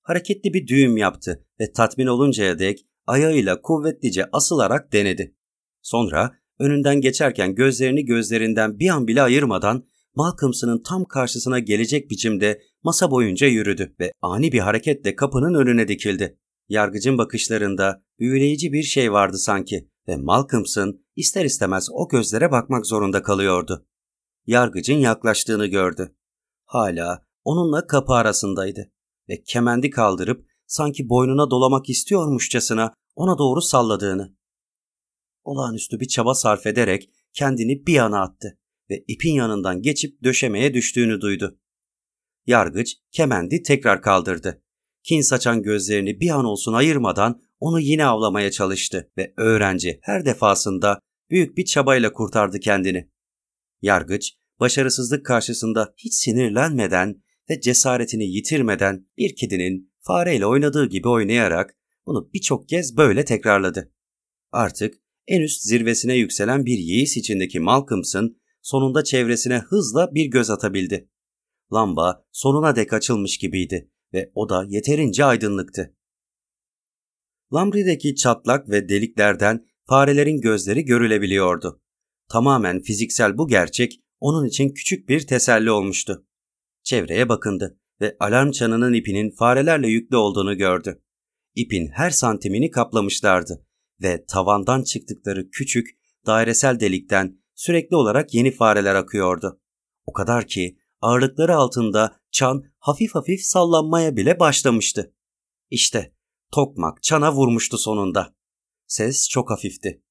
Hareketli 0.02 0.54
bir 0.54 0.68
düğüm 0.68 0.98
yaptı 0.98 1.46
ve 1.60 1.72
tatmin 1.72 2.08
oluncaya 2.08 2.60
dek 2.60 2.86
ayağıyla 3.12 3.62
kuvvetlice 3.62 4.26
asılarak 4.32 4.94
denedi. 4.94 5.36
Sonra 5.82 6.32
önünden 6.60 7.02
geçerken 7.02 7.56
gözlerini 7.56 8.06
gözlerinden 8.06 8.80
bir 8.80 8.90
an 8.90 9.08
bile 9.08 9.22
ayırmadan 9.22 9.86
Malcolmson'ın 10.16 10.84
tam 10.84 11.06
karşısına 11.06 11.60
gelecek 11.60 12.10
biçimde 12.10 12.62
masa 12.84 13.12
boyunca 13.12 13.48
yürüdü 13.48 13.96
ve 14.00 14.12
ani 14.22 14.52
bir 14.52 14.60
hareketle 14.60 15.16
kapının 15.16 15.54
önüne 15.54 15.88
dikildi. 15.88 16.38
Yargıcın 16.70 17.18
bakışlarında 17.18 18.04
büyüleyici 18.20 18.74
bir 18.74 18.84
şey 18.84 19.12
vardı 19.12 19.38
sanki 19.38 19.90
ve 20.08 20.18
Malcolmson 20.18 21.00
ister 21.16 21.46
istemez 21.46 21.88
o 21.92 22.08
gözlere 22.08 22.52
bakmak 22.52 22.86
zorunda 22.86 23.24
kalıyordu. 23.24 23.86
Yargıcın 24.48 24.98
yaklaştığını 24.98 25.66
gördü. 25.66 26.16
Hala 26.66 27.26
onunla 27.44 27.88
kapı 27.88 28.14
arasındaydı 28.14 28.92
ve 29.30 29.44
kemendi 29.44 29.90
kaldırıp 29.90 30.46
sanki 30.68 31.10
boynuna 31.10 31.52
dolamak 31.52 31.90
istiyormuşçasına 31.90 32.94
ona 33.16 33.38
doğru 33.38 33.62
salladığını. 33.62 34.36
olağanüstü 35.44 36.00
bir 36.00 36.08
çaba 36.08 36.34
sarf 36.34 36.66
ederek 36.66 37.10
kendini 37.34 37.88
bir 37.88 37.94
yana 37.94 38.22
attı 38.22 38.58
ve 38.90 39.04
ipin 39.08 39.34
yanından 39.34 39.82
geçip 39.82 40.24
döşemeye 40.24 40.74
düştüğünü 40.74 41.22
duydu. 41.22 41.60
Yargıç 42.48 42.96
kemendi 43.12 43.64
tekrar 43.64 44.02
kaldırdı. 44.02 44.64
Kin 45.04 45.22
saçan 45.22 45.64
gözlerini 45.64 46.20
bir 46.20 46.30
an 46.30 46.46
olsun 46.46 46.74
ayırmadan 46.74 47.42
onu 47.60 47.80
yine 47.80 48.06
avlamaya 48.06 48.52
çalıştı 48.52 49.12
ve 49.18 49.34
öğrenci 49.38 50.00
her 50.02 50.26
defasında 50.26 51.00
büyük 51.30 51.58
bir 51.58 51.66
çabayla 51.66 52.14
kurtardı 52.14 52.60
kendini. 52.60 53.10
Yargıç 53.82 54.34
başarısızlık 54.60 55.26
karşısında 55.26 55.94
hiç 55.98 56.14
sinirlenmeden 56.14 57.24
ve 57.50 57.62
cesaretini 57.62 58.26
yitirmeden 58.26 59.06
bir 59.18 59.36
kedinin 59.36 59.94
fareyle 60.00 60.46
oynadığı 60.46 60.90
gibi 60.90 61.10
oynayarak 61.10 61.78
bunu 62.06 62.30
birçok 62.34 62.70
kez 62.70 62.98
böyle 62.98 63.26
tekrarladı. 63.26 63.92
Artık 64.52 64.94
en 65.28 65.42
üst 65.42 65.62
zirvesine 65.62 66.16
yükselen 66.16 66.66
bir 66.66 66.78
yeis 66.78 67.18
içindeki 67.18 67.60
Malcolms'ın 67.60 68.42
sonunda 68.62 69.04
çevresine 69.04 69.58
hızla 69.58 70.16
bir 70.16 70.26
göz 70.26 70.50
atabildi. 70.50 71.10
Lamba 71.74 72.26
sonuna 72.32 72.76
dek 72.76 72.94
açılmış 72.94 73.38
gibiydi 73.38 73.92
ve 74.14 74.32
o 74.36 74.50
da 74.50 74.66
yeterince 74.68 75.26
aydınlıktı. 75.26 75.96
Lambrideki 77.54 78.16
çatlak 78.16 78.70
ve 78.70 78.90
deliklerden 78.90 79.66
farelerin 79.86 80.42
gözleri 80.42 80.86
görülebiliyordu. 80.86 81.82
Tamamen 82.30 82.82
fiziksel 82.82 83.38
bu 83.38 83.48
gerçek 83.48 84.02
onun 84.20 84.48
için 84.48 84.70
küçük 84.70 85.10
bir 85.10 85.28
teselli 85.28 85.72
olmuştu. 85.72 86.26
Çevreye 86.84 87.30
bakındı 87.30 87.80
ve 88.02 88.18
alarm 88.20 88.52
çanının 88.52 88.94
ipinin 88.94 89.32
farelerle 89.32 89.88
yüklü 89.88 90.18
olduğunu 90.18 90.58
gördü. 90.58 91.02
İpin 91.56 91.88
her 91.88 92.10
santimini 92.10 92.72
kaplamışlardı 92.72 93.66
ve 94.02 94.26
tavandan 94.26 94.84
çıktıkları 94.84 95.50
küçük, 95.50 95.88
dairesel 96.26 96.80
delikten 96.80 97.40
sürekli 97.56 97.96
olarak 97.96 98.34
yeni 98.34 98.52
fareler 98.52 98.96
akıyordu. 98.96 99.62
O 100.06 100.14
kadar 100.14 100.48
ki 100.48 100.78
ağırlıkları 101.02 101.56
altında 101.56 102.20
çan 102.32 102.64
hafif 102.78 103.16
hafif 103.16 103.42
sallanmaya 103.42 104.16
bile 104.16 104.40
başlamıştı. 104.40 105.14
İşte 105.70 106.16
tokmak 106.52 107.04
çana 107.04 107.34
vurmuştu 107.34 107.78
sonunda. 107.78 108.36
Ses 108.88 109.30
çok 109.30 109.52
hafifti. 109.52 110.04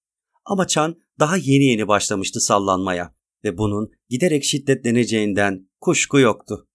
Ama 0.45 0.67
çan 0.67 0.97
daha 1.19 1.37
yeni 1.37 1.65
yeni 1.65 1.89
başlamıştı 1.89 2.41
sallanmaya 2.41 3.15
ve 3.45 3.59
bunun 3.59 3.91
giderek 4.09 4.45
şiddetleneceğinden 4.45 5.69
kuşku 5.81 6.19
yoktu. 6.19 6.69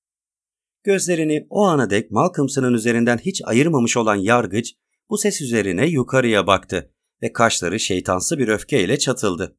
Gözlerini 0.85 1.47
o 1.49 1.65
ana 1.65 1.89
dek 1.89 2.11
Malcolmson'ın 2.11 2.73
üzerinden 2.73 3.17
hiç 3.17 3.41
ayırmamış 3.45 3.97
olan 3.97 4.15
yargıç 4.15 4.73
bu 5.09 5.17
ses 5.17 5.41
üzerine 5.41 5.87
yukarıya 5.87 6.47
baktı 6.47 6.91
ve 7.21 7.33
kaşları 7.33 7.79
şeytansı 7.79 8.37
bir 8.37 8.47
öfkeyle 8.47 8.99
çatıldı. 8.99 9.57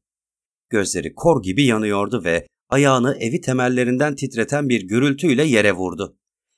Gözleri 0.69 1.13
kor 1.13 1.43
gibi 1.43 1.63
yanıyordu 1.63 2.23
ve 2.23 2.47
ayağını 2.69 3.17
evi 3.19 3.41
temellerinden 3.41 4.15
titreten 4.15 4.69
bir 4.69 4.81
gürültüyle 4.81 5.43
yere 5.43 5.71
vurdu. 5.71 6.17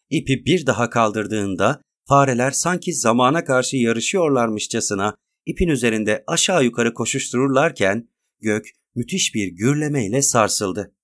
İpi 0.10 0.46
bir 0.46 0.66
daha 0.66 0.90
kaldırdığında 0.90 1.82
fareler 2.08 2.52
sanki 2.52 2.94
zamana 2.94 3.44
karşı 3.44 3.78
yarışıyorlarmışçasına 3.78 5.16
ipin 5.46 5.68
üzerinde 5.68 6.24
aşağı 6.28 6.64
yukarı 6.64 6.94
koşuştururlarken 6.94 8.10
gök 8.42 8.66
müthiş 8.96 9.36
bir 9.36 9.48
gürlemeyle 9.48 10.22
sarsıldı. 10.22 10.96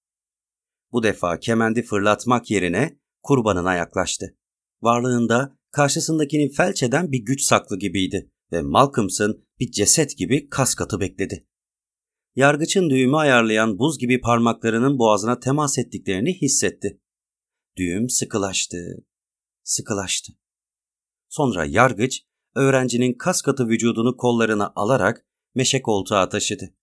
Bu 0.91 1.03
defa 1.03 1.39
kemendi 1.39 1.83
fırlatmak 1.83 2.51
yerine 2.51 3.04
kurbanına 3.25 3.75
yaklaştı. 3.75 4.37
Varlığında 4.81 5.57
karşısındakini 5.71 6.51
felç 6.51 6.83
eden 6.83 7.11
bir 7.11 7.19
güç 7.19 7.41
saklı 7.41 7.79
gibiydi 7.79 8.31
ve 8.51 8.61
Malcolmson 8.61 9.45
bir 9.59 9.71
ceset 9.71 10.17
gibi 10.17 10.49
kas 10.49 10.75
katı 10.75 10.99
bekledi. 10.99 11.47
Yargıçın 12.35 12.89
düğümü 12.89 13.17
ayarlayan 13.17 13.79
buz 13.79 13.97
gibi 13.97 14.21
parmaklarının 14.21 14.99
boğazına 14.99 15.39
temas 15.39 15.77
ettiklerini 15.77 16.41
hissetti. 16.41 17.01
Düğüm 17.77 18.09
sıkılaştı, 18.09 18.77
sıkılaştı. 19.63 20.33
Sonra 21.29 21.65
yargıç, 21.65 22.21
öğrencinin 22.55 23.13
kas 23.13 23.41
katı 23.41 23.67
vücudunu 23.67 24.17
kollarına 24.17 24.73
alarak 24.75 25.25
meşe 25.55 25.81
koltuğa 25.81 26.29
taşıdı 26.29 26.75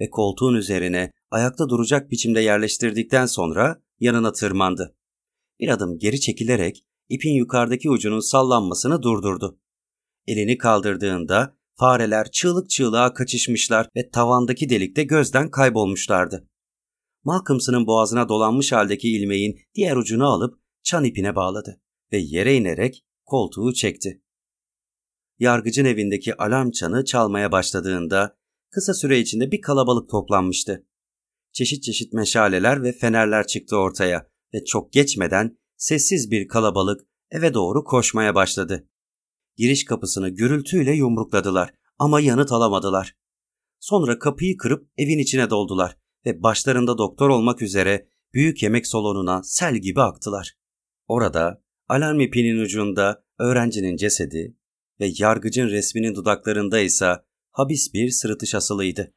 ve 0.00 0.10
koltuğun 0.10 0.54
üzerine 0.54 1.10
ayakta 1.30 1.68
duracak 1.68 2.10
biçimde 2.10 2.40
yerleştirdikten 2.40 3.26
sonra 3.26 3.82
yanına 4.00 4.32
tırmandı. 4.32 4.96
Bir 5.60 5.68
adım 5.68 5.98
geri 5.98 6.20
çekilerek 6.20 6.84
ipin 7.08 7.32
yukarıdaki 7.32 7.90
ucunun 7.90 8.20
sallanmasını 8.20 9.02
durdurdu. 9.02 9.58
Elini 10.26 10.58
kaldırdığında 10.58 11.56
fareler 11.74 12.30
çığlık 12.30 12.70
çığlığa 12.70 13.14
kaçışmışlar 13.14 13.88
ve 13.96 14.10
tavandaki 14.10 14.68
delikte 14.68 15.02
gözden 15.02 15.50
kaybolmuşlardı. 15.50 16.48
Malcolmson'ın 17.24 17.86
boğazına 17.86 18.28
dolanmış 18.28 18.72
haldeki 18.72 19.08
ilmeğin 19.08 19.58
diğer 19.74 19.96
ucunu 19.96 20.26
alıp 20.26 20.60
çan 20.82 21.04
ipine 21.04 21.36
bağladı 21.36 21.80
ve 22.12 22.18
yere 22.18 22.54
inerek 22.54 23.04
koltuğu 23.24 23.74
çekti. 23.74 24.22
Yargıcın 25.38 25.84
evindeki 25.84 26.36
alarm 26.36 26.70
çanı 26.70 27.04
çalmaya 27.04 27.52
başladığında 27.52 28.36
kısa 28.70 28.94
süre 28.94 29.18
içinde 29.18 29.52
bir 29.52 29.60
kalabalık 29.60 30.10
toplanmıştı. 30.10 30.86
Çeşit 31.52 31.82
çeşit 31.82 32.12
meşaleler 32.12 32.82
ve 32.82 32.92
fenerler 32.92 33.46
çıktı 33.46 33.76
ortaya 33.76 34.33
ve 34.54 34.64
çok 34.64 34.92
geçmeden 34.92 35.58
sessiz 35.76 36.30
bir 36.30 36.48
kalabalık 36.48 37.00
eve 37.30 37.54
doğru 37.54 37.84
koşmaya 37.84 38.34
başladı. 38.34 38.88
Giriş 39.56 39.84
kapısını 39.84 40.28
gürültüyle 40.28 40.92
yumrukladılar 40.92 41.74
ama 41.98 42.20
yanıt 42.20 42.52
alamadılar. 42.52 43.16
Sonra 43.80 44.18
kapıyı 44.18 44.56
kırıp 44.56 44.88
evin 44.96 45.18
içine 45.18 45.50
doldular 45.50 45.96
ve 46.26 46.42
başlarında 46.42 46.98
doktor 46.98 47.28
olmak 47.28 47.62
üzere 47.62 48.08
büyük 48.34 48.62
yemek 48.62 48.86
salonuna 48.86 49.42
sel 49.42 49.76
gibi 49.76 50.02
aktılar. 50.02 50.54
Orada 51.06 51.62
alarm 51.88 52.20
ipinin 52.20 52.58
ucunda 52.58 53.24
öğrencinin 53.38 53.96
cesedi 53.96 54.56
ve 55.00 55.10
yargıcın 55.18 55.68
resminin 55.68 56.14
dudaklarında 56.14 56.78
ise 56.78 57.14
habis 57.50 57.94
bir 57.94 58.10
sırıtış 58.10 58.54
asılıydı. 58.54 59.14